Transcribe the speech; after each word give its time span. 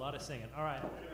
lot 0.00 0.14
of 0.14 0.22
singing. 0.22 0.48
All 0.56 0.64
right, 0.64 0.80
oh, 0.82 0.88
your 1.02 1.10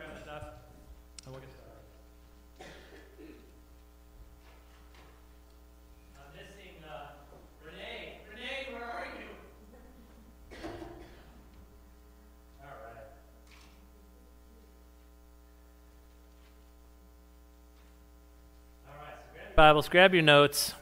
Bibles, 19.53 19.89
grab 19.89 20.13
your 20.13 20.21
notes. 20.21 20.75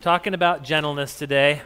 Talking 0.00 0.32
about 0.32 0.64
gentleness 0.64 1.18
today. 1.18 1.60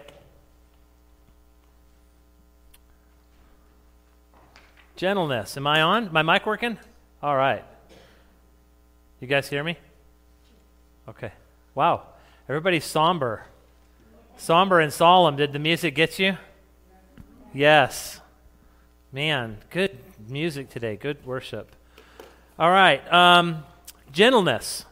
Gentleness. 5.01 5.57
Am 5.57 5.67
I 5.67 5.81
on? 5.81 6.13
My 6.13 6.21
mic 6.21 6.45
working? 6.45 6.77
All 7.23 7.35
right. 7.35 7.65
You 9.19 9.27
guys 9.27 9.49
hear 9.49 9.65
me? 9.65 9.79
Okay. 11.09 11.33
Wow. 11.75 12.03
Everybody's 12.47 12.85
somber. 12.85 13.47
Somber 14.37 14.79
and 14.79 14.93
solemn. 14.93 15.37
Did 15.37 15.55
the 15.55 15.59
music 15.59 15.95
get 15.95 16.19
you? 16.19 16.37
Yes. 17.55 18.21
Man, 19.11 19.57
good 19.71 19.97
music 20.29 20.69
today. 20.69 20.97
Good 20.97 21.25
worship. 21.25 21.75
All 22.59 22.71
right. 22.71 23.01
Um, 23.11 23.65
gentleness. 24.13 24.85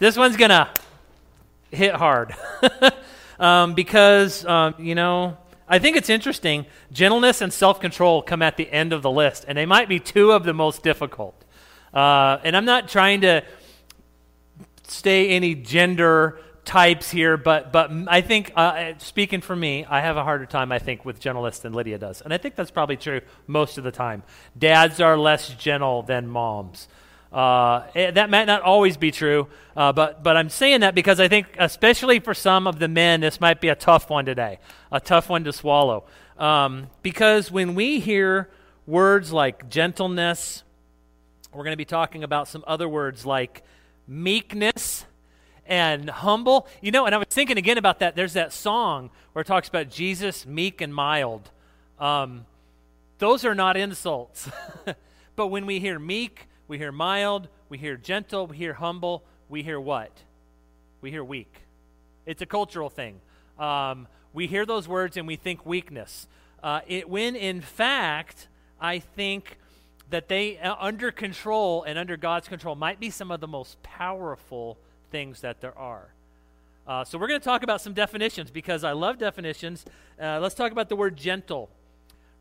This 0.00 0.16
one's 0.16 0.36
going 0.36 0.50
to 0.50 0.68
hit 1.70 1.94
hard 1.94 2.34
um, 3.38 3.74
because, 3.74 4.44
um, 4.44 4.74
you 4.80 4.96
know, 4.96 5.38
I 5.70 5.78
think 5.78 5.96
it's 5.96 6.10
interesting. 6.10 6.66
Gentleness 6.92 7.40
and 7.40 7.52
self 7.52 7.80
control 7.80 8.22
come 8.22 8.42
at 8.42 8.56
the 8.56 8.70
end 8.70 8.92
of 8.92 9.02
the 9.02 9.10
list, 9.10 9.44
and 9.46 9.56
they 9.56 9.66
might 9.66 9.88
be 9.88 10.00
two 10.00 10.32
of 10.32 10.44
the 10.44 10.52
most 10.52 10.82
difficult. 10.82 11.44
Uh, 11.94 12.38
and 12.42 12.56
I'm 12.56 12.64
not 12.64 12.88
trying 12.88 13.20
to 13.22 13.42
stay 14.82 15.30
any 15.30 15.54
gender 15.54 16.40
types 16.64 17.10
here, 17.10 17.36
but, 17.36 17.72
but 17.72 17.90
I 18.08 18.20
think, 18.20 18.52
uh, 18.54 18.92
speaking 18.98 19.40
for 19.40 19.56
me, 19.56 19.84
I 19.84 20.00
have 20.00 20.16
a 20.16 20.24
harder 20.24 20.46
time, 20.46 20.72
I 20.72 20.78
think, 20.78 21.04
with 21.04 21.20
gentleness 21.20 21.60
than 21.60 21.72
Lydia 21.72 21.98
does. 21.98 22.20
And 22.20 22.34
I 22.34 22.38
think 22.38 22.54
that's 22.54 22.70
probably 22.70 22.96
true 22.96 23.20
most 23.46 23.78
of 23.78 23.84
the 23.84 23.90
time. 23.90 24.22
Dads 24.58 25.00
are 25.00 25.16
less 25.16 25.48
gentle 25.54 26.02
than 26.02 26.28
moms. 26.28 26.88
Uh, 27.32 27.86
eh, 27.94 28.10
that 28.10 28.28
might 28.28 28.46
not 28.46 28.62
always 28.62 28.96
be 28.96 29.12
true, 29.12 29.46
uh, 29.76 29.92
but, 29.92 30.22
but 30.22 30.36
I'm 30.36 30.48
saying 30.48 30.80
that 30.80 30.96
because 30.96 31.20
I 31.20 31.28
think, 31.28 31.46
especially 31.58 32.18
for 32.18 32.34
some 32.34 32.66
of 32.66 32.80
the 32.80 32.88
men, 32.88 33.20
this 33.20 33.40
might 33.40 33.60
be 33.60 33.68
a 33.68 33.76
tough 33.76 34.10
one 34.10 34.24
today, 34.24 34.58
a 34.90 34.98
tough 34.98 35.28
one 35.28 35.44
to 35.44 35.52
swallow. 35.52 36.04
Um, 36.38 36.88
because 37.02 37.50
when 37.50 37.74
we 37.76 38.00
hear 38.00 38.50
words 38.86 39.32
like 39.32 39.68
gentleness, 39.68 40.64
we're 41.52 41.62
going 41.62 41.72
to 41.72 41.76
be 41.76 41.84
talking 41.84 42.24
about 42.24 42.48
some 42.48 42.64
other 42.66 42.88
words 42.88 43.24
like 43.24 43.62
meekness 44.08 45.04
and 45.66 46.10
humble. 46.10 46.66
You 46.80 46.90
know, 46.90 47.06
and 47.06 47.14
I 47.14 47.18
was 47.18 47.28
thinking 47.30 47.58
again 47.58 47.78
about 47.78 48.00
that. 48.00 48.16
There's 48.16 48.32
that 48.32 48.52
song 48.52 49.10
where 49.32 49.42
it 49.42 49.46
talks 49.46 49.68
about 49.68 49.88
Jesus 49.88 50.44
meek 50.46 50.80
and 50.80 50.92
mild. 50.92 51.50
Um, 51.98 52.46
those 53.18 53.44
are 53.44 53.54
not 53.54 53.76
insults. 53.76 54.48
but 55.36 55.46
when 55.46 55.66
we 55.66 55.78
hear 55.78 55.98
meek, 55.98 56.48
we 56.70 56.78
hear 56.78 56.92
mild, 56.92 57.48
we 57.68 57.78
hear 57.78 57.96
gentle, 57.96 58.46
we 58.46 58.56
hear 58.56 58.74
humble, 58.74 59.24
we 59.48 59.64
hear 59.64 59.80
what? 59.80 60.12
We 61.00 61.10
hear 61.10 61.24
weak. 61.24 61.52
It's 62.26 62.42
a 62.42 62.46
cultural 62.46 62.88
thing. 62.88 63.20
Um, 63.58 64.06
we 64.32 64.46
hear 64.46 64.64
those 64.64 64.86
words 64.86 65.16
and 65.16 65.26
we 65.26 65.34
think 65.34 65.66
weakness. 65.66 66.28
Uh, 66.62 66.82
it, 66.86 67.10
when 67.10 67.34
in 67.34 67.60
fact, 67.60 68.46
I 68.80 69.00
think 69.00 69.58
that 70.10 70.28
they, 70.28 70.58
uh, 70.58 70.76
under 70.78 71.10
control 71.10 71.82
and 71.82 71.98
under 71.98 72.16
God's 72.16 72.46
control, 72.46 72.76
might 72.76 73.00
be 73.00 73.10
some 73.10 73.32
of 73.32 73.40
the 73.40 73.48
most 73.48 73.82
powerful 73.82 74.78
things 75.10 75.40
that 75.40 75.60
there 75.60 75.76
are. 75.76 76.14
Uh, 76.86 77.02
so 77.02 77.18
we're 77.18 77.26
going 77.26 77.40
to 77.40 77.44
talk 77.44 77.64
about 77.64 77.80
some 77.80 77.94
definitions 77.94 78.48
because 78.52 78.84
I 78.84 78.92
love 78.92 79.18
definitions. 79.18 79.84
Uh, 80.22 80.38
let's 80.38 80.54
talk 80.54 80.70
about 80.70 80.88
the 80.88 80.94
word 80.96 81.16
gentle 81.16 81.68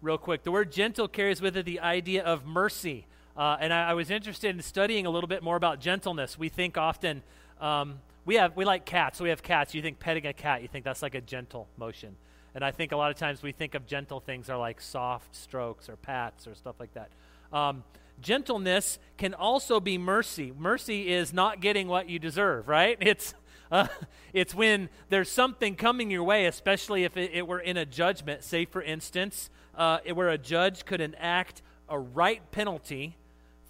real 0.03 0.19
quick. 0.19 0.43
The 0.43 0.51
word 0.51 0.71
gentle 0.71 1.07
carries 1.07 1.41
with 1.41 1.57
it 1.57 1.65
the 1.65 1.79
idea 1.79 2.23
of 2.23 2.45
mercy. 2.45 3.07
Uh, 3.37 3.57
and 3.59 3.73
I, 3.73 3.91
I, 3.91 3.93
was 3.93 4.09
interested 4.11 4.55
in 4.55 4.61
studying 4.61 5.05
a 5.05 5.09
little 5.09 5.27
bit 5.27 5.41
more 5.41 5.55
about 5.55 5.79
gentleness. 5.79 6.37
We 6.37 6.49
think 6.49 6.77
often 6.77 7.23
um, 7.61 7.99
we 8.25 8.35
have 8.35 8.55
we 8.55 8.65
like 8.65 8.85
cats. 8.85 9.17
So 9.17 9.23
we 9.23 9.29
have 9.29 9.41
cats. 9.41 9.73
You 9.73 9.81
think 9.81 9.99
petting 9.99 10.25
a 10.25 10.33
cat, 10.33 10.61
you 10.61 10.67
think 10.67 10.85
that's 10.85 11.01
like 11.01 11.15
a 11.15 11.21
gentle 11.21 11.67
motion. 11.77 12.15
And 12.55 12.63
I 12.65 12.71
think 12.71 12.91
a 12.91 12.97
lot 12.97 13.11
of 13.11 13.17
times 13.17 13.43
we 13.43 13.51
think 13.51 13.75
of 13.75 13.85
gentle 13.85 14.19
things 14.19 14.49
are 14.49 14.57
like 14.57 14.81
soft 14.81 15.35
strokes 15.35 15.87
or 15.87 15.95
pats 15.95 16.47
or 16.47 16.55
stuff 16.55 16.75
like 16.79 16.93
that. 16.93 17.09
Um, 17.53 17.83
gentleness 18.21 18.99
can 19.17 19.33
also 19.33 19.79
be 19.79 19.97
mercy. 19.97 20.51
Mercy 20.57 21.11
is 21.11 21.33
not 21.33 21.61
getting 21.61 21.87
what 21.87 22.09
you 22.09 22.19
deserve, 22.19 22.67
right? 22.67 22.97
It's 23.09 23.33
uh, 23.71 23.87
it's 24.33 24.55
when 24.55 24.89
there's 25.09 25.29
something 25.29 25.75
coming 25.75 26.09
your 26.09 26.23
way, 26.23 26.47
especially 26.47 27.03
if 27.03 27.15
it, 27.15 27.31
it 27.33 27.47
were 27.47 27.59
in 27.59 27.77
a 27.77 27.85
judgment. 27.85 28.43
Say, 28.43 28.65
for 28.65 28.81
instance, 28.81 29.51
uh, 29.75 29.99
where 30.11 30.29
a 30.29 30.39
judge 30.39 30.85
could 30.85 31.01
enact 31.01 31.61
a 31.87 31.99
right 31.99 32.41
penalty 32.51 33.15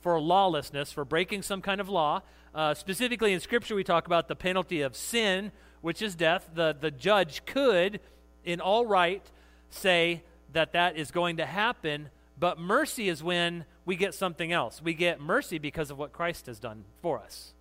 for 0.01 0.19
lawlessness, 0.19 0.91
for 0.91 1.05
breaking 1.05 1.41
some 1.41 1.61
kind 1.61 1.81
of 1.81 1.89
law. 1.89 2.21
Uh, 2.53 2.73
specifically 2.73 3.33
in 3.33 3.39
Scripture, 3.39 3.75
we 3.75 3.83
talk 3.83 4.07
about 4.07 4.27
the 4.27 4.35
penalty 4.35 4.81
of 4.81 4.95
sin, 4.95 5.51
which 5.81 6.01
is 6.01 6.15
death. 6.15 6.49
The, 6.53 6.75
the 6.79 6.91
judge 6.91 7.45
could, 7.45 7.99
in 8.43 8.59
all 8.61 8.85
right, 8.85 9.23
say 9.69 10.23
that 10.53 10.73
that 10.73 10.97
is 10.97 11.11
going 11.11 11.37
to 11.37 11.45
happen, 11.45 12.09
but 12.39 12.59
mercy 12.59 13.09
is 13.09 13.21
when 13.21 13.65
we 13.85 13.95
get 13.95 14.13
something 14.13 14.51
else. 14.51 14.81
We 14.81 14.93
get 14.93 15.19
mercy 15.19 15.59
because 15.59 15.91
of 15.91 15.97
what 15.97 16.11
Christ 16.11 16.47
has 16.47 16.59
done 16.59 16.85
for 17.01 17.19
us. 17.19 17.53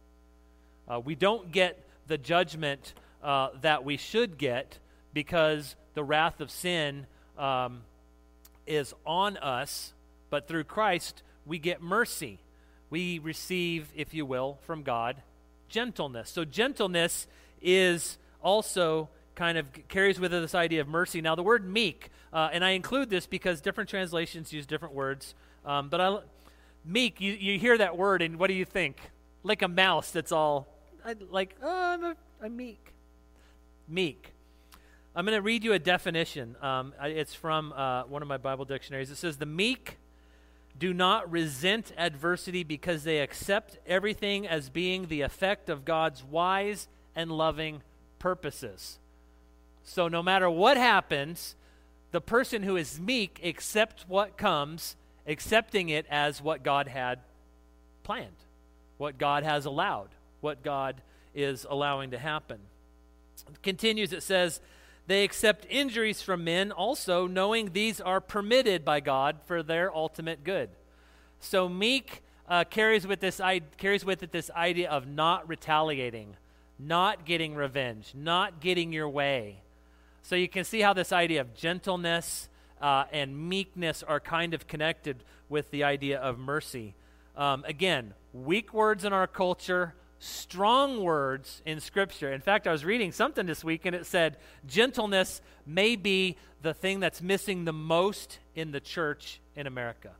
Uh, 0.89 1.01
we 1.01 1.15
don't 1.15 1.53
get 1.53 1.85
the 2.07 2.17
judgment 2.17 2.95
uh, 3.23 3.51
that 3.61 3.85
we 3.85 3.97
should 3.97 4.39
get 4.39 4.79
because 5.13 5.77
the 5.95 6.05
wrath 6.05 6.41
of 6.41 6.51
sin 6.51 7.07
um, 7.37 7.83
is 8.67 8.95
on 9.05 9.37
us, 9.39 9.93
but 10.31 10.49
through 10.49 10.65
Christ, 10.65 11.23
we 11.49 11.59
get 11.59 11.83
mercy. 11.83 12.39
We 12.91 13.19
receive, 13.19 13.89
if 13.97 14.15
you 14.15 14.25
will, 14.25 14.59
from 14.63 14.83
God, 14.83 15.17
gentleness. 15.69 16.31
So, 16.31 16.45
gentleness 16.45 17.27
is 17.61 18.19
also 18.43 19.09
kind 19.35 19.59
of 19.59 19.67
carries 19.89 20.21
with 20.21 20.33
it 20.35 20.41
this 20.41 20.55
idea 20.55 20.81
of 20.81 20.89
mercy. 20.89 21.21
Now, 21.21 21.35
the 21.35 21.43
word 21.43 21.67
meek, 21.67 22.11
uh, 22.33 22.51
and 22.53 22.65
I 22.65 22.71
include 22.71 23.11
this 23.11 23.27
because 23.27 23.61
different 23.61 23.89
translations 23.89 24.53
use 24.53 24.67
different 24.67 24.95
words, 24.95 25.35
um, 25.65 25.89
but 25.89 26.01
I, 26.01 26.19
meek, 26.85 27.21
you, 27.21 27.33
you 27.33 27.59
hear 27.59 27.79
that 27.79 27.97
word, 27.97 28.23
and 28.23 28.39
what 28.39 28.49
do 28.49 28.55
you 28.55 28.65
think? 28.65 28.99
Like 29.43 29.63
a 29.63 29.69
mouse 29.69 30.11
that's 30.11 30.33
all, 30.33 30.67
like, 31.31 31.57
oh, 31.63 31.69
I'm, 31.69 32.05
a, 32.05 32.17
I'm 32.43 32.57
meek. 32.57 32.93
Meek. 33.89 34.33
I'm 35.15 35.25
going 35.25 35.37
to 35.37 35.43
read 35.43 35.65
you 35.65 35.73
a 35.73 35.79
definition. 35.79 36.57
Um, 36.61 36.93
it's 37.03 37.35
from 37.35 37.73
uh, 37.73 38.05
one 38.05 38.23
of 38.23 38.29
my 38.29 38.37
Bible 38.37 38.65
dictionaries. 38.65 39.11
It 39.11 39.17
says, 39.17 39.39
The 39.39 39.47
meek 39.47 39.97
do 40.79 40.95
not 40.95 41.31
resent 41.31 41.93
adversity 41.97 42.63
because 42.63 43.05
they 43.05 43.19
accept 43.19 43.79
everything 43.87 44.47
as 44.47 44.71
being 44.71 45.07
the 45.07 45.23
effect 45.23 45.69
of 45.69 45.85
God's 45.85 46.23
wise 46.23 46.89
and 47.17 47.33
loving 47.33 47.83
purposes. 48.19 48.99
So, 49.83 50.07
no 50.07 50.23
matter 50.23 50.49
what 50.49 50.77
happens, 50.77 51.57
the 52.11 52.21
person 52.21 52.63
who 52.63 52.77
is 52.77 53.01
meek 53.01 53.41
accepts 53.45 54.05
what 54.07 54.37
comes, 54.37 54.97
accepting 55.27 55.89
it 55.89 56.07
as 56.11 56.43
what 56.43 56.63
God 56.63 56.89
had 56.89 57.21
planned, 58.03 58.37
what 58.99 59.19
God 59.19 59.43
has 59.43 59.65
allowed, 59.65 60.09
what 60.41 60.63
God 60.63 61.03
is 61.35 61.67
allowing 61.69 62.11
to 62.11 62.19
happen. 62.19 62.59
It 63.49 63.63
continues, 63.63 64.13
it 64.13 64.23
says, 64.23 64.61
they 65.09 65.25
accept 65.25 65.67
injuries 65.71 66.21
from 66.21 66.45
men 66.45 66.71
also, 66.71 67.27
knowing 67.27 67.73
these 67.73 67.99
are 67.99 68.21
permitted 68.21 68.85
by 68.85 69.01
God 69.01 69.39
for 69.47 69.63
their 69.63 69.95
ultimate 69.95 70.45
good. 70.45 70.69
So 71.41 71.69
meek 71.69 72.23
uh, 72.49 72.65
carries 72.65 73.07
with 73.07 73.21
this 73.21 73.41
carries 73.77 74.05
with 74.05 74.23
it 74.23 74.33
this 74.33 74.51
idea 74.51 74.91
of 74.91 75.07
not 75.07 75.49
retaliating, 75.49 76.37
not 76.79 77.25
getting 77.25 77.55
revenge, 77.55 78.13
not 78.15 78.61
getting 78.61 78.93
your 78.93 79.09
way. 79.09 79.63
So 80.23 80.37
you 80.37 80.49
can 80.49 80.65
see 80.65 80.81
how 80.81 80.93
this 80.93 81.13
idea 81.13 81.41
of 81.41 81.55
gentleness 81.55 82.49
uh, 82.81 83.05
and 83.13 83.49
meekness 83.49 84.03
are 84.03 84.21
kind 84.21 84.55
of 84.55 84.67
connected 84.67 85.25
with 85.49 85.71
the 85.71 85.85
idea 85.85 86.19
of 86.19 86.39
mercy. 86.39 86.95
Um, 87.37 87.65
again, 87.67 88.15
weak 88.33 88.75
words 88.75 89.05
in 89.05 89.13
our 89.13 89.27
culture, 89.27 89.95
strong 90.19 91.03
words 91.03 91.63
in 91.65 91.81
Scripture. 91.81 92.33
In 92.33 92.41
fact, 92.41 92.67
I 92.67 92.73
was 92.73 92.85
reading 92.85 93.13
something 93.13 93.47
this 93.47 93.63
week 93.63 93.87
and 93.87 93.95
it 93.95 94.07
said 94.07 94.37
gentleness 94.67 95.41
may 95.65 95.97
be 95.97 96.37
the 96.63 96.75
thing 96.75 97.01
that's 97.01 97.23
missing 97.23 97.65
the 97.65 97.73
most 97.73 98.39
in 98.55 98.73
the 98.73 98.81
church 98.81 99.41
in 99.55 99.67
America. 99.67 100.11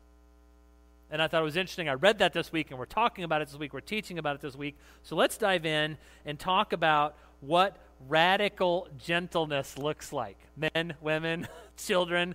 And 1.11 1.23
I 1.23 1.29
thought 1.29 1.41
it 1.41 1.45
was 1.45 1.57
interesting. 1.57 1.89
I 1.89 1.95
read 1.95 2.19
that 2.19 2.33
this 2.33 2.53
week 2.53 2.71
and 2.71 2.79
we're 2.79 2.85
talking 2.85 3.25
about 3.25 3.41
it 3.41 3.49
this 3.49 3.59
week. 3.59 3.73
We're 3.73 3.81
teaching 3.81 4.19
about 4.19 4.37
it 4.37 4.43
this 4.43 4.55
week. 4.55 4.77
So 5.03 5.17
let's 5.17 5.39
dive 5.39 5.65
in 5.65 5.97
and 6.27 6.39
talk 6.39 6.73
about 6.73 7.17
what 7.41 7.77
radical 8.09 8.89
gentleness 8.99 9.79
looks 9.79 10.13
like. 10.13 10.37
Men, 10.57 10.95
women, 11.01 11.49
children, 11.77 12.35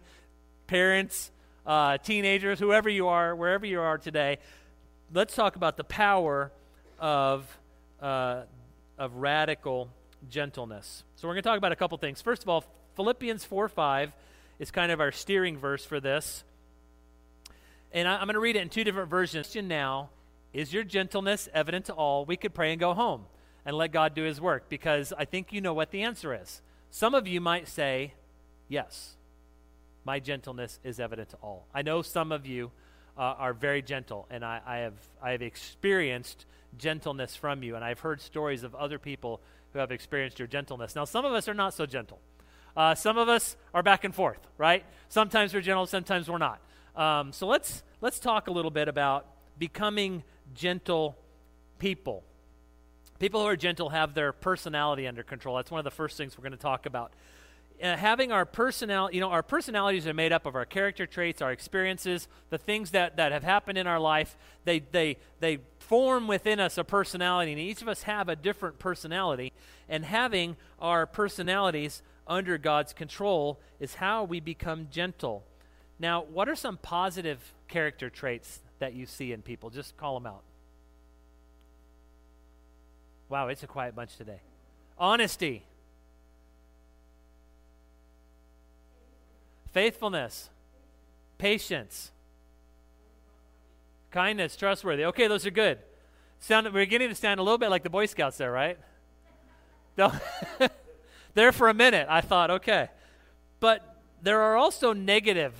parents, 0.67 1.31
uh, 1.65 1.97
teenagers, 1.99 2.59
whoever 2.59 2.89
you 2.89 3.07
are, 3.07 3.35
wherever 3.35 3.65
you 3.65 3.79
are 3.79 3.97
today, 3.97 4.39
let's 5.13 5.35
talk 5.35 5.55
about 5.55 5.77
the 5.77 5.83
power 5.83 6.51
of, 6.99 7.59
uh, 8.01 8.41
of 8.97 9.15
radical 9.15 9.89
gentleness. 10.29 11.03
So 11.15 11.27
we're 11.27 11.35
going 11.35 11.43
to 11.43 11.49
talk 11.49 11.57
about 11.57 11.71
a 11.71 11.77
couple 11.77 11.97
things. 11.97 12.21
First 12.21 12.41
of 12.41 12.49
all, 12.49 12.65
Philippians 12.95 13.45
4 13.45 13.69
5 13.69 14.13
is 14.59 14.71
kind 14.71 14.91
of 14.91 14.99
our 14.99 15.11
steering 15.11 15.57
verse 15.57 15.85
for 15.85 15.99
this. 15.99 16.43
And 17.93 18.07
I, 18.07 18.15
am 18.15 18.25
going 18.25 18.33
to 18.33 18.39
read 18.39 18.55
it 18.55 18.61
in 18.61 18.69
two 18.69 18.83
different 18.83 19.09
versions. 19.09 19.55
Now, 19.55 20.09
is 20.51 20.73
your 20.73 20.83
gentleness 20.83 21.47
evident 21.53 21.85
to 21.85 21.93
all? 21.93 22.25
We 22.25 22.35
could 22.37 22.53
pray 22.53 22.71
and 22.71 22.79
go 22.79 22.93
home 22.93 23.25
and 23.65 23.77
let 23.77 23.91
God 23.91 24.15
do 24.15 24.23
his 24.23 24.41
work 24.41 24.67
because 24.67 25.13
I 25.17 25.25
think 25.25 25.53
you 25.53 25.61
know 25.61 25.73
what 25.73 25.91
the 25.91 26.01
answer 26.01 26.33
is. 26.33 26.61
Some 26.89 27.13
of 27.13 27.27
you 27.27 27.39
might 27.39 27.67
say, 27.67 28.13
Yes, 28.67 29.15
my 30.05 30.19
gentleness 30.19 30.79
is 30.83 30.99
evident 30.99 31.29
to 31.29 31.37
all. 31.37 31.67
I 31.73 31.83
know 31.83 32.01
some 32.01 32.31
of 32.31 32.47
you 32.47 32.71
uh, 33.17 33.21
are 33.21 33.53
very 33.53 33.81
gentle, 33.81 34.25
and 34.31 34.43
I, 34.43 34.61
I, 34.65 34.77
have, 34.77 34.93
I 35.21 35.31
have 35.31 35.41
experienced 35.41 36.45
gentleness 36.77 37.35
from 37.35 37.61
you, 37.61 37.75
and 37.75 37.85
I've 37.85 37.99
heard 37.99 38.19
stories 38.21 38.63
of 38.63 38.73
other 38.73 38.97
people 38.97 39.41
who 39.73 39.79
have 39.79 39.91
experienced 39.91 40.39
your 40.39 40.47
gentleness. 40.47 40.95
Now, 40.95 41.05
some 41.05 41.25
of 41.25 41.33
us 41.33 41.47
are 41.47 41.53
not 41.53 41.73
so 41.73 41.85
gentle. 41.85 42.19
Uh, 42.75 42.95
some 42.95 43.17
of 43.17 43.29
us 43.29 43.55
are 43.73 43.83
back 43.83 44.03
and 44.03 44.15
forth, 44.15 44.39
right? 44.57 44.83
Sometimes 45.09 45.53
we're 45.53 45.61
gentle, 45.61 45.85
sometimes 45.85 46.27
we're 46.27 46.39
not. 46.39 46.59
Um, 46.95 47.31
so 47.31 47.47
let's 47.47 47.83
let's 48.01 48.19
talk 48.19 48.47
a 48.47 48.51
little 48.51 48.71
bit 48.71 48.87
about 48.87 49.25
becoming 49.57 50.23
gentle 50.53 51.17
people. 51.79 52.23
People 53.19 53.41
who 53.41 53.47
are 53.47 53.55
gentle 53.55 53.89
have 53.89 54.13
their 54.13 54.31
personality 54.31 55.07
under 55.07 55.23
control. 55.23 55.55
That's 55.55 55.71
one 55.71 55.79
of 55.79 55.85
the 55.85 55.91
first 55.91 56.17
things 56.17 56.37
we're 56.37 56.43
going 56.43 56.51
to 56.51 56.57
talk 56.57 56.85
about. 56.85 57.13
Uh, 57.81 57.95
having 57.97 58.31
our 58.31 58.45
personality, 58.45 59.15
you 59.15 59.21
know, 59.21 59.29
our 59.29 59.41
personalities 59.43 60.05
are 60.07 60.13
made 60.13 60.31
up 60.31 60.45
of 60.45 60.55
our 60.55 60.65
character 60.65 61.05
traits, 61.05 61.41
our 61.41 61.51
experiences, 61.51 62.27
the 62.49 62.57
things 62.57 62.91
that, 62.91 63.17
that 63.17 63.31
have 63.31 63.43
happened 63.43 63.77
in 63.77 63.87
our 63.87 63.99
life. 63.99 64.37
They, 64.63 64.79
they, 64.79 65.17
they 65.39 65.59
form 65.79 66.27
within 66.27 66.59
us 66.59 66.77
a 66.77 66.83
personality, 66.83 67.51
and 67.51 67.59
each 67.59 67.81
of 67.81 67.87
us 67.87 68.03
have 68.03 68.29
a 68.29 68.35
different 68.35 68.79
personality. 68.79 69.53
And 69.89 70.05
having 70.05 70.55
our 70.79 71.05
personalities 71.05 72.03
under 72.27 72.57
God's 72.57 72.93
control 72.93 73.59
is 73.79 73.95
how 73.95 74.23
we 74.23 74.39
become 74.39 74.87
gentle. 74.91 75.43
Now, 76.03 76.25
what 76.33 76.49
are 76.49 76.55
some 76.55 76.75
positive 76.75 77.39
character 77.69 78.09
traits 78.09 78.59
that 78.79 78.93
you 78.93 79.05
see 79.05 79.31
in 79.31 79.41
people? 79.41 79.69
Just 79.69 79.95
call 79.95 80.19
them 80.19 80.27
out. 80.27 80.43
Wow, 83.29 83.47
it's 83.47 83.63
a 83.63 83.67
quiet 83.67 83.95
bunch 83.95 84.17
today. 84.17 84.41
Honesty, 84.97 85.63
faithfulness, 89.71 90.49
patience, 91.37 92.11
kindness, 94.11 94.57
trustworthy. 94.57 95.05
Okay, 95.05 95.29
those 95.29 95.45
are 95.45 95.51
good. 95.51 95.79
Sound, 96.41 96.65
we're 96.65 96.83
beginning 96.83 97.07
to 97.07 97.15
sound 97.15 97.39
a 97.39 97.43
little 97.43 97.57
bit 97.57 97.69
like 97.69 97.83
the 97.83 97.89
Boy 97.89 98.07
Scouts 98.07 98.35
there, 98.35 98.51
right? 98.51 98.77
there 101.33 101.53
for 101.53 101.69
a 101.69 101.73
minute, 101.73 102.07
I 102.09 102.19
thought, 102.19 102.51
okay. 102.51 102.89
But 103.61 104.01
there 104.21 104.41
are 104.41 104.57
also 104.57 104.91
negative 104.91 105.53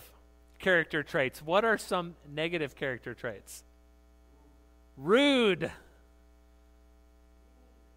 character 0.63 1.04
traits. 1.04 1.42
What 1.42 1.65
are 1.65 1.77
some 1.77 2.15
negative 2.33 2.75
character 2.75 3.13
traits? 3.13 3.63
Rude, 4.95 5.69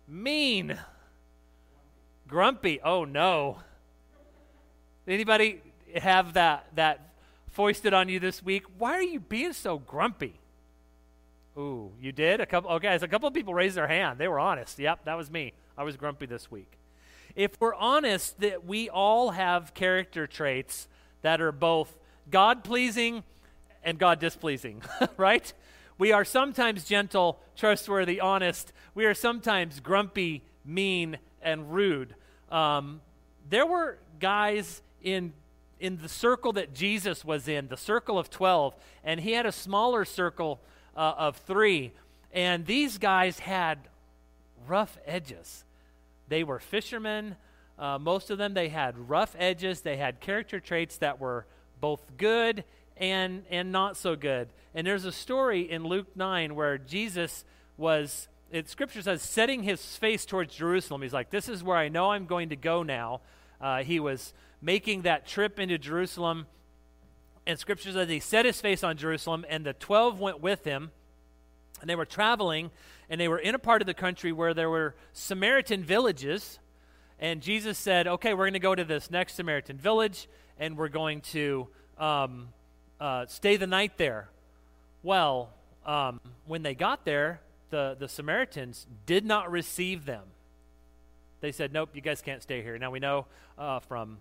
mean, 0.09 0.79
grumpy. 2.27 2.81
Oh 2.83 3.05
no. 3.05 3.59
Anybody 5.07 5.61
have 5.95 6.35
that 6.35 6.67
that 6.75 7.13
foisted 7.53 7.95
on 7.95 8.09
you 8.09 8.19
this 8.19 8.43
week? 8.43 8.65
Why 8.77 8.95
are 8.95 9.03
you 9.03 9.21
being 9.21 9.53
so 9.53 9.79
grumpy? 9.79 10.35
Ooh, 11.57 11.93
you 12.01 12.13
did? 12.13 12.41
A 12.41 12.47
couple 12.47 12.71
okay, 12.73 12.95
a 12.95 13.09
couple 13.09 13.29
of 13.29 13.35
people 13.35 13.55
raised 13.55 13.77
their 13.77 13.87
hand. 13.87 14.19
They 14.19 14.29
were 14.29 14.41
honest. 14.41 14.79
Yep, 14.79 15.05
that 15.05 15.15
was 15.15 15.31
me. 15.31 15.53
I 15.79 15.85
was 15.85 15.97
grumpy 15.97 16.27
this 16.27 16.51
week. 16.51 16.73
If 17.37 17.53
we're 17.61 17.75
honest 17.75 18.41
that 18.41 18.65
we 18.65 18.89
all 18.89 19.31
have 19.31 19.75
character 19.75 20.27
traits 20.27 20.89
that 21.23 21.41
are 21.41 21.53
both 21.53 21.97
God 22.31 22.65
pleasing 22.65 23.23
and 23.83 23.99
God 23.99 24.19
displeasing, 24.19 24.83
right? 25.17 25.53
We 25.99 26.13
are 26.13 26.25
sometimes 26.25 26.85
gentle, 26.85 27.39
trustworthy, 27.57 28.21
honest. 28.21 28.73
We 28.95 29.07
are 29.07 29.15
sometimes 29.15 29.81
grumpy, 29.81 30.43
mean, 30.65 31.19
and 31.41 31.73
rude. 31.73 32.15
Um, 32.51 33.01
there 33.49 33.67
were 33.67 33.99
guys 34.21 34.83
in 35.03 35.33
in 35.79 35.99
the 35.99 36.09
circle 36.09 36.53
that 36.55 36.75
Jesus 36.75 37.25
was 37.25 37.49
in, 37.49 37.69
the 37.69 37.77
circle 37.77 38.19
of 38.19 38.31
12, 38.31 38.75
and 39.05 39.21
he 39.21 39.33
had 39.33 39.47
a 39.47 39.53
smaller 39.53 40.05
circle 40.05 40.61
uh, 40.97 41.15
of 41.19 41.37
three. 41.37 41.93
And 42.33 42.67
these 42.67 42.99
guys 42.99 43.39
had 43.39 43.79
rough 44.67 44.99
edges. 45.05 45.65
They 46.29 46.45
were 46.45 46.59
fishermen. 46.59 47.37
Uh, 47.79 47.99
most 47.99 48.31
of 48.31 48.39
them, 48.39 48.55
they 48.55 48.69
had 48.69 49.11
rough 49.11 49.37
edges. 49.39 49.83
They 49.83 49.97
had 49.97 50.21
character 50.21 50.61
traits 50.61 50.97
that 50.99 51.21
were 51.21 51.47
both 51.81 52.17
good 52.17 52.65
and, 52.97 53.45
and 53.51 53.73
not 53.73 53.97
so 53.97 54.17
good. 54.17 54.49
And 54.75 54.87
there's 54.87 55.05
a 55.05 55.13
story 55.13 55.71
in 55.71 55.85
Luke 55.85 56.17
9 56.17 56.55
where 56.55 56.79
Jesus 56.79 57.45
was, 57.77 58.29
it, 58.51 58.69
scripture 58.69 59.03
says, 59.03 59.23
setting 59.23 59.63
his 59.63 59.97
face 59.97 60.25
towards 60.25 60.55
Jerusalem. 60.55 61.03
He's 61.03 61.13
like, 61.13 61.31
This 61.31 61.49
is 61.49 61.63
where 61.63 61.77
I 61.77 61.89
know 61.89 62.11
I'm 62.11 62.27
going 62.27 62.51
to 62.51 62.57
go 62.57 62.83
now. 62.83 63.21
Uh, 63.61 63.83
he 63.83 64.01
was 64.01 64.33
making 64.61 65.03
that 65.03 65.27
trip 65.27 65.59
into 65.59 65.79
Jerusalem. 65.79 66.47
And 67.47 67.59
scripture 67.59 67.93
says 67.93 68.09
he 68.09 68.21
set 68.21 68.45
his 68.45 68.61
face 68.61 68.83
on 68.83 68.97
Jerusalem, 68.97 69.47
and 69.49 69.65
the 69.65 69.73
12 69.73 70.21
went 70.21 70.41
with 70.41 70.65
him. 70.65 70.91
And 71.81 71.89
they 71.89 71.95
were 71.95 72.07
traveling, 72.07 72.71
and 73.09 73.21
they 73.21 73.29
were 73.29 73.39
in 73.39 73.55
a 73.55 73.59
part 73.59 73.83
of 73.83 73.87
the 73.87 73.95
country 73.95 74.33
where 74.33 74.53
there 74.53 74.71
were 74.71 74.95
Samaritan 75.13 75.85
villages. 75.85 76.59
And 77.21 77.41
Jesus 77.41 77.79
said, 77.79 78.07
Okay, 78.07 78.35
we're 78.35 78.45
going 78.45 78.55
to 78.55 78.59
go 78.59 78.75
to 78.75 78.85
this 78.85 79.11
next 79.11 79.35
Samaritan 79.35 79.77
village 79.77 80.29
and 80.59 80.77
we're 80.77 80.89
going 80.89 81.21
to 81.21 81.69
um, 81.99 82.49
uh, 83.01 83.27
stay 83.27 83.57
the 83.57 83.67
night 83.67 83.99
there. 83.99 84.29
Well, 85.03 85.51
um, 85.85 86.21
when 86.47 86.63
they 86.63 86.75
got 86.75 87.05
there, 87.05 87.41
the, 87.71 87.97
the 87.99 88.09
Samaritans 88.09 88.87
did 89.07 89.25
not 89.25 89.51
receive 89.51 90.05
them. 90.05 90.25
They 91.41 91.53
said, 91.53 91.73
Nope, 91.73 91.91
you 91.95 92.01
guys 92.01 92.23
can't 92.23 92.43
stay 92.43 92.63
here. 92.63 92.79
Now 92.79 92.91
we 92.91 92.99
know 92.99 93.27
uh, 93.59 93.81
from 93.81 94.19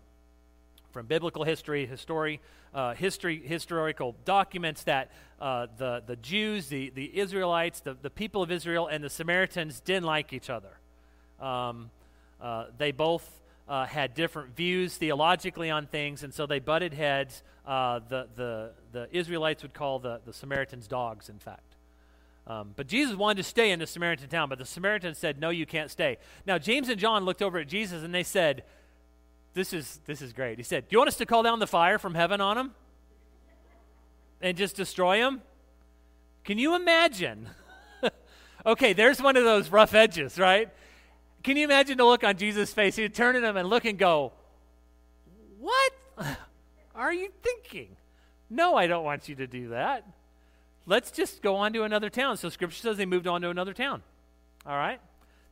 from 0.95 1.07
biblical 1.07 1.43
history, 1.43 1.85
history, 1.85 2.39
uh, 2.73 2.93
history, 2.93 3.41
historical 3.45 4.15
documents 4.23 4.83
that 4.83 5.11
uh, 5.41 5.67
the, 5.77 6.01
the 6.07 6.15
Jews, 6.15 6.67
the, 6.67 6.89
the 6.89 7.19
Israelites, 7.19 7.81
the, 7.81 7.97
the 8.01 8.09
people 8.09 8.41
of 8.41 8.49
Israel, 8.49 8.87
and 8.87 9.03
the 9.03 9.09
Samaritans 9.09 9.81
didn't 9.81 10.05
like 10.05 10.31
each 10.31 10.49
other. 10.49 10.79
Um, 11.41 11.91
uh, 12.41 12.67
they 12.77 12.93
both 12.93 13.29
uh, 13.67 13.85
had 13.85 14.13
different 14.13 14.55
views 14.55 14.95
theologically 14.95 15.69
on 15.69 15.87
things, 15.87 16.23
and 16.23 16.33
so 16.33 16.45
they 16.45 16.59
butted 16.59 16.93
heads. 16.93 17.43
Uh, 17.65 17.99
the, 18.07 18.27
the, 18.35 18.71
the 18.91 19.07
Israelites 19.11 19.63
would 19.63 19.73
call 19.73 19.99
the, 19.99 20.21
the 20.25 20.33
Samaritans 20.33 20.87
dogs, 20.87 21.29
in 21.29 21.39
fact. 21.39 21.75
Um, 22.47 22.73
but 22.75 22.87
Jesus 22.87 23.15
wanted 23.15 23.37
to 23.37 23.43
stay 23.43 23.71
in 23.71 23.79
the 23.79 23.87
Samaritan 23.87 24.29
town, 24.29 24.49
but 24.49 24.59
the 24.59 24.65
Samaritans 24.65 25.17
said, 25.17 25.39
No, 25.39 25.49
you 25.49 25.65
can't 25.65 25.89
stay. 25.89 26.17
Now, 26.45 26.59
James 26.59 26.89
and 26.89 26.99
John 26.99 27.25
looked 27.25 27.41
over 27.41 27.57
at 27.57 27.67
Jesus 27.67 28.03
and 28.03 28.13
they 28.13 28.21
said, 28.21 28.63
This 29.55 29.73
is, 29.73 29.99
this 30.05 30.21
is 30.21 30.31
great. 30.31 30.57
He 30.57 30.63
said, 30.63 30.87
Do 30.87 30.93
you 30.93 30.99
want 30.99 31.07
us 31.07 31.17
to 31.17 31.25
call 31.25 31.41
down 31.41 31.57
the 31.57 31.67
fire 31.67 31.97
from 31.97 32.13
heaven 32.13 32.41
on 32.41 32.55
them 32.55 32.75
and 34.41 34.55
just 34.55 34.75
destroy 34.75 35.17
them? 35.19 35.41
Can 36.43 36.59
you 36.59 36.75
imagine? 36.75 37.49
okay, 38.65 38.93
there's 38.93 39.19
one 39.19 39.37
of 39.37 39.43
those 39.43 39.69
rough 39.69 39.95
edges, 39.95 40.37
right? 40.37 40.69
Can 41.45 41.57
you 41.57 41.65
imagine 41.65 41.99
the 41.99 42.03
look 42.03 42.23
on 42.23 42.37
Jesus' 42.37 42.73
face? 42.73 42.95
He'd 42.95 43.13
turn 43.13 43.35
to 43.35 43.39
them 43.39 43.55
and 43.55 43.69
look 43.69 43.85
and 43.85 43.99
go, 43.99 44.33
What 45.59 45.93
are 46.95 47.13
you 47.13 47.29
thinking? 47.43 47.95
No, 48.49 48.75
I 48.75 48.87
don't 48.87 49.03
want 49.03 49.29
you 49.29 49.35
to 49.35 49.45
do 49.45 49.69
that. 49.69 50.07
Let's 50.87 51.11
just 51.11 51.43
go 51.43 51.57
on 51.57 51.71
to 51.73 51.83
another 51.83 52.09
town. 52.09 52.37
So 52.37 52.49
scripture 52.49 52.79
says 52.79 52.97
they 52.97 53.05
moved 53.05 53.27
on 53.27 53.41
to 53.43 53.51
another 53.51 53.75
town. 53.75 54.01
All 54.65 54.75
right? 54.75 54.99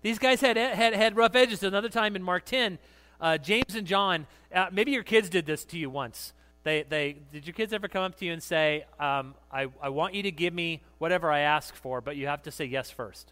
These 0.01 0.17
guys 0.17 0.41
had, 0.41 0.57
had, 0.57 0.95
had 0.95 1.15
rough 1.15 1.35
edges. 1.35 1.61
Another 1.61 1.89
time 1.89 2.15
in 2.15 2.23
Mark 2.23 2.45
10, 2.45 2.79
uh, 3.21 3.37
James 3.37 3.75
and 3.75 3.85
John, 3.85 4.25
uh, 4.51 4.69
maybe 4.71 4.89
your 4.89 5.03
kids 5.03 5.29
did 5.29 5.45
this 5.45 5.63
to 5.65 5.77
you 5.77 5.91
once. 5.91 6.33
They, 6.63 6.81
they, 6.89 7.17
did 7.31 7.45
your 7.45 7.53
kids 7.53 7.71
ever 7.71 7.87
come 7.87 8.01
up 8.01 8.17
to 8.17 8.25
you 8.25 8.33
and 8.33 8.41
say, 8.41 8.85
um, 8.99 9.35
I, 9.51 9.67
I 9.79 9.89
want 9.89 10.15
you 10.15 10.23
to 10.23 10.31
give 10.31 10.55
me 10.55 10.81
whatever 10.97 11.31
I 11.31 11.41
ask 11.41 11.75
for, 11.75 12.01
but 12.01 12.15
you 12.15 12.25
have 12.25 12.41
to 12.43 12.51
say 12.51 12.65
yes 12.65 12.89
first? 12.89 13.31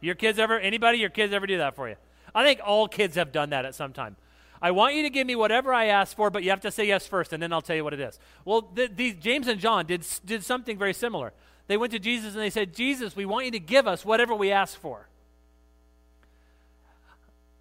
Your 0.00 0.14
kids 0.14 0.38
ever, 0.38 0.58
anybody, 0.58 0.98
your 0.98 1.10
kids 1.10 1.32
ever 1.32 1.46
do 1.46 1.58
that 1.58 1.74
for 1.74 1.88
you? 1.88 1.96
I 2.34 2.44
think 2.44 2.60
all 2.64 2.88
kids 2.88 3.16
have 3.16 3.32
done 3.32 3.50
that 3.50 3.64
at 3.64 3.74
some 3.74 3.92
time. 3.92 4.16
I 4.60 4.72
want 4.72 4.94
you 4.94 5.02
to 5.04 5.10
give 5.10 5.26
me 5.26 5.36
whatever 5.36 5.72
I 5.72 5.86
ask 5.86 6.16
for, 6.16 6.30
but 6.30 6.42
you 6.42 6.50
have 6.50 6.60
to 6.62 6.70
say 6.70 6.86
yes 6.86 7.06
first, 7.06 7.32
and 7.32 7.42
then 7.42 7.52
I'll 7.52 7.62
tell 7.62 7.76
you 7.76 7.84
what 7.84 7.94
it 7.94 8.00
is. 8.00 8.18
Well, 8.44 8.62
the, 8.74 8.88
the, 8.88 9.12
James 9.12 9.46
and 9.46 9.60
John 9.60 9.86
did, 9.86 10.04
did 10.24 10.44
something 10.44 10.76
very 10.76 10.94
similar. 10.94 11.32
They 11.68 11.76
went 11.76 11.92
to 11.92 11.98
Jesus 11.98 12.34
and 12.34 12.42
they 12.42 12.50
said, 12.50 12.74
Jesus, 12.74 13.14
we 13.14 13.24
want 13.24 13.44
you 13.44 13.52
to 13.52 13.60
give 13.60 13.86
us 13.86 14.04
whatever 14.04 14.34
we 14.34 14.50
ask 14.50 14.78
for. 14.80 15.08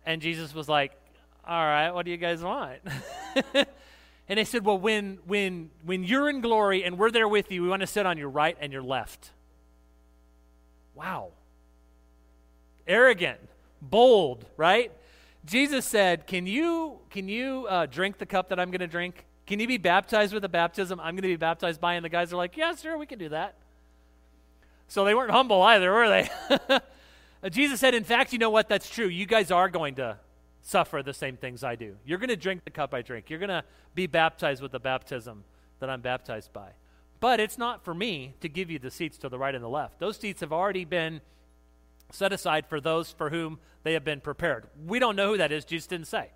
And 0.05 0.21
Jesus 0.21 0.53
was 0.55 0.69
like, 0.69 0.93
All 1.45 1.63
right, 1.63 1.91
what 1.91 2.05
do 2.05 2.11
you 2.11 2.17
guys 2.17 2.41
want? 2.41 2.79
And 4.29 4.37
they 4.37 4.43
said, 4.43 4.65
Well, 4.65 4.77
when, 4.77 5.19
when, 5.25 5.69
when 5.83 6.03
you're 6.03 6.29
in 6.29 6.41
glory 6.41 6.83
and 6.83 6.97
we're 6.97 7.11
there 7.11 7.27
with 7.27 7.51
you, 7.51 7.61
we 7.61 7.69
want 7.69 7.81
to 7.81 7.87
sit 7.87 8.05
on 8.05 8.17
your 8.17 8.29
right 8.29 8.57
and 8.59 8.73
your 8.73 8.83
left. 8.83 9.31
Wow. 10.95 11.31
Arrogant, 12.87 13.39
bold, 13.81 14.45
right? 14.55 14.91
Jesus 15.45 15.85
said, 15.85 16.27
Can 16.27 16.45
you, 16.45 16.99
can 17.09 17.27
you 17.27 17.65
uh, 17.67 17.85
drink 17.85 18.17
the 18.17 18.25
cup 18.25 18.49
that 18.49 18.59
I'm 18.59 18.69
going 18.71 18.81
to 18.81 18.87
drink? 18.87 19.25
Can 19.45 19.59
you 19.59 19.67
be 19.67 19.77
baptized 19.77 20.33
with 20.33 20.41
the 20.41 20.49
baptism 20.49 20.99
I'm 20.99 21.15
going 21.15 21.23
to 21.23 21.29
be 21.29 21.35
baptized 21.35 21.79
by? 21.79 21.93
And 21.93 22.03
the 22.03 22.09
guys 22.09 22.33
are 22.33 22.37
like, 22.37 22.57
Yeah, 22.57 22.75
sure, 22.75 22.97
we 22.97 23.05
can 23.05 23.19
do 23.19 23.29
that. 23.29 23.55
So 24.87 25.03
they 25.03 25.13
weren't 25.13 25.31
humble 25.31 25.61
either, 25.61 25.91
were 25.91 26.09
they? 26.09 26.79
Jesus 27.49 27.79
said, 27.79 27.93
In 27.93 28.03
fact, 28.03 28.33
you 28.33 28.39
know 28.39 28.49
what? 28.49 28.69
That's 28.69 28.89
true. 28.89 29.07
You 29.07 29.25
guys 29.25 29.51
are 29.51 29.69
going 29.69 29.95
to 29.95 30.17
suffer 30.61 31.01
the 31.01 31.13
same 31.13 31.37
things 31.37 31.63
I 31.63 31.75
do. 31.75 31.95
You're 32.05 32.17
going 32.17 32.29
to 32.29 32.35
drink 32.35 32.65
the 32.65 32.71
cup 32.71 32.93
I 32.93 33.01
drink. 33.01 33.29
You're 33.29 33.39
going 33.39 33.49
to 33.49 33.63
be 33.95 34.05
baptized 34.05 34.61
with 34.61 34.73
the 34.73 34.79
baptism 34.79 35.45
that 35.79 35.89
I'm 35.89 36.01
baptized 36.01 36.51
by. 36.51 36.71
But 37.19 37.39
it's 37.39 37.57
not 37.57 37.83
for 37.83 37.93
me 37.93 38.35
to 38.41 38.49
give 38.49 38.69
you 38.69 38.77
the 38.77 38.91
seats 38.91 39.17
to 39.19 39.29
the 39.29 39.39
right 39.39 39.55
and 39.55 39.63
the 39.63 39.69
left. 39.69 39.99
Those 39.99 40.17
seats 40.17 40.41
have 40.41 40.51
already 40.51 40.85
been 40.85 41.21
set 42.11 42.33
aside 42.33 42.67
for 42.67 42.79
those 42.79 43.11
for 43.11 43.29
whom 43.29 43.59
they 43.83 43.93
have 43.93 44.03
been 44.03 44.21
prepared. 44.21 44.65
We 44.85 44.99
don't 44.99 45.15
know 45.15 45.31
who 45.31 45.37
that 45.37 45.51
is, 45.51 45.65
Jesus 45.65 45.87
didn't 45.87 46.07
say. 46.07 46.29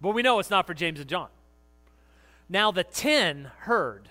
But 0.00 0.10
we 0.10 0.22
know 0.22 0.38
it's 0.38 0.50
not 0.50 0.66
for 0.66 0.74
James 0.74 1.00
and 1.00 1.08
John. 1.08 1.28
Now, 2.48 2.70
the 2.70 2.84
ten 2.84 3.50
heard 3.60 4.08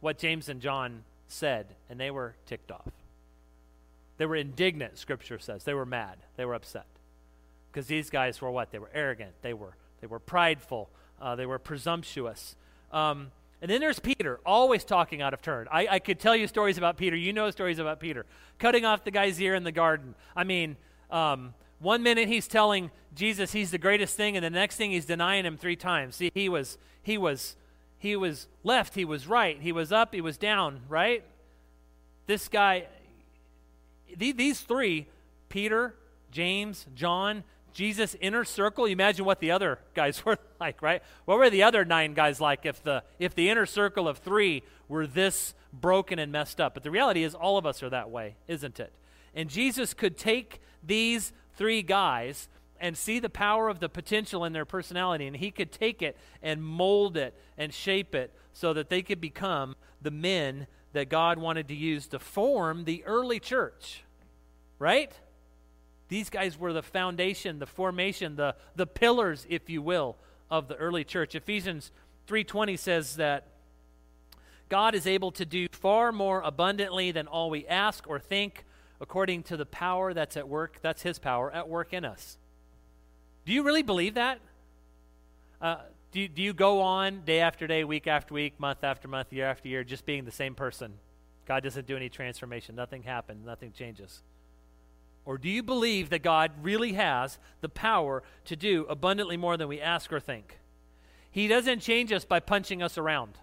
what 0.00 0.18
James 0.18 0.48
and 0.48 0.60
John 0.60 1.04
said, 1.26 1.66
and 1.88 1.98
they 1.98 2.10
were 2.10 2.36
ticked 2.46 2.70
off. 2.70 2.92
They 4.16 4.26
were 4.26 4.36
indignant, 4.36 4.98
Scripture 4.98 5.38
says. 5.38 5.64
They 5.64 5.74
were 5.74 5.86
mad. 5.86 6.18
They 6.36 6.44
were 6.44 6.54
upset 6.54 6.86
because 7.72 7.88
these 7.88 8.10
guys 8.10 8.40
were 8.40 8.50
what? 8.50 8.70
They 8.70 8.78
were 8.78 8.90
arrogant. 8.94 9.32
They 9.42 9.52
were 9.52 9.76
they 10.00 10.06
were 10.06 10.20
prideful. 10.20 10.90
Uh, 11.20 11.34
they 11.34 11.46
were 11.46 11.58
presumptuous. 11.58 12.54
Um, 12.92 13.32
and 13.60 13.70
then 13.70 13.80
there's 13.80 13.98
Peter, 13.98 14.40
always 14.44 14.84
talking 14.84 15.22
out 15.22 15.32
of 15.32 15.40
turn. 15.40 15.66
I, 15.70 15.86
I, 15.92 15.98
could 15.98 16.18
tell 16.18 16.36
you 16.36 16.46
stories 16.46 16.76
about 16.76 16.96
Peter. 16.96 17.16
You 17.16 17.32
know 17.32 17.50
stories 17.50 17.78
about 17.78 18.00
Peter. 18.00 18.26
Cutting 18.58 18.84
off 18.84 19.04
the 19.04 19.10
guy's 19.10 19.40
ear 19.40 19.54
in 19.54 19.64
the 19.64 19.72
garden. 19.72 20.14
I 20.36 20.44
mean, 20.44 20.76
um, 21.10 21.54
one 21.78 22.02
minute 22.02 22.28
he's 22.28 22.48
telling 22.48 22.90
Jesus 23.14 23.52
he's 23.52 23.70
the 23.70 23.78
greatest 23.78 24.16
thing, 24.16 24.36
and 24.36 24.44
the 24.44 24.50
next 24.50 24.76
thing 24.76 24.90
he's 24.90 25.06
denying 25.06 25.44
him 25.44 25.56
three 25.56 25.76
times. 25.76 26.16
See, 26.16 26.30
he 26.34 26.48
was 26.48 26.78
he 27.02 27.16
was 27.16 27.56
he 27.98 28.16
was 28.16 28.48
left, 28.62 28.94
he 28.94 29.04
was 29.04 29.26
right, 29.26 29.58
he 29.60 29.72
was 29.72 29.92
up, 29.92 30.14
he 30.14 30.20
was 30.20 30.36
down, 30.36 30.80
right? 30.88 31.24
This 32.26 32.48
guy, 32.48 32.86
these 34.16 34.60
three, 34.60 35.06
Peter, 35.48 35.94
James, 36.30 36.86
John, 36.94 37.44
Jesus' 37.74 38.16
inner 38.20 38.44
circle, 38.44 38.86
imagine 38.86 39.24
what 39.24 39.40
the 39.40 39.50
other 39.50 39.80
guys 39.94 40.24
were 40.24 40.38
like, 40.58 40.80
right? 40.80 41.02
What 41.26 41.38
were 41.38 41.50
the 41.50 41.64
other 41.64 41.84
nine 41.84 42.14
guys 42.14 42.40
like 42.40 42.64
if 42.64 42.82
the 42.82 43.02
if 43.18 43.34
the 43.34 43.50
inner 43.50 43.66
circle 43.66 44.08
of 44.08 44.18
three 44.18 44.62
were 44.88 45.06
this 45.06 45.54
broken 45.72 46.18
and 46.18 46.32
messed 46.32 46.60
up? 46.60 46.72
But 46.72 46.84
the 46.84 46.90
reality 46.90 47.24
is 47.24 47.34
all 47.34 47.58
of 47.58 47.66
us 47.66 47.82
are 47.82 47.90
that 47.90 48.10
way, 48.10 48.36
isn't 48.48 48.80
it? 48.80 48.92
And 49.34 49.50
Jesus 49.50 49.92
could 49.92 50.16
take 50.16 50.60
these 50.82 51.32
three 51.56 51.82
guys 51.82 52.48
and 52.80 52.96
see 52.96 53.18
the 53.18 53.30
power 53.30 53.68
of 53.68 53.80
the 53.80 53.88
potential 53.88 54.44
in 54.44 54.52
their 54.52 54.64
personality, 54.64 55.26
and 55.26 55.36
he 55.36 55.50
could 55.50 55.72
take 55.72 56.00
it 56.00 56.16
and 56.42 56.62
mold 56.62 57.16
it 57.16 57.34
and 57.58 57.74
shape 57.74 58.14
it 58.14 58.32
so 58.52 58.72
that 58.72 58.88
they 58.88 59.02
could 59.02 59.20
become 59.20 59.74
the 60.00 60.10
men 60.10 60.66
that 60.92 61.08
God 61.08 61.38
wanted 61.38 61.66
to 61.68 61.74
use 61.74 62.06
to 62.08 62.18
form 62.18 62.84
the 62.84 63.02
early 63.04 63.40
church. 63.40 64.04
Right? 64.78 65.12
These 66.14 66.30
guys 66.30 66.56
were 66.56 66.72
the 66.72 66.80
foundation, 66.80 67.58
the 67.58 67.66
formation, 67.66 68.36
the, 68.36 68.54
the 68.76 68.86
pillars, 68.86 69.48
if 69.48 69.68
you 69.68 69.82
will, 69.82 70.14
of 70.48 70.68
the 70.68 70.76
early 70.76 71.02
church. 71.02 71.34
Ephesians 71.34 71.90
3:20 72.28 72.78
says 72.78 73.16
that 73.16 73.48
God 74.68 74.94
is 74.94 75.08
able 75.08 75.32
to 75.32 75.44
do 75.44 75.66
far 75.72 76.12
more 76.12 76.40
abundantly 76.42 77.10
than 77.10 77.26
all 77.26 77.50
we 77.50 77.66
ask 77.66 78.08
or 78.08 78.20
think 78.20 78.64
according 79.00 79.42
to 79.42 79.56
the 79.56 79.66
power 79.66 80.14
that's 80.14 80.36
at 80.36 80.48
work. 80.48 80.78
That's 80.82 81.02
his 81.02 81.18
power 81.18 81.50
at 81.50 81.68
work 81.68 81.92
in 81.92 82.04
us. 82.04 82.38
Do 83.44 83.52
you 83.52 83.64
really 83.64 83.82
believe 83.82 84.14
that? 84.14 84.38
Uh, 85.60 85.78
do, 86.12 86.20
you, 86.20 86.28
do 86.28 86.42
you 86.42 86.54
go 86.54 86.80
on 86.80 87.22
day 87.24 87.40
after 87.40 87.66
day, 87.66 87.82
week 87.82 88.06
after 88.06 88.34
week, 88.34 88.60
month 88.60 88.84
after 88.84 89.08
month, 89.08 89.32
year 89.32 89.46
after 89.46 89.66
year, 89.66 89.82
just 89.82 90.06
being 90.06 90.26
the 90.26 90.30
same 90.30 90.54
person? 90.54 90.92
God 91.44 91.64
doesn't 91.64 91.88
do 91.88 91.96
any 91.96 92.08
transformation. 92.08 92.76
Nothing 92.76 93.02
happens. 93.02 93.44
Nothing 93.44 93.72
changes. 93.72 94.22
Or 95.24 95.38
do 95.38 95.48
you 95.48 95.62
believe 95.62 96.10
that 96.10 96.22
God 96.22 96.52
really 96.62 96.92
has 96.92 97.38
the 97.60 97.68
power 97.68 98.22
to 98.44 98.56
do 98.56 98.84
abundantly 98.88 99.36
more 99.36 99.56
than 99.56 99.68
we 99.68 99.80
ask 99.80 100.12
or 100.12 100.20
think? 100.20 100.58
He 101.30 101.48
doesn't 101.48 101.80
change 101.80 102.12
us 102.12 102.24
by 102.24 102.40
punching 102.40 102.82
us 102.82 102.98
around. 102.98 103.38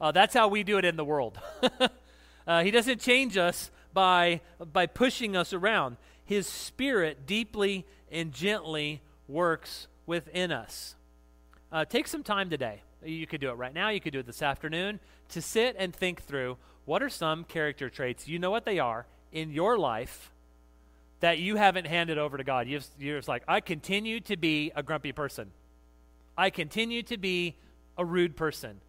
Uh, 0.00 0.12
that's 0.12 0.34
how 0.34 0.48
we 0.48 0.62
do 0.62 0.76
it 0.78 0.84
in 0.84 0.96
the 0.96 1.04
world. 1.04 1.38
uh, 2.46 2.62
he 2.62 2.70
doesn't 2.70 3.00
change 3.00 3.36
us 3.36 3.70
by, 3.92 4.40
by 4.72 4.86
pushing 4.86 5.36
us 5.36 5.52
around. 5.52 5.96
His 6.24 6.46
Spirit 6.46 7.26
deeply 7.26 7.86
and 8.12 8.32
gently 8.32 9.00
works 9.26 9.86
within 10.06 10.52
us. 10.52 10.94
Uh, 11.72 11.84
take 11.84 12.06
some 12.06 12.22
time 12.22 12.50
today. 12.50 12.82
You 13.02 13.26
could 13.26 13.40
do 13.40 13.50
it 13.50 13.54
right 13.54 13.74
now, 13.74 13.88
you 13.88 14.00
could 14.00 14.12
do 14.12 14.20
it 14.20 14.26
this 14.26 14.42
afternoon, 14.42 15.00
to 15.30 15.42
sit 15.42 15.76
and 15.78 15.94
think 15.94 16.22
through 16.22 16.56
what 16.84 17.02
are 17.02 17.08
some 17.08 17.44
character 17.44 17.88
traits, 17.90 18.28
you 18.28 18.38
know 18.38 18.50
what 18.50 18.64
they 18.64 18.78
are, 18.78 19.06
in 19.32 19.50
your 19.50 19.78
life 19.78 20.30
that 21.20 21.38
you 21.38 21.56
haven't 21.56 21.86
handed 21.86 22.18
over 22.18 22.36
to 22.36 22.44
God. 22.44 22.68
You're 22.68 23.18
just 23.18 23.28
like, 23.28 23.42
I 23.48 23.60
continue 23.60 24.20
to 24.20 24.36
be 24.36 24.72
a 24.74 24.82
grumpy 24.82 25.12
person. 25.12 25.50
I 26.36 26.50
continue 26.50 27.02
to 27.04 27.16
be 27.16 27.56
a 27.96 28.04
rude 28.04 28.36
person. 28.36 28.80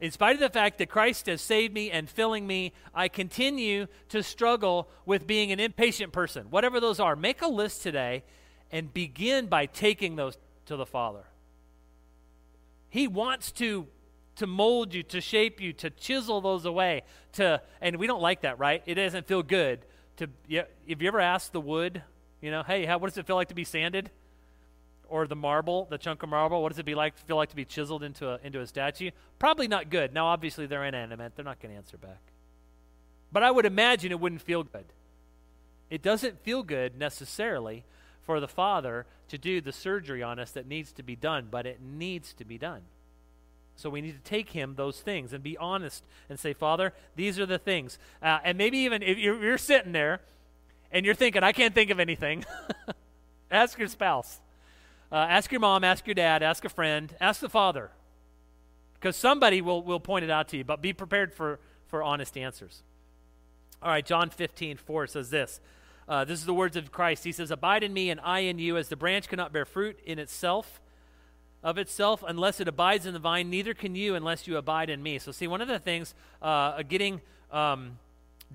In 0.00 0.10
spite 0.10 0.34
of 0.34 0.40
the 0.40 0.50
fact 0.50 0.78
that 0.78 0.90
Christ 0.90 1.26
has 1.26 1.40
saved 1.40 1.72
me 1.72 1.90
and 1.90 2.08
filling 2.08 2.46
me, 2.46 2.72
I 2.94 3.08
continue 3.08 3.86
to 4.10 4.22
struggle 4.22 4.88
with 5.06 5.26
being 5.26 5.52
an 5.52 5.60
impatient 5.60 6.12
person. 6.12 6.46
Whatever 6.50 6.80
those 6.80 7.00
are, 7.00 7.16
make 7.16 7.40
a 7.40 7.46
list 7.48 7.82
today 7.82 8.24
and 8.70 8.92
begin 8.92 9.46
by 9.46 9.66
taking 9.66 10.16
those 10.16 10.36
to 10.66 10.76
the 10.76 10.86
Father. 10.86 11.24
He 12.88 13.06
wants 13.08 13.52
to 13.52 13.86
to 14.36 14.46
mold 14.46 14.92
you, 14.92 15.02
to 15.02 15.18
shape 15.22 15.62
you, 15.62 15.72
to 15.72 15.88
chisel 15.88 16.42
those 16.42 16.66
away, 16.66 17.02
to 17.32 17.62
and 17.80 17.96
we 17.96 18.06
don't 18.06 18.20
like 18.20 18.42
that, 18.42 18.58
right? 18.58 18.82
It 18.84 18.96
doesn't 18.96 19.26
feel 19.26 19.42
good 19.42 19.80
to 20.16 20.28
yeah, 20.46 20.62
have 20.88 21.02
you 21.02 21.08
ever 21.08 21.20
asked 21.20 21.52
the 21.52 21.60
wood, 21.60 22.02
you 22.40 22.50
know, 22.50 22.62
hey, 22.62 22.84
how, 22.84 22.98
what 22.98 23.08
does 23.08 23.18
it 23.18 23.26
feel 23.26 23.36
like 23.36 23.48
to 23.48 23.54
be 23.54 23.64
sanded? 23.64 24.10
Or 25.08 25.26
the 25.26 25.36
marble, 25.36 25.86
the 25.88 25.98
chunk 25.98 26.22
of 26.22 26.28
marble, 26.28 26.62
what 26.62 26.70
does 26.70 26.78
it 26.78 26.84
be 26.84 26.96
like 26.96 27.16
feel 27.16 27.36
like 27.36 27.50
to 27.50 27.56
be 27.56 27.64
chiseled 27.64 28.02
into 28.02 28.28
a, 28.28 28.40
into 28.42 28.60
a 28.60 28.66
statue? 28.66 29.10
Probably 29.38 29.68
not 29.68 29.88
good. 29.88 30.12
Now, 30.12 30.26
obviously, 30.26 30.66
they're 30.66 30.84
inanimate; 30.84 31.36
they're 31.36 31.44
not 31.44 31.60
going 31.60 31.72
to 31.72 31.78
answer 31.78 31.96
back. 31.96 32.20
But 33.30 33.42
I 33.42 33.50
would 33.50 33.66
imagine 33.66 34.10
it 34.10 34.18
wouldn't 34.18 34.42
feel 34.42 34.64
good. 34.64 34.86
It 35.90 36.02
doesn't 36.02 36.42
feel 36.42 36.64
good 36.64 36.98
necessarily 36.98 37.84
for 38.22 38.40
the 38.40 38.48
Father 38.48 39.06
to 39.28 39.38
do 39.38 39.60
the 39.60 39.72
surgery 39.72 40.22
on 40.22 40.38
us 40.40 40.50
that 40.52 40.66
needs 40.66 40.92
to 40.92 41.02
be 41.02 41.14
done, 41.14 41.48
but 41.50 41.66
it 41.66 41.80
needs 41.80 42.32
to 42.34 42.44
be 42.44 42.58
done. 42.58 42.82
So 43.76 43.90
we 43.90 44.00
need 44.00 44.12
to 44.12 44.28
take 44.28 44.50
him 44.50 44.74
those 44.74 45.00
things 45.00 45.34
and 45.34 45.42
be 45.42 45.56
honest 45.58 46.02
and 46.30 46.40
say, 46.40 46.54
Father, 46.54 46.94
these 47.14 47.38
are 47.38 47.46
the 47.46 47.58
things. 47.58 47.98
Uh, 48.22 48.38
and 48.42 48.56
maybe 48.56 48.78
even 48.78 49.02
if 49.02 49.18
you're, 49.18 49.40
you're, 49.42 49.58
sitting 49.58 49.92
there 49.92 50.22
and 50.90 51.04
you're 51.04 51.14
thinking, 51.14 51.42
I 51.42 51.52
can't 51.52 51.74
think 51.74 51.90
of 51.90 52.00
anything, 52.00 52.44
ask 53.50 53.78
your 53.78 53.88
spouse. 53.88 54.40
Uh, 55.12 55.16
ask 55.16 55.52
your 55.52 55.60
mom, 55.60 55.84
ask 55.84 56.06
your 56.06 56.14
dad, 56.14 56.42
ask 56.42 56.64
a 56.64 56.70
friend, 56.70 57.14
ask 57.20 57.40
the 57.40 57.50
father. 57.50 57.90
Because 58.94 59.14
somebody 59.14 59.60
will, 59.60 59.82
will 59.82 60.00
point 60.00 60.24
it 60.24 60.30
out 60.30 60.48
to 60.48 60.56
you, 60.56 60.64
but 60.64 60.80
be 60.80 60.94
prepared 60.94 61.34
for, 61.34 61.60
for 61.86 62.02
honest 62.02 62.36
answers. 62.36 62.82
All 63.82 63.90
right, 63.90 64.04
John 64.04 64.30
15, 64.30 64.78
4 64.78 65.06
says 65.06 65.30
this. 65.30 65.60
Uh, 66.08 66.24
this 66.24 66.40
is 66.40 66.46
the 66.46 66.54
words 66.54 66.76
of 66.76 66.90
Christ. 66.90 67.24
He 67.24 67.32
says, 67.32 67.50
Abide 67.50 67.82
in 67.82 67.92
me 67.92 68.10
and 68.10 68.20
I 68.20 68.40
in 68.40 68.58
you, 68.58 68.78
as 68.78 68.88
the 68.88 68.96
branch 68.96 69.28
cannot 69.28 69.52
bear 69.52 69.64
fruit 69.64 69.98
in 70.04 70.18
itself 70.18 70.80
of 71.66 71.78
itself 71.78 72.22
unless 72.24 72.60
it 72.60 72.68
abides 72.68 73.06
in 73.06 73.12
the 73.12 73.18
vine, 73.18 73.50
neither 73.50 73.74
can 73.74 73.96
you 73.96 74.14
unless 74.14 74.46
you 74.46 74.56
abide 74.56 74.88
in 74.88 75.02
me. 75.02 75.18
So, 75.18 75.32
see, 75.32 75.48
one 75.48 75.60
of 75.60 75.66
the 75.66 75.80
things, 75.80 76.14
uh, 76.40 76.80
getting 76.84 77.20
um, 77.50 77.98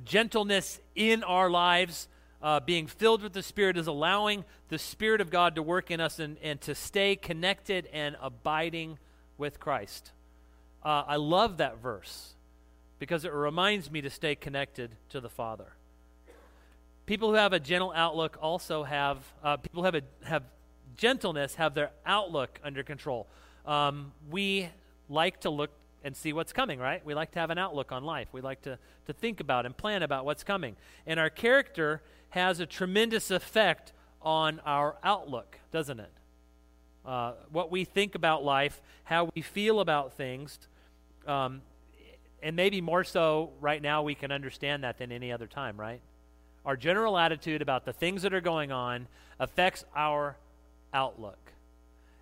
gentleness 0.05 0.79
in 0.95 1.21
our 1.25 1.49
lives, 1.49 2.07
uh, 2.41 2.61
being 2.61 2.87
filled 2.87 3.21
with 3.21 3.33
the 3.33 3.43
Spirit, 3.43 3.75
is 3.77 3.87
allowing 3.87 4.45
the 4.69 4.79
Spirit 4.79 5.19
of 5.19 5.29
God 5.29 5.55
to 5.55 5.61
work 5.61 5.91
in 5.91 5.99
us 5.99 6.19
and, 6.19 6.37
and 6.41 6.61
to 6.61 6.73
stay 6.73 7.17
connected 7.17 7.89
and 7.91 8.15
abiding 8.21 8.97
with 9.37 9.59
Christ. 9.59 10.13
Uh, 10.81 11.03
I 11.05 11.17
love 11.17 11.57
that 11.57 11.79
verse 11.79 12.33
because 12.97 13.25
it 13.25 13.33
reminds 13.33 13.91
me 13.91 13.99
to 13.99 14.09
stay 14.09 14.35
connected 14.35 14.95
to 15.09 15.19
the 15.19 15.29
Father. 15.29 15.73
People 17.07 17.31
who 17.31 17.35
have 17.35 17.51
a 17.51 17.59
gentle 17.59 17.91
outlook 17.93 18.37
also 18.41 18.83
have, 18.83 19.17
uh, 19.43 19.57
people 19.57 19.83
have, 19.83 19.95
a, 19.95 20.01
have 20.23 20.43
gentleness 20.97 21.55
have 21.55 21.73
their 21.73 21.91
outlook 22.05 22.59
under 22.63 22.83
control. 22.83 23.27
Um, 23.65 24.11
we 24.29 24.69
like 25.09 25.41
to 25.41 25.49
look 25.49 25.71
and 26.03 26.15
see 26.15 26.33
what's 26.33 26.53
coming, 26.53 26.79
right? 26.79 27.05
We 27.05 27.13
like 27.13 27.31
to 27.33 27.39
have 27.39 27.49
an 27.49 27.57
outlook 27.57 27.91
on 27.91 28.03
life. 28.03 28.27
We 28.31 28.41
like 28.41 28.61
to, 28.63 28.79
to 29.05 29.13
think 29.13 29.39
about 29.39 29.65
and 29.65 29.75
plan 29.75 30.01
about 30.03 30.25
what's 30.25 30.43
coming. 30.43 30.75
And 31.05 31.19
our 31.19 31.29
character 31.29 32.01
has 32.29 32.59
a 32.59 32.65
tremendous 32.65 33.29
effect 33.29 33.93
on 34.21 34.59
our 34.65 34.95
outlook, 35.03 35.59
doesn't 35.71 35.99
it? 35.99 36.11
uh, 37.05 37.33
what 37.51 37.71
we 37.71 37.85
think 37.85 38.15
about 38.15 38.43
life, 38.43 38.81
how 39.03 39.29
we 39.35 39.41
feel 39.41 39.79
about 39.79 40.13
things. 40.13 40.59
Um, 41.27 41.61
and 42.41 42.55
maybe 42.55 42.81
more 42.81 43.03
so 43.03 43.51
right 43.59 43.81
now, 43.81 44.03
we 44.03 44.15
can 44.15 44.31
understand 44.31 44.83
that 44.83 44.97
than 44.97 45.11
any 45.11 45.31
other 45.31 45.47
time, 45.47 45.79
right? 45.79 46.01
Our 46.65 46.75
general 46.75 47.17
attitude 47.17 47.61
about 47.61 47.85
the 47.85 47.93
things 47.93 48.21
that 48.23 48.33
are 48.33 48.41
going 48.41 48.71
on 48.71 49.07
affects 49.39 49.83
our 49.95 50.37
outlook. 50.93 51.37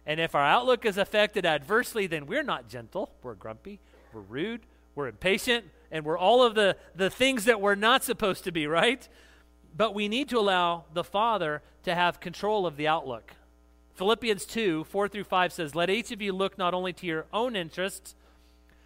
And 0.06 0.20
if 0.20 0.34
our 0.34 0.46
outlook 0.46 0.86
is 0.86 0.98
affected 0.98 1.46
adversely, 1.46 2.08
then 2.08 2.26
we're 2.26 2.44
not 2.44 2.68
gentle. 2.68 3.12
We're 3.22 3.36
grumpy. 3.36 3.80
We're 4.14 4.22
rude. 4.22 4.62
We're 4.96 5.08
impatient. 5.08 5.66
And 5.92 6.04
we're 6.04 6.18
all 6.18 6.44
of 6.44 6.56
the, 6.56 6.78
the 6.96 7.10
things 7.10 7.46
that 7.46 7.62
we're 7.62 7.76
not 7.76 8.04
supposed 8.04 8.44
to 8.46 8.52
be, 8.52 8.68
right? 8.68 9.08
But 9.76 9.94
we 9.94 10.08
need 10.08 10.30
to 10.30 10.40
allow 10.40 10.86
the 10.94 11.04
Father 11.04 11.62
to 11.84 11.94
have 11.94 12.20
control 12.20 12.66
of 12.66 12.76
the 12.76 12.88
outlook. 12.88 13.34
Philippians 13.96 14.46
2 14.46 14.86
4 14.86 15.08
through 15.10 15.26
5 15.26 15.54
says, 15.54 15.76
Let 15.76 15.90
each 15.90 16.12
of 16.12 16.22
you 16.22 16.34
look 16.34 16.58
not 16.58 16.74
only 16.74 16.94
to 16.94 17.06
your 17.06 17.26
own 17.34 17.56
interests, 17.56 18.16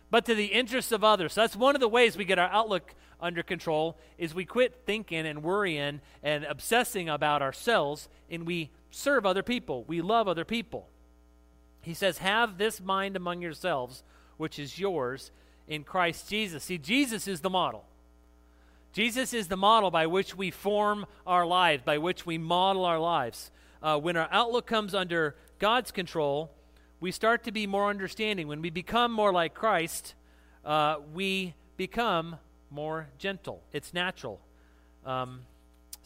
but 0.09 0.25
to 0.25 0.35
the 0.35 0.47
interests 0.47 0.91
of 0.91 1.03
others. 1.03 1.33
So 1.33 1.41
that's 1.41 1.55
one 1.55 1.75
of 1.75 1.81
the 1.81 1.87
ways 1.87 2.17
we 2.17 2.25
get 2.25 2.39
our 2.39 2.49
outlook 2.49 2.93
under 3.21 3.41
control 3.41 3.97
is 4.17 4.35
we 4.35 4.45
quit 4.45 4.81
thinking 4.85 5.25
and 5.25 5.41
worrying 5.41 6.01
and 6.21 6.43
obsessing 6.43 7.07
about 7.09 7.41
ourselves 7.41 8.09
and 8.29 8.45
we 8.45 8.69
serve 8.93 9.25
other 9.25 9.43
people. 9.43 9.83
We 9.87 10.01
love 10.01 10.27
other 10.27 10.45
people. 10.45 10.87
He 11.81 11.93
says, 11.93 12.19
Have 12.19 12.57
this 12.57 12.79
mind 12.79 13.15
among 13.15 13.41
yourselves, 13.41 14.03
which 14.37 14.59
is 14.59 14.79
yours 14.79 15.31
in 15.67 15.83
Christ 15.83 16.29
Jesus. 16.29 16.63
See, 16.63 16.77
Jesus 16.77 17.27
is 17.27 17.41
the 17.41 17.49
model. 17.49 17.85
Jesus 18.93 19.33
is 19.33 19.47
the 19.47 19.57
model 19.57 19.89
by 19.89 20.05
which 20.05 20.37
we 20.37 20.51
form 20.51 21.07
our 21.25 21.45
lives, 21.45 21.81
by 21.83 21.97
which 21.97 22.25
we 22.25 22.37
model 22.37 22.85
our 22.85 22.99
lives. 22.99 23.49
Uh, 23.81 23.97
when 23.97 24.15
our 24.15 24.29
outlook 24.31 24.67
comes 24.67 24.93
under 24.93 25.35
God's 25.57 25.91
control, 25.91 26.51
we 26.99 27.11
start 27.11 27.43
to 27.45 27.51
be 27.51 27.65
more 27.65 27.89
understanding. 27.89 28.47
When 28.47 28.61
we 28.61 28.69
become 28.69 29.11
more 29.11 29.33
like 29.33 29.55
Christ, 29.55 30.13
uh, 30.63 30.97
we 31.13 31.55
become 31.75 32.37
more 32.69 33.07
gentle. 33.17 33.63
It's 33.73 33.93
natural. 33.93 34.39
Um, 35.05 35.41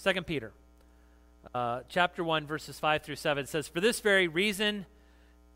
2 0.02 0.22
Peter, 0.22 0.54
uh, 1.54 1.82
chapter 1.90 2.24
1, 2.24 2.46
verses 2.48 2.80
5 2.80 3.04
through 3.04 3.16
7 3.16 3.46
says, 3.46 3.68
For 3.68 3.82
this 3.82 4.00
very 4.00 4.28
reason, 4.28 4.86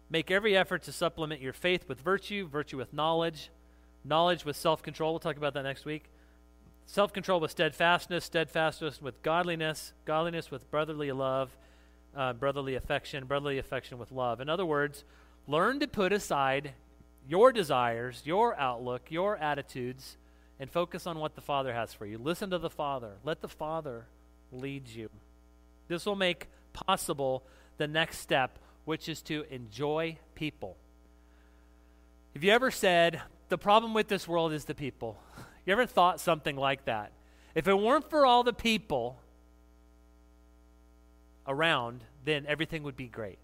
make 0.10 0.32
every 0.32 0.56
effort 0.56 0.84
to 0.84 0.92
supplement 0.92 1.42
your 1.42 1.54
faith 1.54 1.88
with 1.88 2.02
virtue, 2.02 2.48
virtue 2.48 2.78
with 2.78 2.94
knowledge, 2.94 3.50
knowledge 4.04 4.46
with 4.46 4.56
self 4.56 4.82
control. 4.82 5.14
We'll 5.14 5.20
talk 5.20 5.38
about 5.38 5.54
that 5.54 5.64
next 5.64 5.86
week 5.86 6.06
self 6.92 7.14
control 7.14 7.40
with 7.40 7.52
steadfastness, 7.52 8.26
steadfastness 8.26 9.02
with 9.02 9.22
godliness, 9.24 9.94
godliness 10.06 10.52
with 10.52 10.70
brotherly 10.70 11.12
love, 11.12 11.56
uh, 12.16 12.34
brotherly 12.34 12.76
affection, 12.76 13.26
brotherly 13.26 13.58
affection 13.58 13.98
with 13.98 14.12
love. 14.12 14.42
In 14.42 14.50
other 14.50 14.66
words, 14.66 15.06
learn 15.48 15.80
to 15.80 15.88
put 15.88 16.12
aside 16.12 16.74
your 17.28 17.54
desires, 17.54 18.24
your 18.26 18.60
outlook, 18.60 19.04
your 19.10 19.38
attitudes, 19.38 20.18
and 20.60 20.70
focus 20.70 21.08
on 21.08 21.18
what 21.20 21.36
the 21.36 21.42
Father 21.42 21.74
has 21.74 21.94
for 21.94 22.06
you. 22.06 22.18
Listen 22.18 22.50
to 22.50 22.58
the 22.58 22.70
Father. 22.70 23.14
Let 23.24 23.42
the 23.42 23.48
Father 23.48 24.06
lead 24.52 24.90
you. 24.90 25.10
This 25.92 26.06
will 26.06 26.16
make 26.16 26.48
possible 26.72 27.44
the 27.76 27.86
next 27.86 28.20
step, 28.20 28.58
which 28.86 29.10
is 29.10 29.22
to 29.24 29.44
enjoy 29.50 30.18
people. 30.36 30.78
Have 32.34 32.46
you 32.46 32.52
ever 32.54 32.72
said, 32.72 33.22
the 33.50 33.58
problem 33.58 33.94
with 33.94 34.08
this 34.08 34.26
world 34.26 34.54
is 34.54 34.66
the 34.66 34.74
people? 34.74 35.22
You 35.64 35.74
ever 35.74 35.86
thought 35.86 36.20
something 36.20 36.56
like 36.56 36.86
that? 36.86 37.12
If 37.54 37.68
it 37.68 37.78
weren't 37.78 38.10
for 38.10 38.26
all 38.26 38.42
the 38.42 38.52
people 38.52 39.20
around, 41.48 42.04
then 42.26 42.48
everything 42.48 42.82
would 42.82 42.98
be 42.98 43.06
great. 43.06 43.38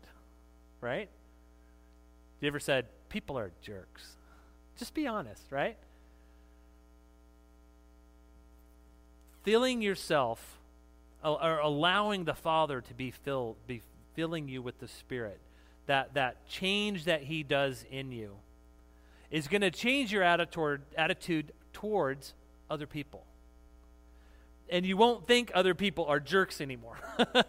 Right? 0.81 1.09
You 2.39 2.47
ever 2.47 2.59
said, 2.59 2.87
people 3.09 3.37
are 3.37 3.51
jerks? 3.61 4.15
Just 4.79 4.95
be 4.95 5.05
honest, 5.05 5.43
right? 5.51 5.77
Filling 9.43 9.83
yourself 9.83 10.57
or 11.35 11.59
allowing 11.59 12.23
the 12.23 12.33
Father 12.33 12.81
to 12.81 12.93
be 12.93 13.11
filled, 13.11 13.55
be 13.67 13.81
filling 14.15 14.47
you 14.47 14.61
with 14.61 14.79
the 14.79 14.87
Spirit, 14.87 15.39
that, 15.85 16.13
that 16.13 16.47
change 16.47 17.05
that 17.05 17.23
He 17.23 17.43
does 17.43 17.85
in 17.89 18.11
you, 18.11 18.35
is 19.29 19.47
going 19.47 19.61
to 19.61 19.71
change 19.71 20.11
your 20.11 20.23
attitude, 20.23 20.81
attitude 20.95 21.51
towards 21.73 22.33
other 22.69 22.87
people. 22.87 23.25
And 24.69 24.85
you 24.85 24.97
won't 24.97 25.27
think 25.27 25.51
other 25.53 25.73
people 25.73 26.05
are 26.05 26.19
jerks 26.19 26.59
anymore. 26.59 26.97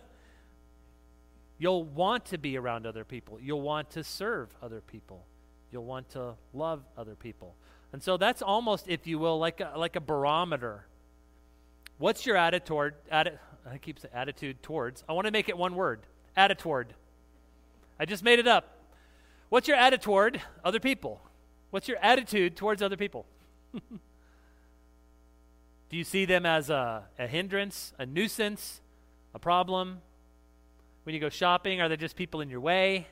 You'll 1.59 1.85
want 1.85 2.27
to 2.27 2.39
be 2.39 2.57
around 2.57 2.87
other 2.87 3.05
people. 3.05 3.39
You'll 3.41 3.61
want 3.61 3.91
to 3.91 4.05
serve 4.05 4.55
other 4.63 4.81
people. 4.81 5.25
You'll 5.73 5.85
want 5.85 6.11
to 6.11 6.35
love 6.55 6.83
other 6.97 7.17
people. 7.17 7.55
And 7.93 8.03
so 8.03 8.17
that's 8.17 8.43
almost, 8.43 8.87
if 8.89 9.07
you 9.07 9.19
will, 9.19 9.39
like 9.39 9.61
a, 9.61 9.73
like 9.77 9.97
a 9.97 10.01
barometer. 10.01 10.87
What's 11.99 12.27
your 12.27 12.37
attitude? 12.37 12.95
Atti- 13.11 13.39
I 13.67 13.79
keep 13.79 13.99
saying 13.99 14.13
attitude 14.15 14.63
towards. 14.63 15.05
I 15.09 15.13
want 15.13 15.27
to 15.27 15.31
make 15.31 15.49
it 15.49 15.57
one 15.57 15.75
word 15.75 16.01
attitude. 16.37 16.95
I 17.99 18.05
just 18.05 18.23
made 18.23 18.39
it 18.39 18.47
up. 18.47 18.79
What's 19.49 19.67
your 19.67 19.77
attitude 19.77 20.03
toward 20.03 20.43
other 20.65 20.81
people? 20.81 21.21
What's 21.71 21.89
your 21.89 21.99
attitude 21.99 22.57
towards 22.57 22.83
other 22.83 22.97
people? 22.97 23.27
Do 25.91 25.97
you 25.97 26.05
see 26.05 26.25
them 26.27 26.45
as 26.45 26.71
a, 26.71 27.05
a 27.19 27.27
hindrance, 27.27 27.93
a 27.99 28.07
nuisance, 28.07 28.81
a 29.35 29.39
problem? 29.39 30.03
When 31.05 31.15
you 31.15 31.21
go 31.21 31.31
shopping, 31.31 31.81
are 31.81 31.89
they 31.89 31.97
just 31.97 32.17
people 32.17 32.41
in 32.41 32.51
your 32.51 32.61
way? 32.61 33.07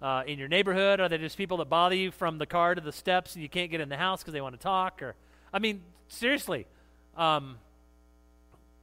Uh, 0.00 0.22
in 0.26 0.38
your 0.38 0.48
neighborhood, 0.48 1.00
are 1.00 1.08
they 1.08 1.18
just 1.18 1.36
people 1.36 1.58
that 1.58 1.68
bother 1.68 1.94
you 1.94 2.10
from 2.10 2.38
the 2.38 2.46
car 2.46 2.74
to 2.74 2.80
the 2.80 2.92
steps 2.92 3.34
and 3.34 3.42
you 3.42 3.48
can't 3.48 3.70
get 3.70 3.80
in 3.80 3.88
the 3.88 3.96
house 3.96 4.22
because 4.22 4.32
they 4.32 4.40
want 4.40 4.54
to 4.54 4.60
talk? 4.60 5.02
Or, 5.02 5.14
I 5.52 5.58
mean, 5.58 5.82
seriously, 6.08 6.66
um, 7.16 7.58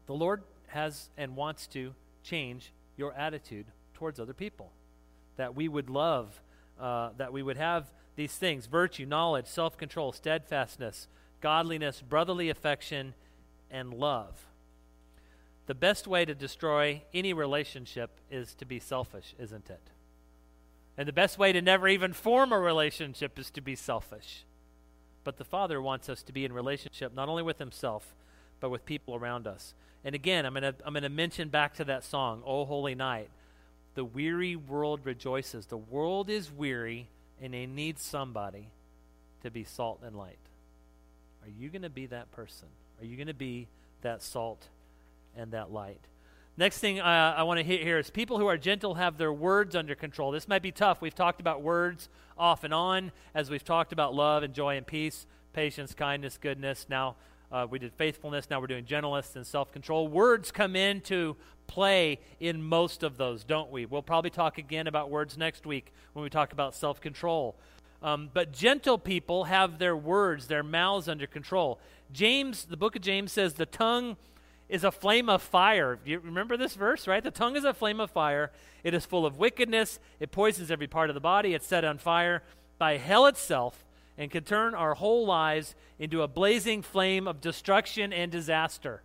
the 0.06 0.14
Lord 0.14 0.44
has 0.76 1.10
and 1.18 1.36
wants 1.36 1.66
to 1.68 1.96
change 2.24 2.72
your 2.98 3.14
attitude 3.14 3.66
towards 3.94 4.20
other 4.20 4.34
people. 4.34 4.72
That 5.38 5.56
we 5.56 5.68
would 5.68 5.90
love, 5.90 6.42
uh, 6.80 7.10
that 7.18 7.34
we 7.34 7.42
would 7.42 7.58
have 7.58 7.88
these 8.16 8.34
things 8.36 8.68
virtue, 8.68 9.06
knowledge, 9.06 9.48
self 9.48 9.78
control, 9.78 10.12
steadfastness, 10.12 11.08
godliness, 11.42 12.02
brotherly 12.02 12.50
affection, 12.50 13.14
and 13.72 13.94
love. 13.94 14.48
The 15.66 15.76
best 15.76 16.06
way 16.08 16.26
to 16.26 16.36
destroy 16.36 17.02
any 17.14 17.34
relationship 17.34 18.12
is 18.30 18.54
to 18.56 18.66
be 18.66 18.80
selfish, 18.80 19.34
isn't 19.40 19.70
it? 19.70 19.82
And 20.98 21.08
the 21.08 21.14
best 21.14 21.38
way 21.38 21.52
to 21.52 21.62
never 21.62 21.88
even 21.88 22.14
form 22.14 22.54
a 22.54 22.60
relationship 22.60 23.38
is 23.40 23.50
to 23.52 23.62
be 23.62 23.76
selfish. 23.76 24.46
But 25.24 25.38
the 25.38 25.44
Father 25.44 25.82
wants 25.82 26.08
us 26.08 26.22
to 26.24 26.32
be 26.32 26.46
in 26.46 26.54
relationship 26.54 27.14
not 27.14 27.28
only 27.28 27.44
with 27.44 27.58
Himself, 27.58 28.14
but 28.60 28.70
with 28.70 28.86
people 28.86 29.16
around 29.16 29.48
us. 29.48 29.74
And 30.04 30.14
again, 30.16 30.46
I'm 30.46 30.54
going 30.54 30.64
to 30.64 30.76
I'm 30.86 30.94
going 30.94 31.04
to 31.04 31.10
mention 31.10 31.50
back 31.50 31.74
to 31.76 31.86
that 31.86 32.04
song, 32.04 32.44
"O 32.46 32.66
Holy 32.66 32.96
Night." 32.96 33.30
The 33.96 34.06
weary 34.06 34.58
world 34.58 35.02
rejoices. 35.06 35.68
The 35.68 35.78
world 35.78 36.30
is 36.30 36.52
weary, 36.52 37.08
and 37.42 37.54
they 37.54 37.66
need 37.66 37.98
somebody 37.98 38.68
to 39.42 39.50
be 39.50 39.64
salt 39.64 40.02
and 40.04 40.18
light. 40.18 40.38
Are 41.44 41.50
you 41.50 41.70
going 41.70 41.84
to 41.84 41.90
be 41.90 42.06
that 42.08 42.32
person? 42.32 42.68
Are 43.00 43.06
you 43.06 43.16
going 43.16 43.28
to 43.28 43.34
be 43.34 43.68
that 44.02 44.22
salt 44.22 44.68
and 45.38 45.52
that 45.52 45.72
light? 45.72 46.02
Next 46.58 46.80
thing 46.80 47.00
uh, 47.00 47.36
I 47.38 47.44
want 47.44 47.60
to 47.60 47.64
hit 47.64 47.82
here 47.82 48.00
is 48.00 48.10
people 48.10 48.40
who 48.40 48.48
are 48.48 48.58
gentle 48.58 48.96
have 48.96 49.18
their 49.18 49.34
words 49.34 49.76
under 49.76 49.94
control. 49.94 50.32
This 50.32 50.48
might 50.48 50.62
be 50.62 50.72
tough. 50.72 51.02
We've 51.02 51.16
talked 51.16 51.42
about 51.42 51.62
words 51.62 52.10
off 52.38 52.64
and 52.64 52.74
on 52.74 53.12
as 53.34 53.50
we've 53.50 53.64
talked 53.64 53.94
about 53.94 54.14
love 54.14 54.42
and 54.42 54.54
joy 54.54 54.78
and 54.78 54.88
peace, 54.88 55.28
patience, 55.54 55.94
kindness, 55.94 56.38
goodness. 56.38 56.86
Now 56.90 57.16
uh, 57.52 57.68
we 57.70 57.80
did 57.80 57.94
faithfulness. 57.94 58.50
Now 58.50 58.60
we're 58.60 58.68
doing 58.68 58.86
gentleness 58.86 59.36
and 59.36 59.46
self 59.46 59.72
control. 59.72 60.08
Words 60.08 60.52
come 60.52 60.76
into 60.76 61.36
play 61.68 62.20
in 62.40 62.62
most 62.62 63.04
of 63.04 63.18
those, 63.18 63.44
don't 63.44 63.72
we? 63.72 63.86
We'll 63.86 64.02
probably 64.02 64.30
talk 64.30 64.58
again 64.58 64.88
about 64.88 65.10
words 65.10 65.38
next 65.38 65.66
week 65.66 65.94
when 66.14 66.24
we 66.24 66.30
talk 66.30 66.54
about 66.54 66.76
self 66.76 67.02
control. 67.02 67.56
Um, 68.02 68.30
but 68.34 68.52
gentle 68.52 68.98
people 68.98 69.46
have 69.46 69.80
their 69.80 69.96
words, 69.96 70.48
their 70.48 70.64
mouths 70.64 71.08
under 71.08 71.26
control. 71.26 71.80
James, 72.12 72.66
the 72.66 72.78
book 72.78 72.96
of 72.96 73.02
James 73.02 73.32
says, 73.32 73.56
the 73.56 73.66
tongue 73.66 74.18
is 74.70 74.84
a 74.84 74.92
flame 74.92 75.30
of 75.30 75.42
fire. 75.42 76.00
You 76.06 76.20
remember 76.20 76.58
this 76.58 76.76
verse, 76.76 77.08
right? 77.08 77.24
The 77.24 77.32
tongue 77.32 77.56
is 77.56 77.64
a 77.64 77.74
flame 77.74 78.00
of 78.00 78.12
fire. 78.12 78.52
It 78.84 78.94
is 78.94 79.06
full 79.06 79.26
of 79.26 79.38
wickedness. 79.38 80.00
It 80.20 80.32
poisons 80.32 80.72
every 80.72 80.88
part 80.88 81.10
of 81.10 81.14
the 81.14 81.20
body. 81.20 81.54
It's 81.54 81.68
set 81.68 81.84
on 81.86 81.98
fire 81.98 82.44
by 82.78 82.98
hell 82.98 83.26
itself 83.26 83.85
and 84.18 84.32
can 84.32 84.44
turn 84.44 84.74
our 84.74 84.94
whole 84.94 85.26
lives 85.26 85.76
into 86.00 86.22
a 86.22 86.28
blazing 86.28 86.82
flame 86.82 87.28
of 87.28 87.42
destruction 87.42 88.14
and 88.14 88.32
disaster. 88.32 89.02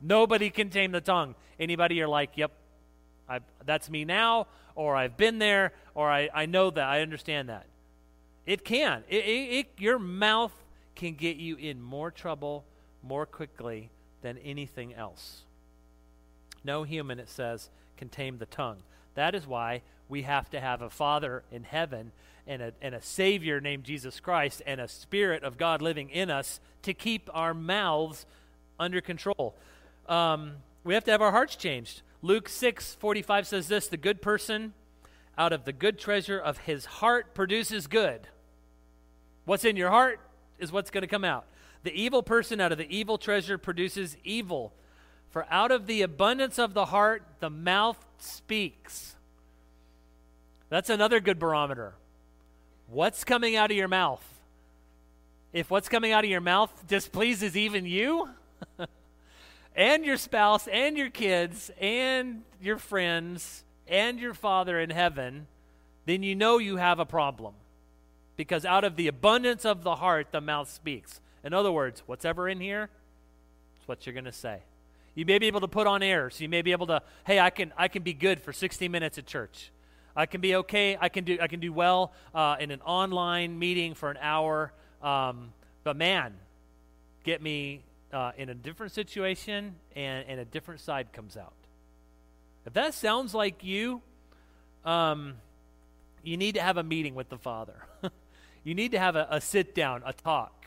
Nobody 0.00 0.50
can 0.50 0.70
tame 0.70 0.92
the 0.92 1.00
tongue. 1.00 1.34
Anybody 1.58 1.96
you're 1.96 2.08
like, 2.08 2.36
yep, 2.36 2.52
I, 3.28 3.40
that's 3.64 3.90
me 3.90 4.04
now, 4.04 4.46
or 4.74 4.96
I've 4.96 5.16
been 5.16 5.38
there, 5.38 5.72
or 5.94 6.10
I, 6.10 6.28
I 6.34 6.46
know 6.46 6.70
that, 6.70 6.84
I 6.84 7.02
understand 7.02 7.48
that. 7.48 7.66
It 8.46 8.64
can. 8.64 9.04
It, 9.08 9.24
it, 9.24 9.58
it, 9.58 9.66
your 9.78 9.98
mouth 9.98 10.52
can 10.96 11.14
get 11.14 11.36
you 11.36 11.56
in 11.56 11.80
more 11.80 12.10
trouble 12.10 12.64
more 13.02 13.26
quickly 13.26 13.90
than 14.22 14.38
anything 14.38 14.94
else. 14.94 15.42
No 16.64 16.82
human, 16.82 17.18
it 17.18 17.28
says, 17.28 17.70
can 17.96 18.08
tame 18.08 18.38
the 18.38 18.46
tongue. 18.46 18.82
That 19.14 19.34
is 19.34 19.46
why 19.46 19.82
we 20.08 20.22
have 20.22 20.50
to 20.50 20.60
have 20.60 20.82
a 20.82 20.90
Father 20.90 21.42
in 21.50 21.64
heaven 21.64 22.12
and 22.46 22.62
a, 22.62 22.72
and 22.82 22.94
a 22.94 23.02
Savior 23.02 23.60
named 23.60 23.84
Jesus 23.84 24.20
Christ 24.20 24.62
and 24.66 24.80
a 24.80 24.88
Spirit 24.88 25.44
of 25.44 25.56
God 25.56 25.80
living 25.80 26.10
in 26.10 26.30
us 26.30 26.60
to 26.82 26.94
keep 26.94 27.28
our 27.32 27.54
mouths 27.54 28.26
under 28.78 29.00
control. 29.00 29.54
Um, 30.08 30.54
we 30.82 30.94
have 30.94 31.04
to 31.04 31.10
have 31.10 31.22
our 31.22 31.30
hearts 31.30 31.56
changed. 31.56 32.02
Luke 32.22 32.48
6 32.48 32.94
45 32.94 33.46
says 33.46 33.68
this 33.68 33.86
The 33.86 33.96
good 33.96 34.20
person 34.20 34.74
out 35.38 35.52
of 35.52 35.64
the 35.64 35.72
good 35.72 35.98
treasure 35.98 36.38
of 36.38 36.58
his 36.58 36.84
heart 36.84 37.34
produces 37.34 37.86
good. 37.86 38.28
What's 39.44 39.64
in 39.64 39.76
your 39.76 39.90
heart 39.90 40.20
is 40.58 40.72
what's 40.72 40.90
going 40.90 41.02
to 41.02 41.08
come 41.08 41.24
out. 41.24 41.46
The 41.82 41.92
evil 41.92 42.22
person 42.22 42.60
out 42.60 42.72
of 42.72 42.78
the 42.78 42.94
evil 42.94 43.16
treasure 43.16 43.56
produces 43.56 44.16
evil. 44.22 44.72
For 45.30 45.46
out 45.50 45.70
of 45.70 45.86
the 45.86 46.02
abundance 46.02 46.58
of 46.58 46.74
the 46.74 46.86
heart, 46.86 47.22
the 47.38 47.50
mouth 47.50 48.04
speaks. 48.22 49.14
That's 50.68 50.90
another 50.90 51.20
good 51.20 51.38
barometer. 51.38 51.94
What's 52.88 53.24
coming 53.24 53.56
out 53.56 53.70
of 53.70 53.76
your 53.76 53.88
mouth? 53.88 54.24
If 55.52 55.70
what's 55.70 55.88
coming 55.88 56.12
out 56.12 56.24
of 56.24 56.30
your 56.30 56.40
mouth 56.40 56.86
displeases 56.86 57.56
even 57.56 57.86
you, 57.86 58.28
and 59.76 60.04
your 60.04 60.16
spouse, 60.16 60.68
and 60.68 60.96
your 60.96 61.10
kids, 61.10 61.70
and 61.80 62.42
your 62.62 62.78
friends, 62.78 63.64
and 63.88 64.20
your 64.20 64.34
Father 64.34 64.78
in 64.78 64.90
heaven, 64.90 65.48
then 66.06 66.22
you 66.22 66.34
know 66.34 66.58
you 66.58 66.76
have 66.76 67.00
a 67.00 67.04
problem. 67.04 67.54
Because 68.36 68.64
out 68.64 68.84
of 68.84 68.96
the 68.96 69.08
abundance 69.08 69.64
of 69.64 69.82
the 69.82 69.96
heart, 69.96 70.28
the 70.30 70.40
mouth 70.40 70.70
speaks. 70.70 71.20
In 71.44 71.52
other 71.52 71.72
words, 71.72 72.02
what's 72.06 72.24
ever 72.24 72.48
in 72.48 72.60
here, 72.60 72.88
it's 73.76 73.88
what 73.88 74.06
you're 74.06 74.12
going 74.12 74.24
to 74.24 74.32
say. 74.32 74.60
You 75.14 75.24
may 75.24 75.38
be 75.38 75.46
able 75.46 75.60
to 75.60 75.68
put 75.68 75.86
on 75.86 76.02
air, 76.02 76.30
so 76.30 76.42
you 76.42 76.48
may 76.48 76.62
be 76.62 76.72
able 76.72 76.86
to, 76.86 77.02
hey, 77.24 77.40
I 77.40 77.50
can, 77.50 77.72
I 77.76 77.88
can 77.88 78.02
be 78.02 78.12
good 78.12 78.40
for 78.40 78.52
60 78.52 78.88
minutes 78.88 79.18
at 79.18 79.26
church. 79.26 79.70
I 80.14 80.26
can 80.26 80.40
be 80.40 80.54
okay. 80.56 80.96
I 81.00 81.08
can 81.08 81.24
do, 81.24 81.38
I 81.40 81.46
can 81.46 81.60
do 81.60 81.72
well 81.72 82.12
uh, 82.34 82.56
in 82.60 82.70
an 82.70 82.80
online 82.82 83.58
meeting 83.58 83.94
for 83.94 84.10
an 84.10 84.18
hour. 84.20 84.72
Um, 85.02 85.52
but 85.84 85.96
man, 85.96 86.34
get 87.24 87.42
me 87.42 87.82
uh, 88.12 88.32
in 88.36 88.48
a 88.48 88.54
different 88.54 88.92
situation, 88.92 89.76
and, 89.94 90.28
and 90.28 90.40
a 90.40 90.44
different 90.44 90.80
side 90.80 91.12
comes 91.12 91.36
out. 91.36 91.54
If 92.66 92.74
that 92.74 92.94
sounds 92.94 93.34
like 93.34 93.64
you, 93.64 94.02
um, 94.84 95.34
you 96.22 96.36
need 96.36 96.54
to 96.54 96.62
have 96.62 96.76
a 96.76 96.82
meeting 96.82 97.14
with 97.14 97.28
the 97.28 97.38
Father. 97.38 97.86
you 98.64 98.74
need 98.74 98.92
to 98.92 98.98
have 98.98 99.16
a, 99.16 99.26
a 99.30 99.40
sit 99.40 99.74
down, 99.74 100.02
a 100.04 100.12
talk 100.12 100.66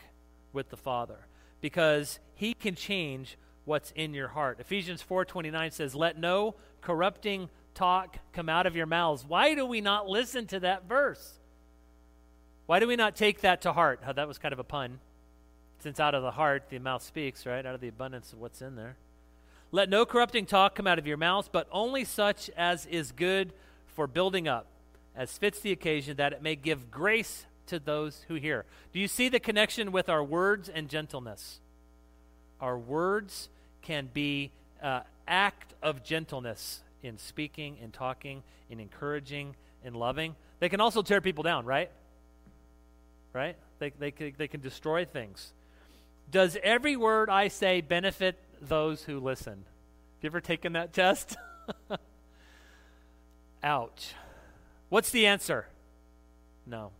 with 0.52 0.70
the 0.70 0.76
Father, 0.76 1.18
because 1.60 2.18
He 2.34 2.54
can 2.54 2.74
change 2.74 3.36
what's 3.64 3.90
in 3.92 4.14
your 4.14 4.28
heart. 4.28 4.60
Ephesians 4.60 5.02
4:29 5.02 5.70
says, 5.70 5.94
"Let 5.94 6.18
no 6.18 6.54
corrupting 6.80 7.48
talk 7.74 8.18
come 8.32 8.48
out 8.48 8.66
of 8.66 8.76
your 8.76 8.86
mouths." 8.86 9.24
Why 9.24 9.54
do 9.54 9.64
we 9.66 9.80
not 9.80 10.08
listen 10.08 10.46
to 10.48 10.60
that 10.60 10.84
verse? 10.84 11.38
Why 12.66 12.78
do 12.78 12.86
we 12.86 12.96
not 12.96 13.16
take 13.16 13.40
that 13.40 13.60
to 13.62 13.72
heart? 13.72 14.00
Oh, 14.06 14.12
that 14.12 14.28
was 14.28 14.38
kind 14.38 14.52
of 14.52 14.58
a 14.58 14.64
pun. 14.64 15.00
Since 15.78 16.00
out 16.00 16.14
of 16.14 16.22
the 16.22 16.32
heart 16.32 16.70
the 16.70 16.78
mouth 16.78 17.02
speaks, 17.02 17.44
right? 17.44 17.64
Out 17.64 17.74
of 17.74 17.80
the 17.80 17.88
abundance 17.88 18.32
of 18.32 18.38
what's 18.38 18.62
in 18.62 18.76
there. 18.76 18.96
Let 19.70 19.88
no 19.88 20.06
corrupting 20.06 20.46
talk 20.46 20.74
come 20.74 20.86
out 20.86 20.98
of 20.98 21.06
your 21.06 21.16
mouths, 21.16 21.48
but 21.50 21.68
only 21.72 22.04
such 22.04 22.48
as 22.50 22.86
is 22.86 23.12
good 23.12 23.52
for 23.86 24.06
building 24.06 24.48
up, 24.48 24.66
as 25.14 25.36
fits 25.36 25.60
the 25.60 25.72
occasion, 25.72 26.16
that 26.16 26.32
it 26.32 26.42
may 26.42 26.56
give 26.56 26.90
grace 26.90 27.46
to 27.66 27.78
those 27.78 28.24
who 28.28 28.34
hear. 28.34 28.66
Do 28.92 29.00
you 29.00 29.08
see 29.08 29.28
the 29.28 29.40
connection 29.40 29.90
with 29.90 30.08
our 30.08 30.22
words 30.22 30.68
and 30.68 30.88
gentleness? 30.88 31.60
Our 32.60 32.78
words 32.78 33.48
can 33.84 34.08
be 34.12 34.50
uh, 34.82 35.00
act 35.28 35.74
of 35.82 36.02
gentleness 36.02 36.80
in 37.02 37.18
speaking, 37.18 37.76
in 37.80 37.92
talking, 37.92 38.42
in 38.68 38.80
encouraging, 38.80 39.54
in 39.84 39.94
loving. 39.94 40.34
They 40.58 40.68
can 40.68 40.80
also 40.80 41.02
tear 41.02 41.20
people 41.20 41.44
down, 41.44 41.64
right? 41.64 41.90
Right? 43.32 43.56
They, 43.78 43.92
they, 43.98 44.10
they 44.36 44.48
can 44.48 44.60
destroy 44.60 45.04
things. 45.04 45.52
Does 46.30 46.56
every 46.62 46.96
word 46.96 47.30
I 47.30 47.48
say 47.48 47.80
benefit 47.80 48.36
those 48.60 49.04
who 49.04 49.20
listen? 49.20 49.52
Have 49.52 50.22
you 50.22 50.26
ever 50.28 50.40
taken 50.40 50.72
that 50.72 50.92
test? 50.92 51.36
Ouch. 53.62 54.14
What's 54.88 55.10
the 55.10 55.26
answer? 55.26 55.66
No. 56.66 56.92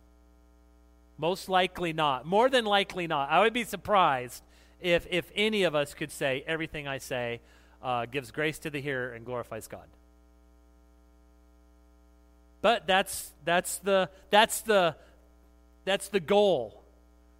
Most 1.17 1.49
likely 1.49 1.93
not. 1.93 2.25
More 2.25 2.49
than 2.49 2.65
likely 2.65 3.07
not. 3.07 3.29
I 3.29 3.39
would 3.39 3.53
be 3.53 3.63
surprised 3.63 4.43
if, 4.81 5.07
if 5.09 5.31
any 5.35 5.63
of 5.63 5.75
us 5.75 5.93
could 5.93 6.11
say, 6.11 6.43
everything 6.47 6.87
I 6.87 6.97
say 6.97 7.41
uh, 7.81 8.05
gives 8.05 8.31
grace 8.31 8.59
to 8.59 8.69
the 8.69 8.81
hearer 8.81 9.13
and 9.13 9.25
glorifies 9.25 9.67
God. 9.67 9.87
But 12.61 12.87
that's, 12.87 13.31
that's, 13.43 13.77
the, 13.77 14.09
that's, 14.31 14.61
the, 14.61 14.95
that's 15.85 16.07
the 16.09 16.19
goal. 16.19 16.81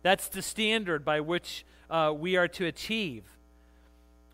That's 0.03 0.27
the 0.27 0.43
standard 0.43 1.03
by 1.03 1.21
which 1.21 1.65
uh, 1.89 2.13
we 2.15 2.35
are 2.35 2.47
to 2.49 2.65
achieve. 2.67 3.23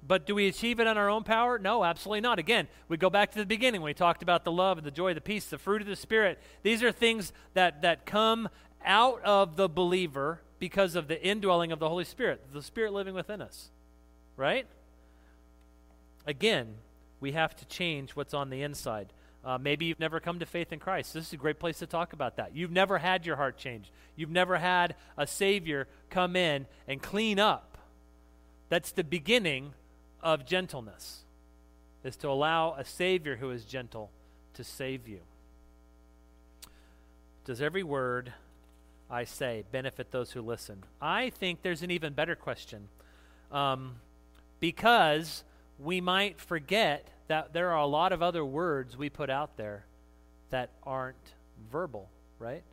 But 0.06 0.26
do 0.26 0.36
we 0.36 0.48
achieve 0.48 0.80
it 0.80 0.88
on 0.88 0.98
our 0.98 1.10
own 1.10 1.24
power? 1.24 1.60
No, 1.60 1.86
absolutely 1.86 2.22
not. 2.22 2.40
Again, 2.40 2.68
we 2.90 2.98
go 2.98 3.10
back 3.10 3.32
to 3.32 3.38
the 3.38 3.46
beginning 3.46 3.82
we 3.82 3.94
talked 3.94 4.24
about 4.24 4.44
the 4.44 4.52
love, 4.52 4.84
the 4.84 4.92
joy, 4.92 5.14
the 5.14 5.22
peace, 5.22 5.46
the 5.46 5.58
fruit 5.58 5.82
of 5.82 5.88
the 5.88 5.96
Spirit. 5.96 6.40
These 6.64 6.84
are 6.84 6.92
things 6.92 7.32
that, 7.54 7.84
that 7.84 8.06
come 8.06 8.50
out 8.84 9.22
of 9.24 9.56
the 9.56 9.70
believer 9.70 10.42
because 10.62 10.95
of 10.95 11.08
the 11.08 11.19
indwelling 11.26 11.71
of 11.71 11.80
the 11.80 11.89
Holy 11.89 12.06
Spirit, 12.06 12.39
the 12.54 12.62
Spirit 12.62 12.93
living 12.93 13.15
within 13.15 13.41
us. 13.41 13.71
Right? 14.38 14.67
Again, 16.28 16.76
we 17.19 17.32
have 17.32 17.56
to 17.56 17.65
change 17.65 18.12
what's 18.12 18.36
on 18.36 18.52
the 18.52 18.62
inside. 18.62 19.08
Uh, 19.43 19.58
maybe 19.58 19.86
you've 19.86 20.00
never 20.00 20.19
come 20.19 20.38
to 20.38 20.45
faith 20.45 20.71
in 20.71 20.78
Christ. 20.78 21.15
This 21.15 21.26
is 21.26 21.34
a 21.34 21.38
great 21.38 21.58
place 21.58 21.80
to 21.80 21.88
talk 21.88 22.13
about 22.13 22.36
that. 22.36 22.56
You've 22.56 22.71
never 22.71 23.00
had 23.00 23.26
your 23.26 23.38
heart 23.38 23.58
changed. 23.58 23.89
You've 24.15 24.30
never 24.30 24.58
had 24.58 24.93
a 25.17 25.26
Savior 25.26 25.88
come 26.12 26.36
in 26.36 26.67
and 26.88 27.02
clean 27.02 27.39
up. 27.39 27.80
That's 28.69 28.91
the 28.91 29.04
beginning 29.04 29.74
of 30.21 30.45
gentleness, 30.45 31.21
is 32.04 32.15
to 32.17 32.30
allow 32.30 32.76
a 32.76 32.86
Savior 32.86 33.38
who 33.38 33.50
is 33.50 33.65
gentle 33.65 34.12
to 34.54 34.63
save 34.63 35.08
you. 35.08 35.21
Does 37.45 37.63
every 37.63 37.82
word 37.82 38.34
I 39.12 39.26
say 39.26 39.65
benefit 39.71 40.12
those 40.12 40.32
who 40.32 40.41
listen? 40.41 40.84
I 41.02 41.32
think 41.32 41.62
there's 41.62 41.84
an 41.84 41.91
even 41.91 42.13
better 42.13 42.36
question. 42.36 42.88
Um, 43.52 43.95
because 44.62 45.43
we 45.78 46.00
might 46.00 46.39
forget 46.39 47.10
that 47.28 47.52
there 47.52 47.71
are 47.71 47.78
a 47.80 47.86
lot 47.86 48.13
of 48.13 48.21
other 48.21 48.45
words 48.45 48.95
we 48.95 49.10
put 49.10 49.30
out 49.30 49.58
there 49.58 49.86
that 50.50 50.69
aren't 50.84 51.34
verbal, 51.71 52.10
right? 52.39 52.63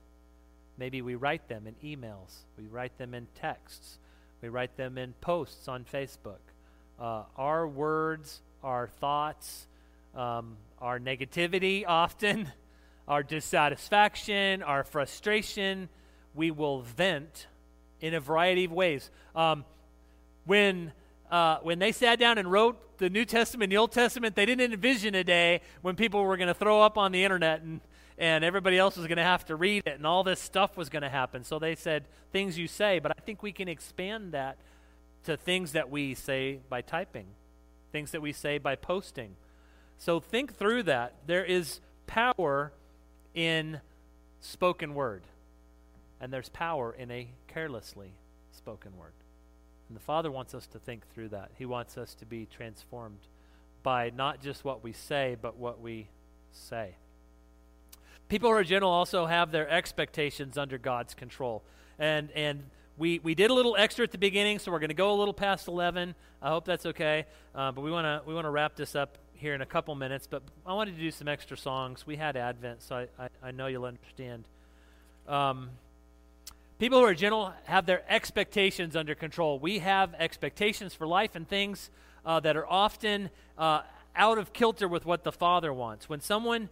Maybe 0.77 1.03
we 1.03 1.17
write 1.17 1.49
them 1.49 1.67
in 1.67 1.75
emails, 1.85 2.45
we 2.57 2.67
write 2.67 2.97
them 2.99 3.15
in 3.15 3.27
texts, 3.35 3.99
we 4.41 4.49
write 4.49 4.77
them 4.77 4.97
in 4.97 5.15
posts 5.21 5.67
on 5.67 5.85
Facebook. 5.85 6.39
Uh, 7.01 7.25
our 7.37 7.67
words, 7.67 8.43
our 8.63 8.87
thoughts, 9.01 9.67
um, 10.15 10.57
our 10.81 11.01
negativity 11.01 11.85
often, 11.87 12.53
our 13.09 13.25
dissatisfaction, 13.25 14.63
our 14.63 14.85
frustration, 14.85 15.89
we 16.35 16.51
will 16.51 16.83
vent 16.83 17.47
in 18.01 18.15
a 18.15 18.21
variety 18.21 18.65
of 18.65 18.73
ways. 18.73 19.11
Um, 19.35 19.65
when 20.45 20.93
uh, 21.31 21.59
when 21.63 21.79
they 21.79 21.93
sat 21.93 22.19
down 22.19 22.39
and 22.39 22.51
wrote 22.51 22.99
the 22.99 23.11
New 23.11 23.25
Testament 23.25 23.65
and 23.65 23.73
the 23.73 23.77
Old 23.77 23.93
Testament, 23.93 24.35
they 24.35 24.47
didn't 24.47 24.73
envision 24.73 25.15
a 25.15 25.23
day 25.25 25.61
when 25.83 25.95
people 25.95 26.25
were 26.25 26.37
going 26.37 26.49
to 26.49 26.55
throw 26.55 26.81
up 26.81 26.97
on 26.97 27.13
the 27.13 27.23
internet 27.23 27.61
and, 27.61 27.81
and 28.17 28.45
everybody 28.45 28.79
else 28.79 28.97
was 28.97 29.07
going 29.07 29.19
to 29.19 29.23
have 29.25 29.45
to 29.47 29.57
read 29.57 29.83
it 29.87 29.97
and 29.97 30.07
all 30.07 30.25
this 30.25 30.41
stuff 30.41 30.77
was 30.77 30.89
going 30.89 31.03
to 31.03 31.09
happen. 31.09 31.45
So 31.45 31.59
they 31.59 31.75
said, 31.75 32.05
things 32.33 32.59
you 32.59 32.67
say, 32.67 32.99
but 32.99 33.13
I 33.13 33.21
think 33.21 33.43
we 33.43 33.53
can 33.53 33.69
expand 33.69 34.33
that 34.33 34.57
to 35.25 35.37
things 35.37 35.73
that 35.73 35.91
we 35.91 36.15
say 36.15 36.61
by 36.69 36.81
typing, 36.81 37.27
things 37.93 38.11
that 38.13 38.23
we 38.23 38.33
say 38.33 38.59
by 38.59 38.75
posting. 38.75 39.37
So 39.99 40.21
think 40.21 40.57
through 40.57 40.85
that. 40.85 41.15
There 41.27 41.45
is 41.45 41.81
power 42.07 42.73
in 43.35 43.81
spoken 44.41 44.95
word, 44.95 45.23
and 46.21 46.33
there's 46.33 46.49
power 46.49 46.93
in 46.93 47.11
a 47.11 47.29
carelessly 47.47 48.13
spoken 48.53 48.97
word. 48.97 49.13
And 49.89 49.97
the 49.97 50.03
Father 50.03 50.31
wants 50.31 50.55
us 50.55 50.67
to 50.69 50.79
think 50.79 51.03
through 51.15 51.29
that. 51.29 51.51
He 51.57 51.65
wants 51.65 51.97
us 51.97 52.15
to 52.17 52.27
be 52.27 52.47
transformed 52.47 53.21
by 53.83 54.11
not 54.11 54.43
just 54.43 54.65
what 54.65 54.85
we 54.85 54.93
say, 54.93 55.37
but 55.41 55.57
what 55.57 55.81
we 55.81 56.09
say. 56.53 56.97
People 58.29 58.51
who 58.51 58.57
are 58.57 58.65
gentle 58.65 58.91
also 58.91 59.25
have 59.25 59.51
their 59.51 59.69
expectations 59.69 60.59
under 60.59 60.77
God's 60.77 61.15
control. 61.15 61.63
And, 61.99 62.31
and 62.33 62.65
we, 62.99 63.21
we 63.21 63.35
did 63.35 63.51
a 63.51 63.55
little 63.55 63.77
extra 63.79 64.05
at 64.05 64.13
the 64.13 64.19
beginning, 64.19 64.59
so 64.59 64.71
we're 64.71 64.81
going 64.81 64.89
to 64.89 64.95
go 64.95 65.13
a 65.13 65.17
little 65.17 65.33
past 65.33 65.69
11. 65.69 66.15
I 66.43 66.49
hope 66.51 66.67
that's 66.67 66.85
okay. 66.85 67.25
Uh, 67.55 67.73
but 67.73 67.81
we 67.81 67.91
want 67.91 68.05
to 68.05 68.29
we 68.29 68.35
wanna 68.35 68.51
wrap 68.51 68.77
this 68.77 68.95
up 68.95 69.17
here 69.33 69.55
in 69.55 69.63
a 69.63 69.67
couple 69.67 69.95
minutes. 69.95 70.27
But 70.27 70.43
I 70.67 70.75
wanted 70.75 70.97
to 70.97 71.01
do 71.01 71.11
some 71.11 71.29
extra 71.29 71.57
songs. 71.57 72.07
We 72.07 72.17
had 72.17 72.37
Advent, 72.37 72.83
so 72.83 72.97
I, 72.97 73.09
I, 73.19 73.29
I 73.45 73.51
know 73.53 73.69
you'll 73.69 73.87
understand. 73.87 74.45
Um, 75.27 75.71
People 76.79 77.01
who 77.01 77.05
are 77.05 77.15
gentle 77.15 77.53
have 77.65 77.87
their 77.87 78.03
expectations 78.09 78.95
under 78.95 79.15
control. 79.15 79.59
We 79.59 79.81
have 79.81 80.15
expectations 80.15 80.95
for 80.95 81.07
life 81.07 81.35
and 81.35 81.49
things 81.49 81.91
uh, 82.25 82.41
that 82.41 82.57
are 82.57 82.67
often 82.67 83.31
uh, 83.57 83.83
out 84.15 84.39
of 84.39 84.53
kilter 84.53 84.87
with 84.87 85.05
what 85.05 85.25
the 85.25 85.33
Father 85.33 85.73
wants. 85.73 86.09
When 86.09 86.21
someone 86.21 86.69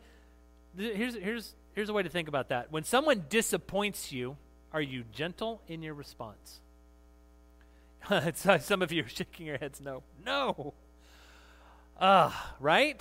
here's, 0.76 1.14
here's, 1.14 1.54
here's 1.74 1.88
a 1.88 1.92
way 1.92 2.02
to 2.02 2.08
think 2.08 2.28
about 2.28 2.48
that. 2.48 2.70
When 2.70 2.84
someone 2.84 3.24
disappoints 3.28 4.12
you, 4.12 4.36
are 4.72 4.80
you 4.80 5.04
gentle 5.12 5.62
in 5.68 5.82
your 5.82 5.94
response? 5.94 6.60
Some 8.34 8.82
of 8.82 8.92
you 8.92 9.04
are 9.04 9.08
shaking 9.08 9.46
your 9.46 9.58
heads 9.58 9.80
no. 9.80 10.02
No. 10.24 10.74
Uh, 11.98 12.30
right? 12.60 13.00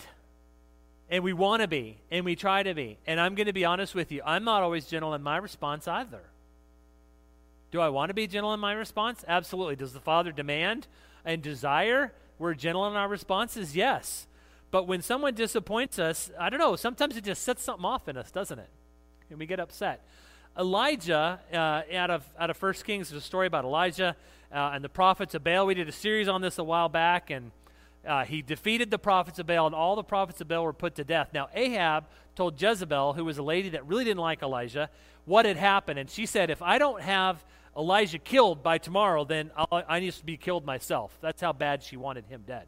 And 1.10 1.24
we 1.24 1.34
want 1.34 1.62
to 1.62 1.68
be, 1.68 1.98
and 2.10 2.26
we 2.26 2.36
try 2.36 2.63
to 2.63 2.74
be. 2.74 2.98
And 3.06 3.20
I'm 3.20 3.36
going 3.36 3.48
to 3.48 3.54
be 3.54 3.65
honest 3.65 3.94
with 3.94 4.12
you, 4.12 4.22
I'm 4.26 4.44
not 4.44 4.63
always 4.63 4.86
gentle 4.86 5.13
in 5.13 5.22
my 5.22 5.38
response 5.38 5.88
either. 5.88 6.22
Do 7.76 7.82
I 7.82 7.90
want 7.90 8.10
to 8.10 8.14
be 8.14 8.26
gentle 8.26 8.54
in 8.54 8.62
my 8.62 8.72
response? 8.72 9.26
Absolutely. 9.28 9.76
Does 9.76 9.92
the 9.92 10.00
Father 10.00 10.32
demand 10.32 10.88
and 11.26 11.42
desire 11.42 12.14
we're 12.40 12.54
gentle 12.54 12.88
in 12.88 12.94
our 12.94 13.10
responses? 13.10 13.76
Yes. 13.76 14.28
But 14.72 14.88
when 14.88 15.02
someone 15.02 15.34
disappoints 15.34 16.00
us, 16.00 16.32
I 16.40 16.50
don't 16.50 16.62
know, 16.62 16.78
sometimes 16.78 17.18
it 17.18 17.26
just 17.26 17.42
sets 17.42 17.64
something 17.64 17.84
off 17.84 18.08
in 18.08 18.16
us, 18.16 18.32
doesn't 18.32 18.60
it? 18.60 18.70
And 19.30 19.38
we 19.38 19.46
get 19.46 19.60
upset. 19.60 20.06
Elijah, 20.58 21.42
uh, 21.52 21.82
out 21.94 22.12
of 22.12 22.24
out 22.40 22.50
of 22.50 22.56
First 22.56 22.86
Kings, 22.86 23.10
there's 23.10 23.22
a 23.22 23.26
story 23.26 23.46
about 23.46 23.66
Elijah 23.66 24.16
uh, 24.54 24.72
and 24.74 24.82
the 24.82 24.88
prophets 24.88 25.36
of 25.36 25.44
Baal. 25.44 25.66
We 25.66 25.74
did 25.74 25.90
a 25.90 25.92
series 25.92 26.30
on 26.30 26.40
this 26.40 26.58
a 26.58 26.64
while 26.64 26.88
back, 26.88 27.30
and 27.30 27.52
uh, 28.08 28.24
he 28.24 28.42
defeated 28.42 28.90
the 28.90 29.00
prophets 29.00 29.38
of 29.38 29.48
Baal, 29.48 29.66
and 29.66 29.76
all 29.76 29.98
the 29.98 30.04
prophets 30.04 30.40
of 30.40 30.48
Baal 30.48 30.64
were 30.64 30.72
put 30.72 30.96
to 30.96 31.04
death. 31.04 31.32
Now 31.34 31.50
Ahab 31.54 32.06
told 32.38 32.62
Jezebel, 32.62 33.16
who 33.16 33.26
was 33.26 33.38
a 33.38 33.44
lady 33.44 33.68
that 33.72 33.86
really 33.86 34.06
didn't 34.06 34.22
like 34.22 34.42
Elijah, 34.42 34.90
what 35.26 35.44
had 35.44 35.58
happened, 35.58 36.00
and 36.00 36.10
she 36.10 36.26
said, 36.26 36.50
"If 36.50 36.62
I 36.62 36.78
don't 36.78 37.02
have 37.02 37.44
Elijah 37.78 38.20
killed 38.20 38.64
by 38.64 38.78
tomorrow, 38.78 39.26
then 39.26 39.52
I'll, 39.56 39.84
I 39.88 40.00
need 40.00 40.14
to 40.14 40.26
be 40.26 40.38
killed 40.38 40.66
myself." 40.66 41.18
That's 41.22 41.42
how 41.42 41.54
bad 41.54 41.84
she 41.84 41.98
wanted 41.98 42.26
him 42.28 42.44
dead. 42.48 42.68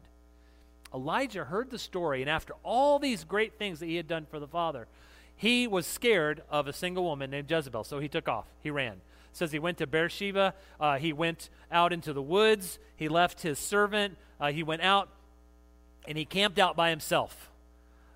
Elijah 0.94 1.44
heard 1.44 1.70
the 1.70 1.78
story, 1.78 2.20
and 2.22 2.30
after 2.30 2.54
all 2.62 2.98
these 2.98 3.24
great 3.24 3.58
things 3.58 3.80
that 3.80 3.86
he 3.86 3.96
had 3.96 4.08
done 4.08 4.26
for 4.26 4.40
the 4.40 4.46
father, 4.46 4.88
he 5.36 5.66
was 5.66 5.86
scared 5.86 6.42
of 6.50 6.66
a 6.66 6.72
single 6.72 7.04
woman 7.04 7.30
named 7.30 7.50
Jezebel, 7.50 7.84
so 7.84 8.00
he 8.00 8.08
took 8.08 8.28
off. 8.28 8.46
He 8.60 8.70
ran. 8.70 9.00
Says 9.32 9.52
he 9.52 9.58
went 9.58 9.78
to 9.78 9.86
Beersheba. 9.86 10.54
Uh, 10.80 10.96
he 10.96 11.12
went 11.12 11.48
out 11.70 11.92
into 11.92 12.12
the 12.12 12.22
woods. 12.22 12.78
He 12.96 13.08
left 13.08 13.42
his 13.42 13.58
servant. 13.58 14.16
Uh, 14.40 14.50
he 14.50 14.62
went 14.62 14.82
out 14.82 15.10
and 16.08 16.18
he 16.18 16.24
camped 16.24 16.58
out 16.58 16.74
by 16.74 16.90
himself. 16.90 17.50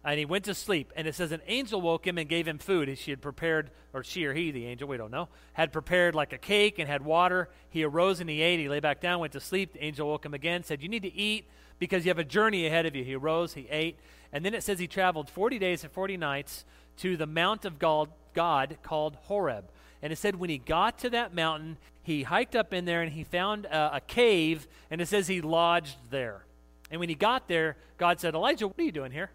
And 0.04 0.18
he 0.18 0.24
went 0.24 0.44
to 0.46 0.54
sleep. 0.54 0.92
And 0.96 1.06
it 1.06 1.14
says 1.14 1.32
an 1.32 1.42
angel 1.46 1.80
woke 1.80 2.06
him 2.06 2.18
and 2.18 2.28
gave 2.28 2.46
him 2.46 2.58
food. 2.58 2.88
And 2.88 2.98
she 2.98 3.10
had 3.10 3.20
prepared, 3.20 3.70
or 3.92 4.02
she 4.02 4.24
or 4.24 4.34
he, 4.34 4.50
the 4.50 4.66
angel, 4.66 4.88
we 4.88 4.96
don't 4.96 5.10
know, 5.10 5.28
had 5.52 5.72
prepared 5.72 6.14
like 6.14 6.32
a 6.32 6.38
cake 6.38 6.78
and 6.78 6.88
had 6.88 7.04
water. 7.04 7.48
He 7.70 7.84
arose 7.84 8.20
and 8.20 8.28
he 8.28 8.42
ate. 8.42 8.58
He 8.58 8.68
lay 8.68 8.80
back 8.80 9.00
down, 9.00 9.20
went 9.20 9.32
to 9.34 9.40
sleep. 9.40 9.74
The 9.74 9.84
angel 9.84 10.08
woke 10.08 10.26
him 10.26 10.34
again, 10.34 10.64
said, 10.64 10.82
You 10.82 10.88
need 10.88 11.02
to 11.02 11.14
eat 11.14 11.46
because 11.78 12.04
you 12.04 12.10
have 12.10 12.18
a 12.18 12.24
journey 12.24 12.66
ahead 12.66 12.86
of 12.86 12.94
you. 12.94 13.02
He 13.02 13.14
arose, 13.14 13.54
he 13.54 13.66
ate, 13.68 13.98
and 14.32 14.44
then 14.44 14.54
it 14.54 14.62
says 14.62 14.78
he 14.78 14.86
traveled 14.86 15.28
40 15.28 15.58
days 15.58 15.82
and 15.82 15.92
40 15.92 16.16
nights 16.16 16.64
to 16.98 17.16
the 17.16 17.26
mount 17.26 17.64
of 17.64 17.78
God, 17.78 18.10
God 18.34 18.78
called 18.82 19.16
Horeb. 19.22 19.64
And 20.00 20.12
it 20.12 20.16
said 20.16 20.36
when 20.36 20.48
he 20.48 20.58
got 20.58 20.98
to 21.00 21.10
that 21.10 21.34
mountain, 21.34 21.78
he 22.02 22.22
hiked 22.22 22.56
up 22.56 22.72
in 22.72 22.84
there 22.84 23.02
and 23.02 23.12
he 23.12 23.24
found 23.24 23.66
a, 23.66 23.96
a 23.96 24.00
cave, 24.00 24.66
and 24.90 25.00
it 25.00 25.08
says 25.08 25.26
he 25.26 25.40
lodged 25.40 25.96
there. 26.10 26.44
And 26.90 27.00
when 27.00 27.08
he 27.08 27.14
got 27.14 27.48
there, 27.48 27.76
God 27.98 28.20
said, 28.20 28.34
Elijah, 28.34 28.68
what 28.68 28.78
are 28.78 28.82
you 28.82 28.92
doing 28.92 29.12
here? 29.12 29.30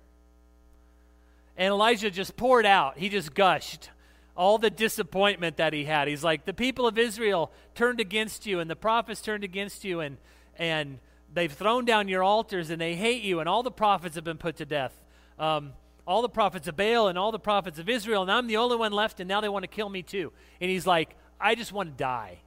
And 1.57 1.71
Elijah 1.71 2.11
just 2.11 2.37
poured 2.37 2.65
out. 2.65 2.97
He 2.97 3.09
just 3.09 3.33
gushed 3.33 3.89
all 4.35 4.59
the 4.59 4.69
disappointment 4.69 5.57
that 5.57 5.73
he 5.73 5.85
had. 5.85 6.07
He's 6.07 6.23
like, 6.23 6.45
the 6.45 6.53
people 6.53 6.87
of 6.87 6.97
Israel 6.97 7.51
turned 7.73 7.99
against 7.99 8.45
you, 8.45 8.59
and 8.59 8.69
the 8.69 8.75
prophets 8.75 9.21
turned 9.21 9.43
against 9.43 9.83
you, 9.83 9.99
and 9.99 10.17
and 10.57 10.99
they've 11.33 11.51
thrown 11.51 11.85
down 11.85 12.07
your 12.07 12.23
altars 12.23 12.69
and 12.69 12.81
they 12.81 12.95
hate 12.95 13.23
you, 13.23 13.39
and 13.39 13.49
all 13.49 13.63
the 13.63 13.71
prophets 13.71 14.15
have 14.15 14.23
been 14.23 14.37
put 14.37 14.57
to 14.57 14.65
death. 14.65 14.93
Um, 15.37 15.73
all 16.07 16.21
the 16.21 16.29
prophets 16.29 16.67
of 16.67 16.77
Baal 16.77 17.09
and 17.09 17.17
all 17.17 17.31
the 17.31 17.39
prophets 17.39 17.79
of 17.79 17.89
Israel, 17.89 18.21
and 18.21 18.31
I'm 18.31 18.47
the 18.47 18.57
only 18.57 18.77
one 18.77 18.93
left, 18.93 19.19
and 19.19 19.27
now 19.27 19.41
they 19.41 19.49
want 19.49 19.63
to 19.63 19.67
kill 19.67 19.89
me 19.89 20.01
too. 20.01 20.31
And 20.61 20.71
he's 20.71 20.87
like, 20.87 21.15
I 21.39 21.53
just 21.55 21.71
want 21.71 21.89
to 21.89 21.95
die. 21.95 22.39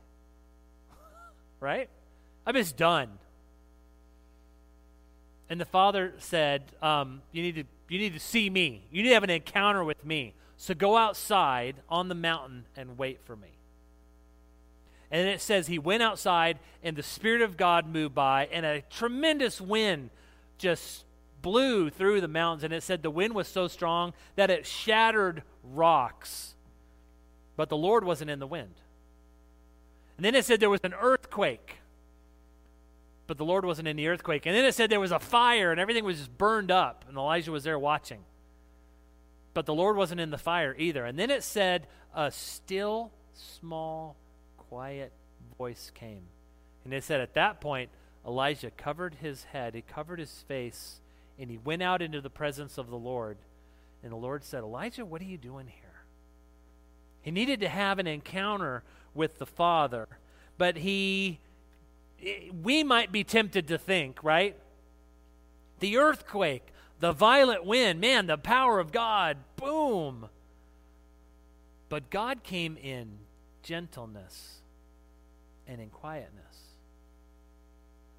right? 1.61 1.89
I'm 2.47 2.55
just 2.55 2.77
done. 2.77 3.11
And 5.51 5.61
the 5.61 5.67
father 5.67 6.15
said, 6.19 6.63
um, 6.81 7.23
you, 7.33 7.43
need 7.43 7.55
to, 7.57 7.65
you 7.91 7.99
need 7.99 8.15
to 8.15 8.21
see 8.21 8.49
me. 8.49 8.87
You 8.93 9.03
need 9.03 9.09
to 9.09 9.15
have 9.15 9.25
an 9.25 9.31
encounter 9.31 9.83
with 9.83 10.05
me. 10.05 10.35
So 10.57 10.75
go 10.75 10.97
outside 10.97 11.77
on 11.89 12.09
the 12.09 12.15
mountain 12.15 12.65
and 12.77 12.97
wait 12.97 13.21
for 13.25 13.35
me. 13.35 13.49
And 15.11 15.29
it 15.29 15.41
says 15.41 15.67
he 15.67 15.81
went 15.81 16.01
outside, 16.01 16.61
and 16.85 16.95
the 16.95 17.03
Spirit 17.03 17.43
of 17.43 17.57
God 17.57 17.89
moved 17.89 18.15
by, 18.15 18.49
and 18.53 18.65
a 18.65 18.83
tremendous 18.83 19.61
wind 19.61 20.11
just 20.57 21.05
blew 21.43 21.91
through 21.91 22.21
the 22.21 22.29
mountains. 22.29 22.63
And 22.63 22.73
it 22.73 22.85
said 22.85 23.03
the 23.03 23.11
wind 23.11 23.35
was 23.35 23.49
so 23.49 23.67
strong 23.67 24.13
that 24.37 24.51
it 24.51 24.67
shattered 24.67 25.43
rocks. 25.65 26.55
But 27.57 27.71
the 27.71 27.77
Lord 27.77 28.05
wasn't 28.05 28.31
in 28.31 28.39
the 28.39 28.47
wind. 28.47 28.75
And 30.17 30.25
then 30.25 30.37
it 30.37 30.45
said 30.45 30.61
there 30.61 30.71
was 30.71 30.85
an 30.85 30.95
earthquake. 30.95 31.79
But 33.31 33.39
the 33.39 33.45
Lord 33.45 33.65
wasn't 33.65 33.87
in 33.87 33.95
the 33.95 34.09
earthquake. 34.09 34.45
And 34.45 34.57
then 34.57 34.65
it 34.65 34.75
said 34.75 34.91
there 34.91 34.99
was 34.99 35.13
a 35.13 35.21
fire, 35.21 35.71
and 35.71 35.79
everything 35.79 36.05
was 36.05 36.17
just 36.19 36.37
burned 36.37 36.73
up. 36.73 37.05
And 37.07 37.17
Elijah 37.17 37.53
was 37.53 37.63
there 37.63 37.79
watching. 37.79 38.25
But 39.55 39.67
the 39.67 39.73
Lord 39.73 39.97
wasn't 39.97 40.21
in 40.21 40.31
the 40.31 40.37
fire 40.37 40.75
either. 40.77 41.05
And 41.05 41.17
then 41.17 41.31
it 41.31 41.45
said 41.45 41.87
a 42.13 42.33
still 42.33 43.13
small 43.35 44.17
quiet 44.57 45.13
voice 45.57 45.93
came. 45.95 46.23
And 46.85 46.93
it 46.93 47.05
said 47.05 47.21
at 47.21 47.35
that 47.35 47.61
point, 47.61 47.91
Elijah 48.27 48.73
covered 48.73 49.15
his 49.23 49.45
head, 49.45 49.77
he 49.77 49.83
covered 49.83 50.19
his 50.19 50.45
face, 50.49 50.99
and 51.39 51.49
he 51.49 51.59
went 51.59 51.83
out 51.83 52.03
into 52.03 52.21
the 52.21 52.31
presence 52.31 52.79
of 52.79 52.91
the 52.91 52.99
Lord. 52.99 53.39
And 54.03 54.11
the 54.11 54.17
Lord 54.17 54.43
said, 54.43 54.65
Elijah, 54.65 55.07
what 55.07 55.21
are 55.21 55.25
you 55.25 55.39
doing 55.39 55.69
here? 55.69 56.03
He 57.23 57.31
needed 57.31 57.61
to 57.61 57.69
have 57.69 58.01
an 58.01 58.09
encounter 58.09 58.83
with 59.15 59.39
the 59.39 59.47
Father, 59.47 60.09
but 60.59 60.79
he, 60.79 61.39
we 62.63 62.85
might 62.85 63.13
be 63.13 63.25
tempted 63.25 63.69
to 63.69 63.79
think, 63.79 64.23
right? 64.23 64.57
The 65.81 65.97
earthquake, 65.97 66.67
the 67.01 67.13
violent 67.13 67.65
wind, 67.65 68.01
man, 68.01 68.27
the 68.27 68.37
power 68.39 68.79
of 68.79 68.93
God, 68.93 69.39
boom. 69.57 70.29
But 71.89 72.11
God 72.11 72.43
came 72.43 72.77
in 72.77 73.19
gentleness 73.63 74.61
and 75.67 75.81
in 75.81 75.89
quietness. 75.89 76.41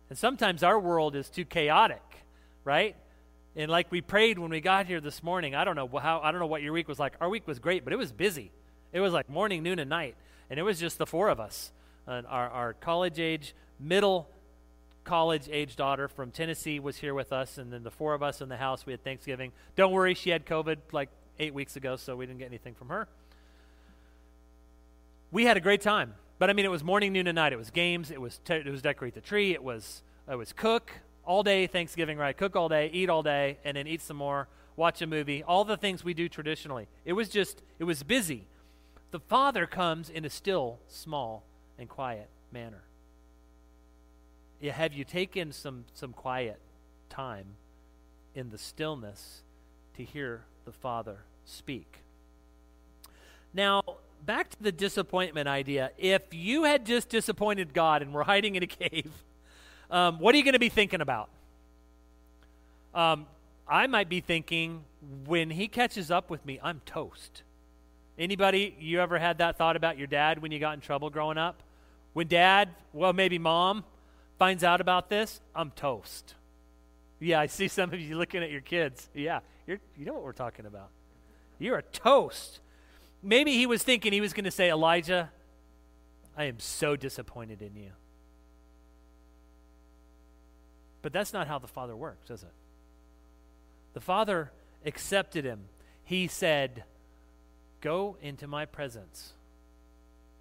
And 0.09 0.17
sometimes 0.17 0.63
our 0.63 0.79
world 0.79 1.15
is 1.15 1.29
too 1.29 1.45
chaotic, 1.45 2.03
right? 2.65 2.95
And 3.55 3.69
like 3.69 3.91
we 3.91 4.01
prayed 4.01 4.39
when 4.39 4.51
we 4.51 4.61
got 4.61 4.85
here 4.85 4.99
this 4.99 5.21
morning, 5.23 5.55
I 5.55 5.63
don't 5.63 5.75
know 5.75 5.87
how 5.99 6.19
I 6.21 6.31
don't 6.31 6.39
know 6.39 6.47
what 6.47 6.61
your 6.61 6.73
week 6.73 6.87
was 6.87 6.99
like. 6.99 7.13
Our 7.21 7.29
week 7.29 7.47
was 7.47 7.59
great, 7.59 7.83
but 7.83 7.93
it 7.93 7.97
was 7.97 8.11
busy. 8.11 8.51
It 8.93 8.99
was 8.99 9.13
like 9.13 9.29
morning, 9.29 9.63
noon, 9.63 9.79
and 9.79 9.89
night, 9.89 10.15
and 10.49 10.59
it 10.59 10.63
was 10.63 10.79
just 10.79 10.97
the 10.97 11.05
four 11.05 11.29
of 11.29 11.39
us. 11.39 11.71
And 12.07 12.25
our, 12.27 12.49
our 12.49 12.73
college 12.73 13.19
age, 13.19 13.53
middle 13.81 14.29
college 15.03 15.49
age 15.51 15.75
daughter 15.75 16.07
from 16.07 16.31
Tennessee 16.31 16.79
was 16.79 16.97
here 16.97 17.13
with 17.13 17.33
us, 17.33 17.57
and 17.57 17.71
then 17.73 17.83
the 17.83 17.91
four 17.91 18.13
of 18.13 18.21
us 18.21 18.41
in 18.41 18.49
the 18.49 18.57
house. 18.57 18.85
We 18.85 18.93
had 18.93 19.03
Thanksgiving. 19.03 19.51
Don't 19.75 19.91
worry, 19.91 20.13
she 20.13 20.29
had 20.29 20.45
COVID 20.45 20.77
like 20.91 21.09
eight 21.39 21.53
weeks 21.53 21.75
ago, 21.75 21.95
so 21.95 22.15
we 22.15 22.25
didn't 22.25 22.39
get 22.39 22.45
anything 22.45 22.75
from 22.75 22.89
her. 22.89 23.07
We 25.31 25.45
had 25.45 25.57
a 25.57 25.61
great 25.61 25.81
time. 25.81 26.13
But 26.39 26.49
I 26.49 26.53
mean, 26.53 26.65
it 26.65 26.71
was 26.71 26.83
morning, 26.83 27.13
noon, 27.13 27.27
and 27.27 27.35
night. 27.35 27.53
It 27.53 27.57
was 27.57 27.69
games. 27.69 28.09
It 28.09 28.19
was 28.19 28.39
te- 28.43 28.55
it 28.55 28.65
was 28.65 28.81
decorate 28.81 29.13
the 29.13 29.21
tree. 29.21 29.53
It 29.53 29.63
was 29.63 30.01
it 30.29 30.35
was 30.35 30.53
cook 30.53 30.91
all 31.23 31.43
day 31.43 31.67
Thanksgiving, 31.67 32.17
right? 32.17 32.35
Cook 32.35 32.55
all 32.55 32.67
day, 32.67 32.89
eat 32.91 33.09
all 33.09 33.21
day, 33.21 33.57
and 33.63 33.77
then 33.77 33.87
eat 33.87 34.01
some 34.01 34.17
more. 34.17 34.47
Watch 34.75 35.01
a 35.01 35.07
movie. 35.07 35.43
All 35.43 35.63
the 35.63 35.77
things 35.77 36.03
we 36.03 36.13
do 36.13 36.27
traditionally. 36.27 36.87
It 37.05 37.13
was 37.13 37.29
just 37.29 37.61
it 37.79 37.83
was 37.83 38.03
busy. 38.03 38.47
The 39.11 39.19
Father 39.19 39.67
comes 39.67 40.09
in 40.09 40.25
a 40.25 40.29
still, 40.29 40.79
small, 40.87 41.43
and 41.77 41.87
quiet 41.87 42.29
manner. 42.51 42.81
Have 44.69 44.93
you 44.93 45.03
taken 45.03 45.51
some 45.51 45.85
some 45.93 46.13
quiet 46.13 46.59
time 47.09 47.45
in 48.35 48.49
the 48.49 48.57
stillness 48.57 49.41
to 49.97 50.03
hear 50.03 50.41
the 50.65 50.71
Father 50.71 51.17
speak? 51.45 51.99
Now, 53.53 53.81
back 54.25 54.49
to 54.51 54.63
the 54.63 54.71
disappointment 54.71 55.47
idea. 55.47 55.91
If 55.97 56.21
you 56.31 56.63
had 56.63 56.85
just 56.85 57.09
disappointed 57.09 57.73
God 57.73 58.01
and 58.01 58.13
were 58.13 58.23
hiding 58.31 58.55
in 58.55 58.63
a 58.63 58.67
cave, 58.67 59.11
um, 59.89 60.19
what 60.19 60.35
are 60.35 60.37
you 60.37 60.43
going 60.43 60.53
to 60.53 60.59
be 60.59 60.69
thinking 60.69 61.01
about? 61.01 61.29
Um, 62.93 63.25
I 63.67 63.87
might 63.87 64.09
be 64.09 64.19
thinking, 64.19 64.83
when 65.25 65.49
he 65.49 65.67
catches 65.67 66.11
up 66.11 66.29
with 66.29 66.45
me, 66.45 66.59
I'm 66.61 66.81
toast. 66.85 67.43
Anybody, 68.17 68.75
you 68.79 68.99
ever 68.99 69.17
had 69.17 69.39
that 69.39 69.57
thought 69.57 69.75
about 69.75 69.97
your 69.97 70.07
dad 70.07 70.41
when 70.41 70.51
you 70.51 70.59
got 70.59 70.73
in 70.73 70.81
trouble 70.81 71.09
growing 71.09 71.37
up? 71.37 71.63
When 72.13 72.27
dad, 72.27 72.69
well, 72.93 73.13
maybe 73.13 73.39
mom, 73.39 73.85
finds 74.41 74.63
out 74.63 74.81
about 74.81 75.07
this, 75.07 75.39
I'm 75.53 75.69
toast. 75.69 76.33
Yeah, 77.19 77.39
I 77.39 77.45
see 77.45 77.67
some 77.67 77.93
of 77.93 77.99
you 77.99 78.17
looking 78.17 78.41
at 78.41 78.49
your 78.49 78.61
kids. 78.61 79.07
Yeah, 79.13 79.41
you 79.67 79.77
know 79.99 80.13
what 80.13 80.23
we're 80.23 80.31
talking 80.31 80.65
about. 80.65 80.89
You're 81.59 81.77
a 81.77 81.83
toast. 81.83 82.59
Maybe 83.21 83.51
he 83.51 83.67
was 83.67 83.83
thinking 83.83 84.11
he 84.11 84.19
was 84.19 84.33
going 84.33 84.45
to 84.45 84.49
say, 84.49 84.71
Elijah, 84.71 85.29
I 86.35 86.45
am 86.45 86.57
so 86.57 86.95
disappointed 86.95 87.61
in 87.61 87.75
you. 87.75 87.91
But 91.03 91.13
that's 91.13 91.33
not 91.33 91.45
how 91.45 91.59
the 91.59 91.67
Father 91.67 91.95
works, 91.95 92.31
is 92.31 92.41
it? 92.41 92.53
The 93.93 94.01
Father 94.01 94.51
accepted 94.83 95.45
him. 95.45 95.65
He 96.03 96.25
said, 96.25 96.83
Go 97.79 98.17
into 98.23 98.47
my 98.47 98.65
presence. 98.65 99.33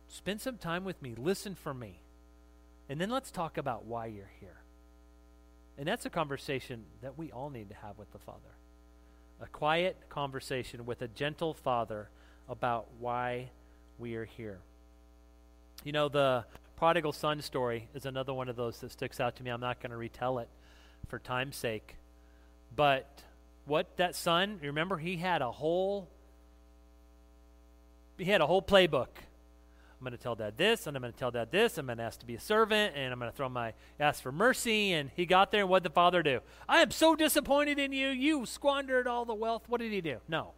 Spend 0.09 0.41
some 0.41 0.57
time 0.57 0.85
with 0.85 1.03
me. 1.03 1.15
Listen 1.19 1.55
for 1.55 1.75
me. 1.75 2.01
And 2.91 3.01
then 3.01 3.09
let's 3.09 3.31
talk 3.31 3.57
about 3.57 3.85
why 3.85 4.07
you're 4.07 4.33
here. 4.41 4.57
And 5.79 5.87
that's 5.87 6.07
a 6.07 6.11
conversation 6.11 6.83
that 7.03 7.17
we 7.17 7.31
all 7.31 7.49
need 7.49 7.69
to 7.69 7.77
have 7.77 7.97
with 7.97 8.11
the 8.11 8.19
Father. 8.19 8.41
A 9.41 9.47
quiet 9.47 9.97
conversation 10.09 10.85
with 10.85 11.01
a 11.01 11.07
gentle 11.07 11.55
Father 11.55 12.11
about 12.49 12.89
why 12.99 13.51
we 13.97 14.17
are 14.17 14.25
here. 14.25 14.59
You 15.85 15.93
know, 15.93 16.09
the 16.09 16.45
prodigal 16.77 17.13
son 17.13 17.41
story 17.43 17.89
is 17.95 18.07
another 18.07 18.35
one 18.35 18.49
of 18.49 18.57
those 18.57 18.81
that 18.81 18.91
sticks 18.91 19.21
out 19.21 19.37
to 19.37 19.45
me. 19.45 19.51
I'm 19.51 19.61
not 19.61 19.81
going 19.81 19.91
to 19.91 19.97
retell 19.97 20.41
it 20.41 20.49
for 21.07 21.21
time's 21.21 21.57
sake. 21.57 21.95
But 22.75 23.23
what 23.67 23.99
that 23.99 24.17
son, 24.17 24.59
remember, 24.61 24.99
he 24.99 25.17
had 25.17 25.43
a 25.43 25.53
whole 25.53 26.09
he 28.19 28.25
had 28.25 28.41
a 28.41 28.47
whole 28.47 28.61
playbook 28.61 29.09
I'm 30.01 30.05
going 30.05 30.17
to 30.17 30.23
tell 30.23 30.35
dad 30.35 30.57
this, 30.57 30.87
and 30.87 30.97
I'm 30.97 31.03
going 31.03 31.13
to 31.13 31.19
tell 31.19 31.31
dad 31.31 31.51
this. 31.51 31.77
I'm 31.77 31.85
going 31.85 31.99
to 31.99 32.05
ask 32.05 32.21
to 32.21 32.27
be 32.27 32.35
a 32.35 32.41
servant, 32.41 32.95
and 32.97 33.13
I'm 33.13 33.19
going 33.19 33.31
to 33.31 33.37
throw 33.37 33.51
my 33.51 33.75
ask 33.99 34.23
for 34.23 34.33
mercy. 34.33 34.95
And 34.95 35.11
he 35.15 35.27
got 35.27 35.51
there, 35.51 35.61
and 35.61 35.69
what 35.69 35.83
did 35.83 35.91
the 35.91 35.95
father 35.95 36.23
do? 36.23 36.41
I 36.67 36.81
am 36.81 36.91
so 36.91 37.15
disappointed 37.15 37.79
in 37.79 37.93
you. 37.93 38.09
You 38.09 38.47
squandered 38.47 39.07
all 39.07 39.27
the 39.27 39.35
wealth. 39.35 39.65
What 39.69 39.83
did 39.83 39.93
he 39.93 40.01
do? 40.01 40.17
No. 40.27 40.53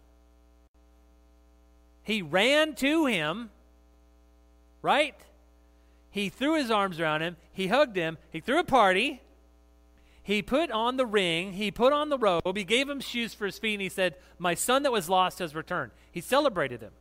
He 2.05 2.23
ran 2.23 2.77
to 2.77 3.07
him, 3.07 3.51
right? 4.81 5.17
He 6.13 6.29
threw 6.29 6.57
his 6.57 6.71
arms 6.71 7.01
around 7.01 7.23
him. 7.23 7.37
He 7.53 7.67
hugged 7.67 7.97
him. 7.97 8.19
He 8.31 8.39
threw 8.39 8.61
a 8.61 8.65
party. 8.65 9.23
He 10.23 10.41
put 10.41 10.71
on 10.71 10.97
the 10.97 11.07
ring. 11.07 11.55
He 11.55 11.73
put 11.73 11.93
on 11.93 12.11
the 12.11 12.19
robe. 12.19 12.57
He 12.57 12.63
gave 12.63 12.89
him 12.89 13.01
shoes 13.01 13.35
for 13.35 13.47
his 13.47 13.59
feet, 13.59 13.75
and 13.75 13.83
he 13.83 13.89
said, 13.89 14.15
My 14.39 14.55
son 14.55 14.85
that 14.85 14.93
was 14.93 15.09
lost 15.09 15.41
has 15.41 15.53
returned. 15.53 15.91
He 16.13 16.21
celebrated 16.21 16.81
him. 16.81 16.93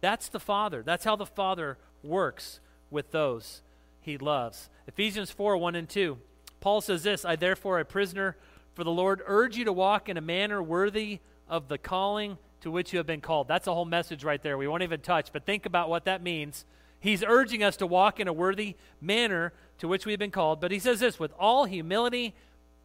That's 0.00 0.28
the 0.28 0.40
Father. 0.40 0.82
That's 0.82 1.04
how 1.04 1.16
the 1.16 1.26
Father 1.26 1.78
works 2.02 2.60
with 2.90 3.10
those 3.10 3.62
he 4.00 4.18
loves. 4.18 4.70
Ephesians 4.86 5.30
4 5.30 5.56
1 5.56 5.74
and 5.74 5.88
2. 5.88 6.18
Paul 6.60 6.80
says 6.80 7.02
this 7.02 7.24
I, 7.24 7.36
therefore, 7.36 7.78
a 7.78 7.84
prisoner 7.84 8.36
for 8.74 8.84
the 8.84 8.90
Lord, 8.90 9.22
urge 9.26 9.56
you 9.56 9.64
to 9.64 9.72
walk 9.72 10.08
in 10.08 10.16
a 10.16 10.20
manner 10.20 10.62
worthy 10.62 11.18
of 11.48 11.68
the 11.68 11.78
calling 11.78 12.38
to 12.60 12.70
which 12.70 12.92
you 12.92 12.98
have 12.98 13.06
been 13.06 13.20
called. 13.20 13.48
That's 13.48 13.66
a 13.66 13.74
whole 13.74 13.84
message 13.84 14.24
right 14.24 14.42
there. 14.42 14.56
We 14.56 14.68
won't 14.68 14.82
even 14.82 15.00
touch, 15.00 15.32
but 15.32 15.44
think 15.44 15.66
about 15.66 15.88
what 15.88 16.04
that 16.04 16.22
means. 16.22 16.64
He's 17.00 17.22
urging 17.22 17.62
us 17.62 17.76
to 17.78 17.86
walk 17.86 18.18
in 18.18 18.28
a 18.28 18.32
worthy 18.32 18.76
manner 19.00 19.52
to 19.78 19.88
which 19.88 20.06
we 20.06 20.12
have 20.12 20.18
been 20.18 20.30
called. 20.30 20.60
But 20.60 20.72
he 20.72 20.78
says 20.78 21.00
this 21.00 21.18
with 21.18 21.32
all 21.38 21.64
humility 21.64 22.34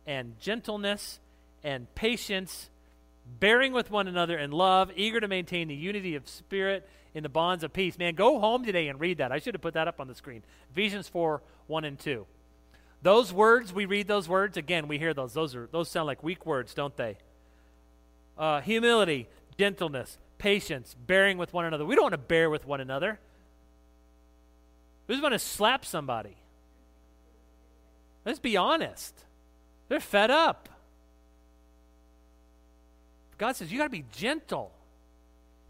and 0.06 0.39
gentleness 0.39 1.19
and 1.63 1.93
patience, 1.95 2.69
bearing 3.39 3.71
with 3.71 3.89
one 3.89 4.08
another 4.08 4.38
in 4.38 4.52
love, 4.52 4.91
eager 4.95 5.19
to 5.19 5.28
maintain 5.28 5.67
the 5.67 5.76
unity 5.76 6.15
of 6.15 6.28
spirit 6.28 6.88
in 7.13 7.23
the 7.23 7.30
bonds 7.30 7.63
of 7.63 7.73
peace. 7.73 7.97
Man, 7.97 8.15
go 8.15 8.39
home 8.39 8.65
today 8.65 8.88
and 8.88 8.99
read 8.99 9.17
that. 9.17 9.32
I 9.32 9.39
should 9.39 9.54
have 9.54 9.62
put 9.62 9.76
that 9.76 9.88
up 9.88 9.99
on 9.99 10.08
the 10.08 10.15
screen. 10.15 10.43
Ephesians 10.71 11.08
4 11.08 11.41
1 11.67 11.86
and 11.86 11.99
2. 11.99 12.26
Those 13.02 13.34
words, 13.34 13.73
we 13.73 13.86
read 13.86 14.08
those 14.08 14.30
words, 14.30 14.56
again, 14.56 14.88
we 14.88 14.97
hear 14.97 15.13
those. 15.13 15.34
Those, 15.34 15.56
are, 15.56 15.67
those 15.71 15.89
sound 15.89 16.08
like 16.08 16.23
weak 16.23 16.45
words, 16.45 16.73
don't 16.73 16.95
they? 16.95 17.17
Uh, 18.38 18.62
humility, 18.62 19.28
gentleness, 19.58 20.17
patience, 20.38 20.95
bearing 21.06 21.38
with 21.38 21.54
one 21.54 21.65
another. 21.65 21.86
We 21.86 21.95
don't 21.95 22.04
want 22.04 22.13
to 22.13 22.17
bear 22.17 22.49
with 22.49 22.65
one 22.65 22.80
another. 22.80 23.19
We 25.08 25.15
just 25.15 25.21
want 25.21 25.34
to 25.34 25.39
slap 25.39 25.86
somebody. 25.86 26.38
Let's 28.26 28.39
be 28.39 28.56
honest. 28.56 29.13
They're 29.89 29.99
fed 29.99 30.32
up. 30.32 30.69
God 33.38 33.56
says, 33.56 33.71
you 33.71 33.78
got 33.78 33.86
to 33.86 33.89
be 33.89 34.06
gentle 34.13 34.71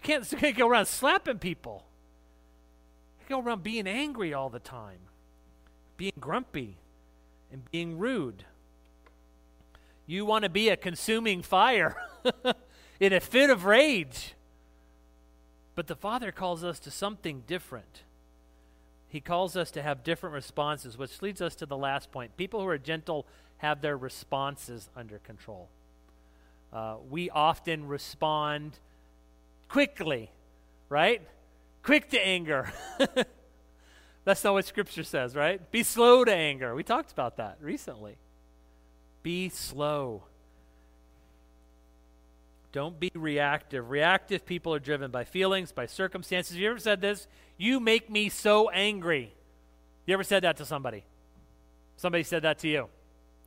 can't, 0.03 0.29
can't 0.37 0.57
go 0.57 0.67
around 0.67 0.85
slapping 0.85 1.39
people. 1.39 1.85
You 3.21 3.35
go 3.35 3.41
around 3.41 3.63
being 3.63 3.87
angry 3.87 4.33
all 4.33 4.49
the 4.49 4.59
time, 4.59 4.99
being 5.97 6.13
grumpy, 6.19 6.77
and 7.51 7.69
being 7.71 7.97
rude. 7.97 8.43
You 10.05 10.25
want 10.25 10.43
to 10.43 10.49
be 10.49 10.69
a 10.69 10.75
consuming 10.75 11.41
fire 11.41 11.95
in 12.99 13.13
a 13.13 13.19
fit 13.19 13.49
of 13.49 13.65
rage. 13.65 14.33
But 15.75 15.87
the 15.87 15.95
Father 15.95 16.31
calls 16.31 16.63
us 16.63 16.79
to 16.79 16.91
something 16.91 17.43
different. 17.47 18.03
He 19.07 19.21
calls 19.21 19.55
us 19.55 19.71
to 19.71 19.81
have 19.81 20.03
different 20.03 20.33
responses, 20.33 20.97
which 20.97 21.21
leads 21.21 21.41
us 21.41 21.55
to 21.55 21.65
the 21.65 21.77
last 21.77 22.11
point. 22.11 22.35
People 22.35 22.61
who 22.61 22.67
are 22.67 22.77
gentle 22.77 23.25
have 23.57 23.81
their 23.81 23.95
responses 23.95 24.89
under 24.95 25.19
control. 25.19 25.69
Uh, 26.73 26.95
we 27.09 27.29
often 27.29 27.87
respond 27.87 28.79
quickly, 29.73 30.29
right? 30.87 31.19
Quick 31.81 32.11
to 32.11 32.23
anger. 32.23 32.71
That's 34.23 34.43
not 34.43 34.53
what 34.53 34.65
Scripture 34.65 35.03
says, 35.03 35.35
right? 35.35 35.59
Be 35.71 35.81
slow 35.81 36.23
to 36.23 36.31
anger. 36.31 36.75
We 36.75 36.83
talked 36.83 37.11
about 37.11 37.37
that 37.37 37.57
recently. 37.59 38.17
Be 39.23 39.49
slow. 39.49 40.25
Don't 42.71 42.99
be 42.99 43.11
reactive. 43.15 43.89
Reactive 43.89 44.45
people 44.45 44.75
are 44.75 44.79
driven 44.79 45.09
by 45.09 45.23
feelings, 45.23 45.71
by 45.71 45.87
circumstances. 45.87 46.55
You 46.55 46.69
ever 46.69 46.79
said 46.79 47.01
this? 47.01 47.27
You 47.57 47.79
make 47.79 48.11
me 48.11 48.29
so 48.29 48.69
angry. 48.69 49.33
You 50.05 50.13
ever 50.13 50.23
said 50.23 50.43
that 50.43 50.57
to 50.57 50.65
somebody? 50.65 51.03
Somebody 51.97 52.23
said 52.23 52.43
that 52.43 52.59
to 52.59 52.67
you. 52.67 52.89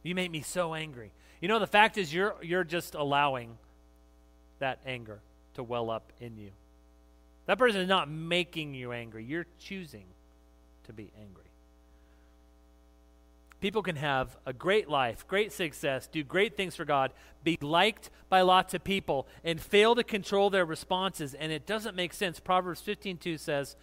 You 0.03 0.17
make 0.17 0.33
me 0.33 0.43
so 0.43 0.75
angry. 0.75 1.13
You 1.41 1.47
know, 1.47 1.61
the 1.61 1.69
fact 1.69 1.97
is, 1.97 2.13
you're, 2.13 2.35
you're 2.43 2.65
just 2.65 2.97
allowing 2.97 3.59
that 4.59 4.81
anger 4.85 5.21
to 5.57 5.63
well 5.63 5.91
up 5.91 6.13
in 6.21 6.39
you. 6.39 6.53
That 7.47 7.59
person 7.59 7.81
is 7.81 7.89
not 7.89 8.09
making 8.09 8.75
you 8.75 8.93
angry. 8.93 9.25
You're 9.25 9.47
choosing 9.59 10.07
to 10.85 10.93
be 10.93 11.11
angry. 11.21 11.45
People 13.61 13.83
can 13.83 13.97
have 13.97 14.37
a 14.45 14.53
great 14.53 14.89
life, 14.89 15.27
great 15.27 15.51
success, 15.51 16.07
do 16.07 16.23
great 16.23 16.57
things 16.57 16.77
for 16.77 16.85
God, 16.85 17.13
be 17.43 17.57
liked 17.61 18.11
by 18.29 18.43
lots 18.43 18.75
of 18.75 18.85
people, 18.85 19.27
and 19.43 19.61
fail 19.61 19.95
to 19.95 20.05
control 20.05 20.51
their 20.51 20.65
responses, 20.67 21.35
and 21.35 21.51
it 21.51 21.67
doesn't 21.67 21.97
make 21.97 22.13
sense. 22.13 22.39
Proverbs 22.39 22.83
15:2 22.83 23.39
says, 23.39 23.75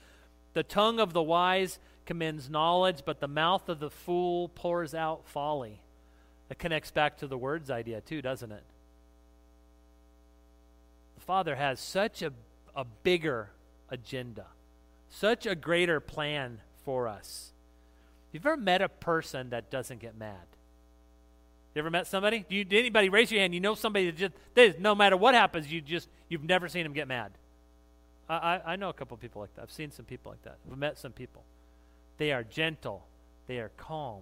"The 0.53 0.63
tongue 0.63 0.99
of 0.99 1.13
the 1.13 1.23
wise 1.23 1.79
commends 2.05 2.49
knowledge, 2.49 3.03
but 3.03 3.19
the 3.19 3.27
mouth 3.27 3.67
of 3.67 3.79
the 3.79 3.89
fool 3.89 4.49
pours 4.49 4.93
out 4.93 5.27
folly." 5.27 5.81
That 6.49 6.59
connects 6.59 6.91
back 6.91 7.17
to 7.17 7.27
the 7.27 7.37
words 7.37 7.71
idea 7.71 8.01
too, 8.01 8.21
doesn't 8.21 8.51
it? 8.51 8.63
Father 11.23 11.55
has 11.55 11.79
such 11.79 12.21
a, 12.21 12.31
a 12.75 12.83
bigger 12.83 13.49
agenda, 13.89 14.45
such 15.09 15.45
a 15.45 15.55
greater 15.55 15.99
plan 15.99 16.59
for 16.83 17.07
us. 17.07 17.51
You've 18.31 18.45
ever 18.45 18.57
met 18.57 18.81
a 18.81 18.89
person 18.89 19.49
that 19.51 19.69
doesn't 19.69 19.99
get 19.99 20.17
mad? 20.17 20.45
You 21.73 21.79
ever 21.79 21.89
met 21.89 22.07
somebody? 22.07 22.45
Do 22.47 22.55
you, 22.55 22.65
did 22.65 22.79
anybody 22.79 23.09
raise 23.09 23.31
your 23.31 23.41
hand? 23.41 23.53
You 23.53 23.59
know 23.59 23.73
somebody 23.73 24.11
that 24.11 24.33
just 24.55 24.79
no 24.79 24.93
matter 24.93 25.17
what 25.17 25.33
happens, 25.33 25.71
you 25.71 25.81
just 25.81 26.07
you've 26.29 26.43
never 26.43 26.67
seen 26.67 26.83
them 26.83 26.93
get 26.93 27.07
mad. 27.07 27.31
I, 28.29 28.35
I, 28.35 28.73
I 28.73 28.75
know 28.75 28.89
a 28.89 28.93
couple 28.93 29.17
people 29.17 29.41
like 29.41 29.55
that. 29.55 29.63
I've 29.63 29.71
seen 29.71 29.91
some 29.91 30.05
people 30.05 30.31
like 30.31 30.43
that. 30.43 30.57
I've 30.71 30.77
met 30.77 30.97
some 30.99 31.11
people. 31.11 31.43
They 32.17 32.31
are 32.31 32.43
gentle. 32.43 33.05
They 33.47 33.57
are 33.57 33.71
calm. 33.77 34.21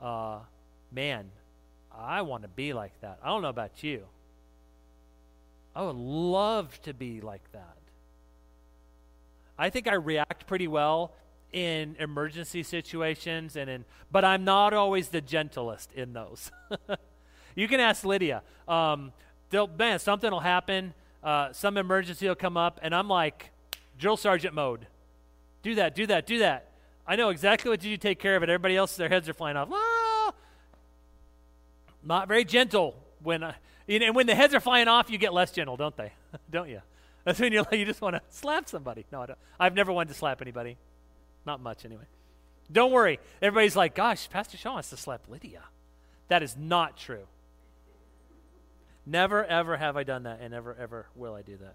Uh, 0.00 0.38
man, 0.90 1.30
I 1.96 2.22
want 2.22 2.42
to 2.42 2.48
be 2.48 2.72
like 2.72 2.92
that. 3.02 3.18
I 3.22 3.28
don't 3.28 3.42
know 3.42 3.48
about 3.48 3.82
you. 3.82 4.04
I 5.74 5.82
would 5.82 5.96
love 5.96 6.80
to 6.82 6.94
be 6.94 7.20
like 7.20 7.50
that. 7.52 7.76
I 9.58 9.70
think 9.70 9.88
I 9.88 9.94
react 9.94 10.46
pretty 10.46 10.68
well 10.68 11.12
in 11.52 11.94
emergency 11.98 12.62
situations 12.62 13.54
and 13.54 13.70
in 13.70 13.84
but 14.10 14.24
I'm 14.24 14.44
not 14.44 14.74
always 14.74 15.08
the 15.08 15.20
gentlest 15.20 15.92
in 15.92 16.12
those. 16.12 16.50
you 17.54 17.68
can 17.68 17.80
ask 17.80 18.04
Lydia. 18.04 18.42
Um, 18.66 19.12
man, 19.78 19.98
something 19.98 20.30
will 20.30 20.40
happen, 20.40 20.94
uh, 21.22 21.52
some 21.52 21.76
emergency 21.76 22.28
will 22.28 22.34
come 22.34 22.56
up, 22.56 22.80
and 22.82 22.94
I'm 22.94 23.08
like 23.08 23.50
drill 23.98 24.16
sergeant 24.16 24.54
mode. 24.54 24.86
Do 25.62 25.74
that, 25.76 25.94
do 25.94 26.06
that, 26.06 26.26
do 26.26 26.38
that. 26.38 26.70
I 27.06 27.16
know 27.16 27.30
exactly 27.30 27.70
what 27.70 27.84
you 27.84 27.96
take 27.96 28.18
care 28.18 28.36
of 28.36 28.42
it. 28.42 28.48
Everybody 28.48 28.76
else, 28.76 28.96
their 28.96 29.08
heads 29.08 29.28
are 29.28 29.34
flying 29.34 29.56
off. 29.56 29.68
Ah! 29.72 30.32
Not 32.02 32.28
very 32.28 32.44
gentle 32.44 32.96
when 33.22 33.42
I, 33.42 33.54
and 33.88 34.14
when 34.14 34.26
the 34.26 34.34
heads 34.34 34.54
are 34.54 34.60
flying 34.60 34.88
off, 34.88 35.10
you 35.10 35.18
get 35.18 35.32
less 35.32 35.50
gentle, 35.52 35.76
don't 35.76 35.96
they? 35.96 36.12
don't 36.50 36.68
you? 36.68 36.80
That's 37.24 37.40
when 37.40 37.52
you 37.52 37.64
you 37.72 37.84
just 37.84 38.00
want 38.00 38.16
to 38.16 38.22
slap 38.28 38.68
somebody. 38.68 39.06
No, 39.10 39.22
I 39.22 39.26
don't. 39.26 39.38
I've 39.58 39.74
never 39.74 39.92
wanted 39.92 40.08
to 40.08 40.14
slap 40.14 40.42
anybody. 40.42 40.76
Not 41.46 41.60
much, 41.60 41.84
anyway. 41.84 42.04
Don't 42.70 42.92
worry. 42.92 43.20
Everybody's 43.42 43.76
like, 43.76 43.94
gosh, 43.94 44.28
Pastor 44.30 44.56
Sean 44.56 44.74
wants 44.74 44.90
to 44.90 44.96
slap 44.96 45.22
Lydia. 45.28 45.62
That 46.28 46.42
is 46.42 46.56
not 46.56 46.96
true. 46.96 47.26
Never, 49.06 49.44
ever 49.44 49.76
have 49.76 49.96
I 49.96 50.02
done 50.02 50.22
that, 50.22 50.38
and 50.40 50.52
never, 50.52 50.74
ever 50.74 51.06
will 51.14 51.34
I 51.34 51.42
do 51.42 51.56
that. 51.58 51.74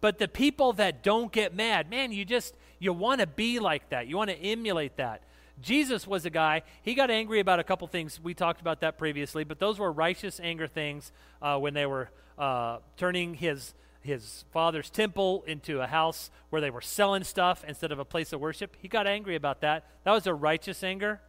But 0.00 0.18
the 0.18 0.28
people 0.28 0.72
that 0.74 1.02
don't 1.02 1.32
get 1.32 1.54
mad, 1.54 1.90
man, 1.90 2.12
you 2.12 2.24
just, 2.24 2.56
you 2.78 2.92
want 2.92 3.20
to 3.20 3.26
be 3.26 3.58
like 3.58 3.88
that. 3.90 4.08
You 4.08 4.16
want 4.16 4.30
to 4.30 4.36
emulate 4.36 4.96
that. 4.96 5.22
Jesus 5.60 6.06
was 6.06 6.24
a 6.24 6.30
guy, 6.30 6.62
he 6.82 6.94
got 6.94 7.10
angry 7.10 7.40
about 7.40 7.58
a 7.58 7.64
couple 7.64 7.86
things. 7.88 8.20
We 8.22 8.34
talked 8.34 8.60
about 8.60 8.80
that 8.80 8.98
previously, 8.98 9.44
but 9.44 9.58
those 9.58 9.78
were 9.78 9.90
righteous 9.90 10.40
anger 10.40 10.66
things 10.66 11.12
uh, 11.42 11.58
when 11.58 11.74
they 11.74 11.86
were 11.86 12.10
uh, 12.38 12.78
turning 12.96 13.34
his, 13.34 13.74
his 14.00 14.44
father's 14.52 14.90
temple 14.90 15.44
into 15.46 15.80
a 15.80 15.86
house 15.86 16.30
where 16.50 16.60
they 16.60 16.70
were 16.70 16.80
selling 16.80 17.24
stuff 17.24 17.64
instead 17.66 17.92
of 17.92 17.98
a 17.98 18.04
place 18.04 18.32
of 18.32 18.40
worship. 18.40 18.76
He 18.80 18.88
got 18.88 19.06
angry 19.06 19.34
about 19.34 19.60
that. 19.62 19.84
That 20.04 20.12
was 20.12 20.26
a 20.26 20.34
righteous 20.34 20.82
anger. 20.84 21.20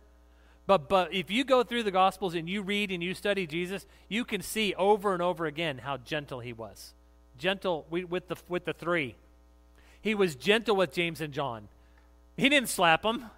But, 0.67 0.87
but 0.87 1.11
if 1.11 1.31
you 1.31 1.43
go 1.43 1.63
through 1.63 1.81
the 1.81 1.91
Gospels 1.91 2.35
and 2.35 2.47
you 2.47 2.61
read 2.61 2.91
and 2.91 3.01
you 3.01 3.15
study 3.15 3.47
Jesus, 3.47 3.87
you 4.07 4.23
can 4.23 4.41
see 4.43 4.75
over 4.75 5.13
and 5.13 5.21
over 5.21 5.47
again 5.47 5.79
how 5.79 5.97
gentle 5.97 6.41
he 6.41 6.53
was. 6.53 6.93
Gentle 7.39 7.87
with 7.89 8.27
the, 8.27 8.35
with 8.47 8.65
the 8.65 8.73
three. 8.73 9.15
He 10.01 10.13
was 10.13 10.35
gentle 10.35 10.75
with 10.75 10.93
James 10.93 11.21
and 11.21 11.33
John. 11.33 11.69
He 12.37 12.49
didn't 12.49 12.69
slap 12.69 13.01
them. 13.01 13.31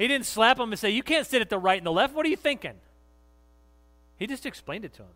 He 0.00 0.08
didn't 0.08 0.24
slap 0.24 0.58
him 0.58 0.72
and 0.72 0.78
say, 0.78 0.88
You 0.88 1.02
can't 1.02 1.26
sit 1.26 1.42
at 1.42 1.50
the 1.50 1.58
right 1.58 1.76
and 1.76 1.86
the 1.86 1.92
left. 1.92 2.14
What 2.14 2.24
are 2.24 2.30
you 2.30 2.36
thinking? 2.36 2.72
He 4.16 4.26
just 4.26 4.46
explained 4.46 4.86
it 4.86 4.94
to 4.94 5.02
him. 5.02 5.12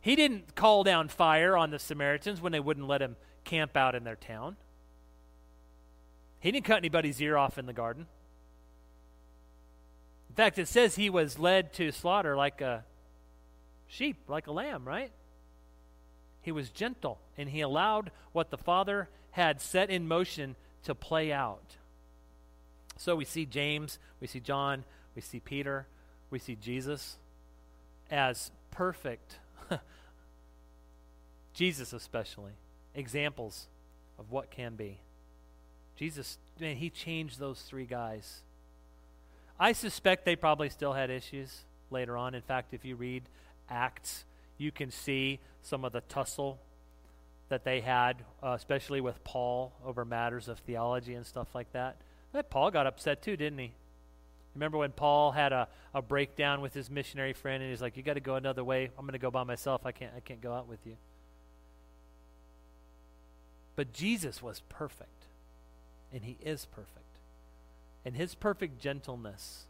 He 0.00 0.16
didn't 0.16 0.56
call 0.56 0.82
down 0.82 1.06
fire 1.06 1.56
on 1.56 1.70
the 1.70 1.78
Samaritans 1.78 2.40
when 2.40 2.50
they 2.50 2.58
wouldn't 2.58 2.88
let 2.88 3.00
him 3.00 3.14
camp 3.44 3.76
out 3.76 3.94
in 3.94 4.02
their 4.02 4.16
town. 4.16 4.56
He 6.40 6.50
didn't 6.50 6.64
cut 6.64 6.78
anybody's 6.78 7.22
ear 7.22 7.36
off 7.36 7.58
in 7.58 7.66
the 7.66 7.72
garden 7.72 8.06
In 10.30 10.34
fact, 10.34 10.58
it 10.58 10.66
says 10.66 10.96
he 10.96 11.08
was 11.08 11.38
led 11.38 11.72
to 11.74 11.92
slaughter 11.92 12.36
like 12.36 12.60
a 12.60 12.84
sheep, 13.86 14.16
like 14.26 14.48
a 14.48 14.52
lamb, 14.52 14.84
right? 14.84 15.12
He 16.42 16.50
was 16.50 16.70
gentle, 16.70 17.20
and 17.36 17.48
he 17.48 17.60
allowed 17.60 18.10
what 18.32 18.50
the 18.50 18.58
Father 18.58 19.08
had 19.30 19.60
set 19.60 19.90
in 19.90 20.08
motion 20.08 20.56
to 20.82 20.96
play 20.96 21.32
out. 21.32 21.76
So 22.98 23.16
we 23.16 23.24
see 23.24 23.46
James, 23.46 23.98
we 24.20 24.26
see 24.26 24.40
John, 24.40 24.84
we 25.14 25.22
see 25.22 25.40
Peter, 25.40 25.86
we 26.30 26.38
see 26.38 26.54
Jesus 26.54 27.16
as 28.10 28.50
perfect, 28.70 29.38
Jesus 31.54 31.94
especially, 31.94 32.52
examples 32.94 33.68
of 34.18 34.30
what 34.30 34.50
can 34.50 34.74
be. 34.74 34.98
Jesus, 35.96 36.36
man, 36.60 36.76
he 36.76 36.90
changed 36.90 37.38
those 37.38 37.62
three 37.62 37.86
guys 37.86 38.42
I 39.60 39.72
suspect 39.72 40.24
they 40.24 40.36
probably 40.36 40.68
still 40.68 40.92
had 40.92 41.10
issues 41.10 41.64
later 41.90 42.16
on. 42.16 42.34
In 42.34 42.42
fact, 42.42 42.74
if 42.74 42.84
you 42.84 42.94
read 42.94 43.24
Acts, 43.68 44.24
you 44.56 44.70
can 44.70 44.90
see 44.90 45.40
some 45.62 45.84
of 45.84 45.92
the 45.92 46.00
tussle 46.02 46.60
that 47.48 47.64
they 47.64 47.80
had, 47.80 48.18
uh, 48.42 48.50
especially 48.50 49.00
with 49.00 49.22
Paul 49.24 49.72
over 49.84 50.04
matters 50.04 50.48
of 50.48 50.58
theology 50.60 51.14
and 51.14 51.26
stuff 51.26 51.48
like 51.54 51.72
that. 51.72 51.96
Paul 52.50 52.70
got 52.70 52.86
upset 52.86 53.22
too, 53.22 53.36
didn't 53.36 53.58
he? 53.58 53.72
Remember 54.54 54.78
when 54.78 54.92
Paul 54.92 55.32
had 55.32 55.52
a, 55.52 55.68
a 55.94 56.02
breakdown 56.02 56.60
with 56.60 56.74
his 56.74 56.90
missionary 56.90 57.32
friend 57.32 57.62
and 57.62 57.70
he's 57.70 57.82
like, 57.82 57.96
You 57.96 58.02
got 58.02 58.14
to 58.14 58.20
go 58.20 58.34
another 58.34 58.64
way. 58.64 58.90
I'm 58.98 59.04
going 59.04 59.12
to 59.12 59.18
go 59.18 59.30
by 59.30 59.44
myself. 59.44 59.86
I 59.86 59.92
can't, 59.92 60.12
I 60.16 60.20
can't 60.20 60.40
go 60.40 60.52
out 60.52 60.68
with 60.68 60.80
you. 60.84 60.96
But 63.76 63.92
Jesus 63.92 64.42
was 64.42 64.62
perfect, 64.68 65.26
and 66.12 66.24
he 66.24 66.36
is 66.40 66.64
perfect. 66.64 67.04
And 68.04 68.16
his 68.16 68.34
perfect 68.34 68.80
gentleness 68.80 69.66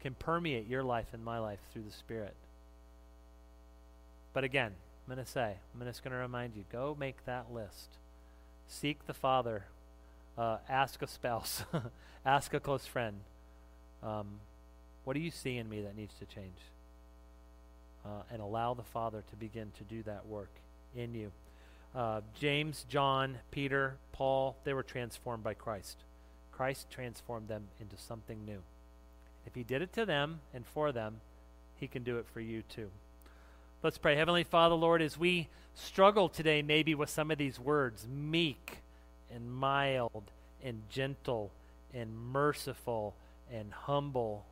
can 0.00 0.14
permeate 0.14 0.68
your 0.68 0.84
life 0.84 1.08
and 1.12 1.24
my 1.24 1.40
life 1.40 1.58
through 1.72 1.82
the 1.82 1.90
Spirit. 1.90 2.36
But 4.32 4.44
again, 4.44 4.72
I'm 5.08 5.14
going 5.14 5.24
to 5.24 5.30
say, 5.30 5.54
I'm 5.74 5.84
just 5.84 6.04
going 6.04 6.12
to 6.12 6.18
remind 6.18 6.54
you 6.54 6.64
go 6.70 6.96
make 6.98 7.24
that 7.24 7.52
list. 7.52 7.96
Seek 8.68 9.06
the 9.06 9.14
Father. 9.14 9.64
Uh, 10.38 10.58
ask 10.68 11.02
a 11.02 11.06
spouse. 11.08 11.64
ask 12.24 12.54
a 12.54 12.60
close 12.60 12.86
friend. 12.86 13.16
Um, 14.04 14.38
what 15.02 15.14
do 15.14 15.20
you 15.20 15.32
see 15.32 15.56
in 15.56 15.68
me 15.68 15.82
that 15.82 15.96
needs 15.96 16.14
to 16.20 16.26
change? 16.26 16.58
Uh, 18.04 18.22
and 18.30 18.40
allow 18.40 18.72
the 18.74 18.84
Father 18.84 19.24
to 19.30 19.36
begin 19.36 19.72
to 19.78 19.84
do 19.84 20.02
that 20.04 20.26
work 20.26 20.50
in 20.94 21.12
you. 21.12 21.32
Uh, 21.94 22.20
James, 22.38 22.86
John, 22.88 23.38
Peter, 23.50 23.96
Paul, 24.12 24.56
they 24.62 24.72
were 24.72 24.84
transformed 24.84 25.42
by 25.42 25.54
Christ. 25.54 25.96
Christ 26.52 26.88
transformed 26.88 27.48
them 27.48 27.64
into 27.80 27.96
something 27.96 28.44
new. 28.44 28.62
If 29.44 29.54
he 29.54 29.64
did 29.64 29.82
it 29.82 29.92
to 29.94 30.06
them 30.06 30.40
and 30.54 30.64
for 30.66 30.92
them, 30.92 31.20
he 31.76 31.88
can 31.88 32.04
do 32.04 32.18
it 32.18 32.26
for 32.32 32.40
you 32.40 32.62
too. 32.62 32.90
Let's 33.82 33.98
pray. 33.98 34.14
Heavenly 34.14 34.44
Father, 34.44 34.74
Lord, 34.74 35.02
as 35.02 35.18
we 35.18 35.48
struggle 35.74 36.28
today 36.28 36.62
maybe 36.62 36.94
with 36.94 37.10
some 37.10 37.30
of 37.30 37.38
these 37.38 37.58
words 37.58 38.06
meek 38.08 38.78
and 39.34 39.52
mild 39.52 40.30
and 40.62 40.82
gentle 40.88 41.50
and 41.94 42.16
merciful 42.16 43.14
and 43.52 43.72
humble. 43.72 44.44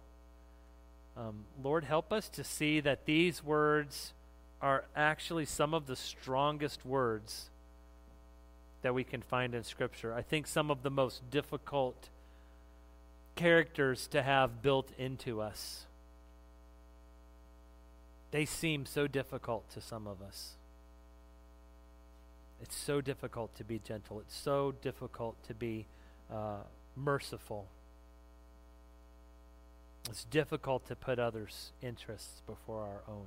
Um, 1.17 1.45
Lord, 1.63 1.85
help 1.85 2.13
us 2.13 2.29
to 2.31 2.45
see 2.45 2.81
that 2.81 3.07
these 3.07 3.43
words 3.43 4.13
are 4.61 4.85
actually 4.95 5.45
some 5.45 5.75
of 5.75 5.87
the 5.87 5.97
strongest 5.97 6.85
words 6.85 7.51
that 8.83 8.95
we 8.95 9.05
can 9.05 9.23
find 9.23 9.55
in 9.55 9.65
Scripture. 9.65 10.15
I 10.15 10.23
think 10.23 10.47
some 10.47 10.71
of 10.71 10.83
the 10.83 10.91
most 10.91 11.29
difficult 11.31 12.09
characters 13.35 14.07
to 14.09 14.23
have 14.23 14.63
built 14.63 14.91
into 14.99 15.41
us. 15.41 15.85
They 18.31 18.45
seem 18.45 18.87
so 18.87 19.07
difficult 19.07 19.71
to 19.71 19.81
some 19.81 20.07
of 20.07 20.23
us. 20.23 20.57
It's 22.63 22.77
so 22.77 23.01
difficult 23.01 23.55
to 23.57 23.65
be 23.65 23.79
gentle. 23.79 24.21
It's 24.21 24.37
so 24.37 24.75
difficult 24.83 25.37
to 25.47 25.55
be 25.55 25.87
uh, 26.33 26.63
merciful. 26.97 27.67
It's 30.09 30.25
difficult 30.25 30.87
to 30.87 30.97
put 30.97 31.19
others' 31.19 31.73
interests 31.83 32.43
before 32.47 32.83
our 32.83 33.03
own. 33.13 33.27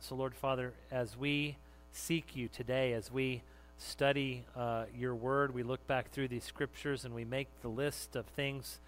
So, 0.00 0.14
Lord 0.14 0.34
Father, 0.34 0.72
as 0.90 1.16
we 1.16 1.56
seek 1.92 2.34
you 2.34 2.48
today 2.48 2.94
as 2.94 3.12
we 3.12 3.42
study 3.78 4.44
uh, 4.56 4.84
your 4.96 5.14
word. 5.14 5.54
We 5.54 5.62
look 5.62 5.86
back 5.86 6.10
through 6.10 6.28
these 6.28 6.44
scriptures 6.44 7.04
and 7.04 7.14
we 7.14 7.24
make 7.24 7.48
the 7.60 7.68
list 7.68 8.16
of 8.16 8.26
things 8.26 8.78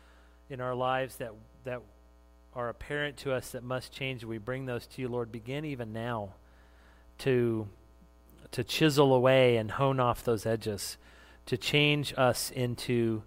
in 0.49 0.61
our 0.61 0.75
lives 0.75 1.17
that, 1.17 1.33
that 1.65 1.81
are 2.55 2.69
apparent 2.69 3.17
to 3.19 3.33
us 3.33 3.51
that 3.51 3.63
must 3.63 3.93
change. 3.93 4.25
We 4.25 4.39
bring 4.39 4.67
those 4.67 4.87
to 4.87 5.03
you, 5.03 5.09
Lord. 5.09 5.33
Begin 5.33 5.65
even 5.65 5.93
now 5.93 6.35
to, 7.19 7.69
to 8.53 8.65
chisel 8.65 9.15
away 9.15 9.57
and 9.57 9.73
hone 9.73 10.01
off 10.01 10.25
those 10.25 10.47
edges, 10.47 10.97
to 11.47 11.57
change 11.57 12.15
us 12.17 12.51
into 12.51 13.23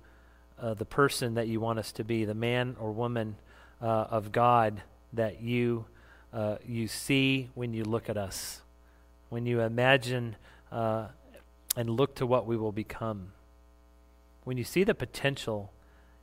uh, 0.59 0.73
the 0.73 0.85
person 0.85 1.35
that 1.35 1.47
you 1.47 1.59
want 1.59 1.79
us 1.79 1.91
to 1.93 2.03
be, 2.03 2.25
the 2.25 2.33
man 2.33 2.75
or 2.79 2.91
woman 2.91 3.35
uh, 3.81 3.85
of 3.85 4.31
God 4.31 4.81
that 5.13 5.41
you, 5.41 5.85
uh, 6.33 6.57
you 6.67 6.87
see 6.87 7.49
when 7.53 7.73
you 7.73 7.83
look 7.83 8.09
at 8.09 8.17
us 8.17 8.61
when 9.29 9.45
you 9.45 9.61
imagine 9.61 10.35
uh, 10.71 11.07
and 11.75 11.89
look 11.89 12.15
to 12.15 12.25
what 12.25 12.45
we 12.45 12.57
will 12.57 12.71
become. 12.71 13.31
When 14.43 14.57
you 14.57 14.63
see 14.63 14.83
the 14.83 14.95
potential 14.95 15.71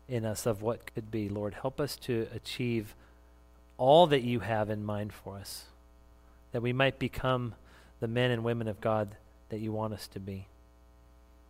in 0.08 0.24
us 0.24 0.46
of 0.46 0.62
what 0.62 0.92
could 0.94 1.10
be, 1.10 1.28
Lord, 1.28 1.54
help 1.54 1.80
us 1.80 1.96
to 1.96 2.26
achieve 2.34 2.94
all 3.76 4.06
that 4.06 4.22
you 4.22 4.40
have 4.40 4.70
in 4.70 4.84
mind 4.84 5.12
for 5.12 5.36
us, 5.36 5.66
that 6.54 6.62
we 6.62 6.72
might 6.72 7.00
become 7.00 7.52
the 7.98 8.06
men 8.06 8.30
and 8.30 8.44
women 8.44 8.68
of 8.68 8.80
God 8.80 9.16
that 9.48 9.58
you 9.58 9.72
want 9.72 9.92
us 9.92 10.06
to 10.06 10.20
be. 10.20 10.46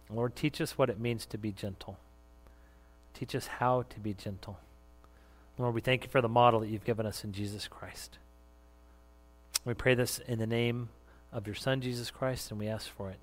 Lord, 0.08 0.34
teach 0.34 0.62
us 0.62 0.78
what 0.78 0.88
it 0.88 0.98
means 0.98 1.26
to 1.26 1.36
be 1.36 1.52
gentle. 1.52 1.98
Teach 3.12 3.34
us 3.34 3.46
how 3.46 3.82
to 3.90 4.00
be 4.00 4.14
gentle. 4.14 4.58
Lord, 5.58 5.74
we 5.74 5.82
thank 5.82 6.04
you 6.04 6.08
for 6.08 6.22
the 6.22 6.28
model 6.28 6.60
that 6.60 6.68
you've 6.68 6.86
given 6.86 7.04
us 7.04 7.22
in 7.22 7.32
Jesus 7.34 7.68
Christ. 7.68 8.16
We 9.66 9.74
pray 9.74 9.94
this 9.94 10.20
in 10.20 10.38
the 10.38 10.46
name 10.46 10.88
of 11.34 11.46
your 11.46 11.54
Son, 11.54 11.82
Jesus 11.82 12.10
Christ, 12.10 12.50
and 12.50 12.58
we 12.58 12.66
ask 12.68 12.88
for 12.88 13.10
it. 13.10 13.18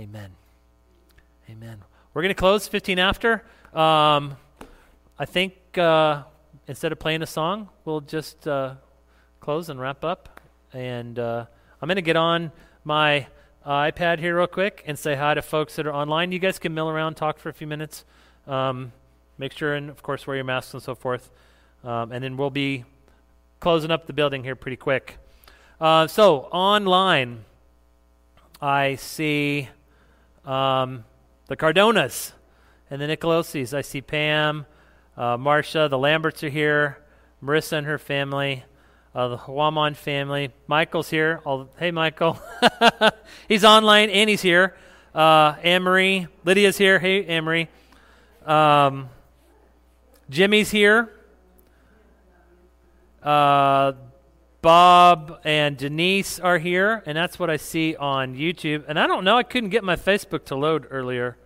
Amen. 0.00 0.32
Amen. 1.48 1.84
We're 2.12 2.22
going 2.22 2.34
to 2.34 2.40
close 2.40 2.66
15 2.66 2.98
after. 2.98 3.44
Um, 3.72 4.36
I 5.16 5.26
think 5.26 5.54
uh, 5.78 6.24
instead 6.66 6.90
of 6.90 6.98
playing 6.98 7.22
a 7.22 7.26
song, 7.26 7.68
we'll 7.84 8.00
just 8.00 8.48
uh, 8.48 8.74
close 9.38 9.68
and 9.68 9.78
wrap 9.78 10.02
up. 10.02 10.37
And 10.72 11.18
uh, 11.18 11.46
I'm 11.80 11.86
going 11.86 11.96
to 11.96 12.02
get 12.02 12.16
on 12.16 12.52
my 12.84 13.26
iPad 13.66 14.18
here 14.18 14.36
real 14.38 14.46
quick 14.46 14.82
and 14.86 14.98
say 14.98 15.14
hi 15.14 15.34
to 15.34 15.42
folks 15.42 15.76
that 15.76 15.86
are 15.86 15.92
online. 15.92 16.32
You 16.32 16.38
guys 16.38 16.58
can 16.58 16.74
mill 16.74 16.88
around, 16.88 17.14
talk 17.14 17.38
for 17.38 17.48
a 17.48 17.52
few 17.52 17.66
minutes. 17.66 18.04
Um, 18.46 18.92
make 19.36 19.52
sure 19.52 19.74
and, 19.74 19.90
of 19.90 20.02
course, 20.02 20.26
wear 20.26 20.36
your 20.36 20.44
masks 20.44 20.74
and 20.74 20.82
so 20.82 20.94
forth. 20.94 21.30
Um, 21.84 22.12
and 22.12 22.24
then 22.24 22.36
we'll 22.36 22.50
be 22.50 22.84
closing 23.60 23.90
up 23.90 24.06
the 24.06 24.12
building 24.12 24.44
here 24.44 24.56
pretty 24.56 24.76
quick. 24.76 25.18
Uh, 25.80 26.06
so 26.06 26.48
online, 26.50 27.44
I 28.60 28.96
see 28.96 29.68
um, 30.44 31.04
the 31.46 31.56
Cardonas 31.56 32.32
and 32.90 33.00
the 33.00 33.06
Nicolosis. 33.06 33.72
I 33.72 33.82
see 33.82 34.00
Pam, 34.00 34.66
uh, 35.16 35.36
the 35.36 35.98
Lamberts 35.98 36.42
are 36.42 36.48
here, 36.48 36.98
Marissa 37.42 37.74
and 37.74 37.86
her 37.86 37.98
family, 37.98 38.64
uh, 39.18 39.26
the 39.26 39.36
Huaman 39.36 39.96
family. 39.96 40.52
Michael's 40.68 41.10
here. 41.10 41.40
All, 41.44 41.68
hey, 41.76 41.90
Michael. 41.90 42.40
he's 43.48 43.64
online 43.64 44.10
and 44.10 44.30
he's 44.30 44.42
here. 44.42 44.76
Uh, 45.12 45.56
Marie, 45.64 46.28
Lydia's 46.44 46.78
here. 46.78 47.00
Hey, 47.00 47.40
Marie. 47.40 47.66
Um, 48.46 49.08
Jimmy's 50.30 50.70
here. 50.70 51.12
Uh, 53.20 53.94
Bob 54.62 55.40
and 55.42 55.76
Denise 55.76 56.38
are 56.38 56.58
here, 56.58 57.02
and 57.04 57.18
that's 57.18 57.40
what 57.40 57.50
I 57.50 57.56
see 57.56 57.96
on 57.96 58.36
YouTube. 58.36 58.84
And 58.86 59.00
I 59.00 59.08
don't 59.08 59.24
know, 59.24 59.36
I 59.36 59.42
couldn't 59.42 59.70
get 59.70 59.82
my 59.82 59.96
Facebook 59.96 60.44
to 60.44 60.54
load 60.54 60.86
earlier. 60.90 61.36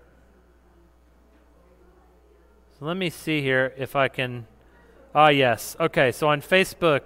So 2.79 2.85
let 2.85 2.99
me 2.99 3.09
see 3.09 3.41
here 3.41 3.73
if 3.79 3.97
I 3.97 4.09
can. 4.09 4.47
Ah, 5.15 5.31
yes. 5.31 5.75
Okay, 5.81 6.13
so 6.13 6.29
on 6.29 6.43
Facebook, 6.43 7.03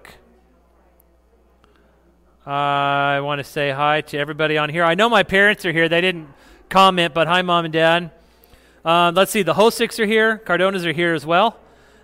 I 2.47 3.19
want 3.23 3.41
to 3.41 3.45
say 3.45 3.73
hi 3.73 4.03
to 4.03 4.19
everybody 4.19 4.57
on 4.57 4.71
here. 4.71 4.85
I 4.85 4.95
know 4.95 5.09
my 5.09 5.25
parents 5.25 5.67
are 5.67 5.73
here. 5.73 5.89
They 5.89 6.01
didn't 6.01 6.29
comment, 6.69 7.13
but 7.13 7.27
hi, 7.27 7.43
mom 7.43 7.65
and 7.65 7.73
dad. 7.73 8.13
Uh, 8.85 9.11
let's 9.13 9.33
see, 9.33 9.43
the 9.43 9.55
Hosicks 9.55 9.99
are 9.99 10.07
here. 10.07 10.39
Cardonas 10.39 10.85
are 10.85 10.93
here 10.93 11.13
as 11.13 11.27
well. 11.27 11.59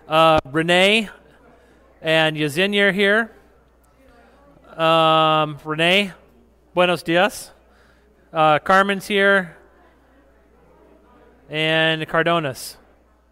Uh, 0.05 0.39
Renee 0.43 1.07
and 2.01 2.35
Yazinia 2.35 2.89
are 2.89 2.91
here. 2.91 3.31
Um, 4.77 5.59
Renee, 5.63 6.11
buenos 6.73 7.03
dias. 7.03 7.51
Uh, 8.33 8.59
Carmen's 8.59 9.07
here. 9.07 9.55
And 11.49 12.05
Cardonas. 12.05 12.75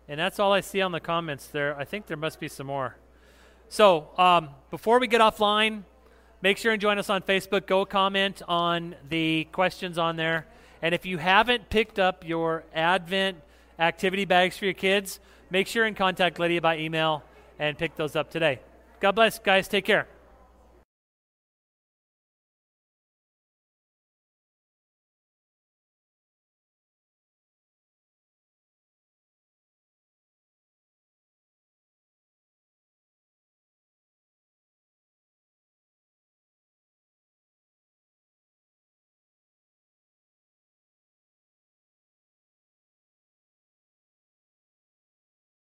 And 0.08 0.18
that's 0.18 0.40
all 0.40 0.54
I 0.54 0.62
see 0.62 0.80
on 0.80 0.94
the 0.94 1.02
comments 1.02 1.48
there. 1.48 1.78
I 1.78 1.84
think 1.84 2.08
there 2.08 2.16
must 2.16 2.40
be 2.40 2.48
some 2.48 2.68
more. 2.68 2.96
So 3.68 4.18
um, 4.18 4.52
before 4.70 4.98
we 4.98 5.08
get 5.08 5.20
offline, 5.20 5.84
make 6.42 6.58
sure 6.58 6.72
and 6.72 6.82
join 6.82 6.98
us 6.98 7.10
on 7.10 7.22
Facebook. 7.22 7.66
Go 7.68 7.86
comment 7.86 8.42
on 8.48 8.96
the 9.10 9.48
questions 9.52 9.98
on 9.98 10.16
there. 10.16 10.48
And 10.82 10.96
if 10.96 11.06
you 11.06 11.18
haven't 11.18 11.70
picked 11.70 12.00
up 12.00 12.28
your 12.28 12.64
Advent 12.74 13.38
activity 13.78 14.26
bags 14.26 14.58
for 14.58 14.66
your 14.66 14.74
kids, 14.74 15.20
make 15.50 15.68
sure 15.68 15.86
and 15.86 15.96
contact 15.96 16.40
Lydia 16.40 16.62
by 16.62 16.78
email 16.78 17.24
and 17.60 17.78
pick 17.78 17.96
those 17.96 18.16
up 18.16 18.32
today. 18.32 18.60
God 19.00 19.14
bless, 19.14 19.40
guys. 19.40 19.68
Take 19.68 19.86
care. 19.86 20.08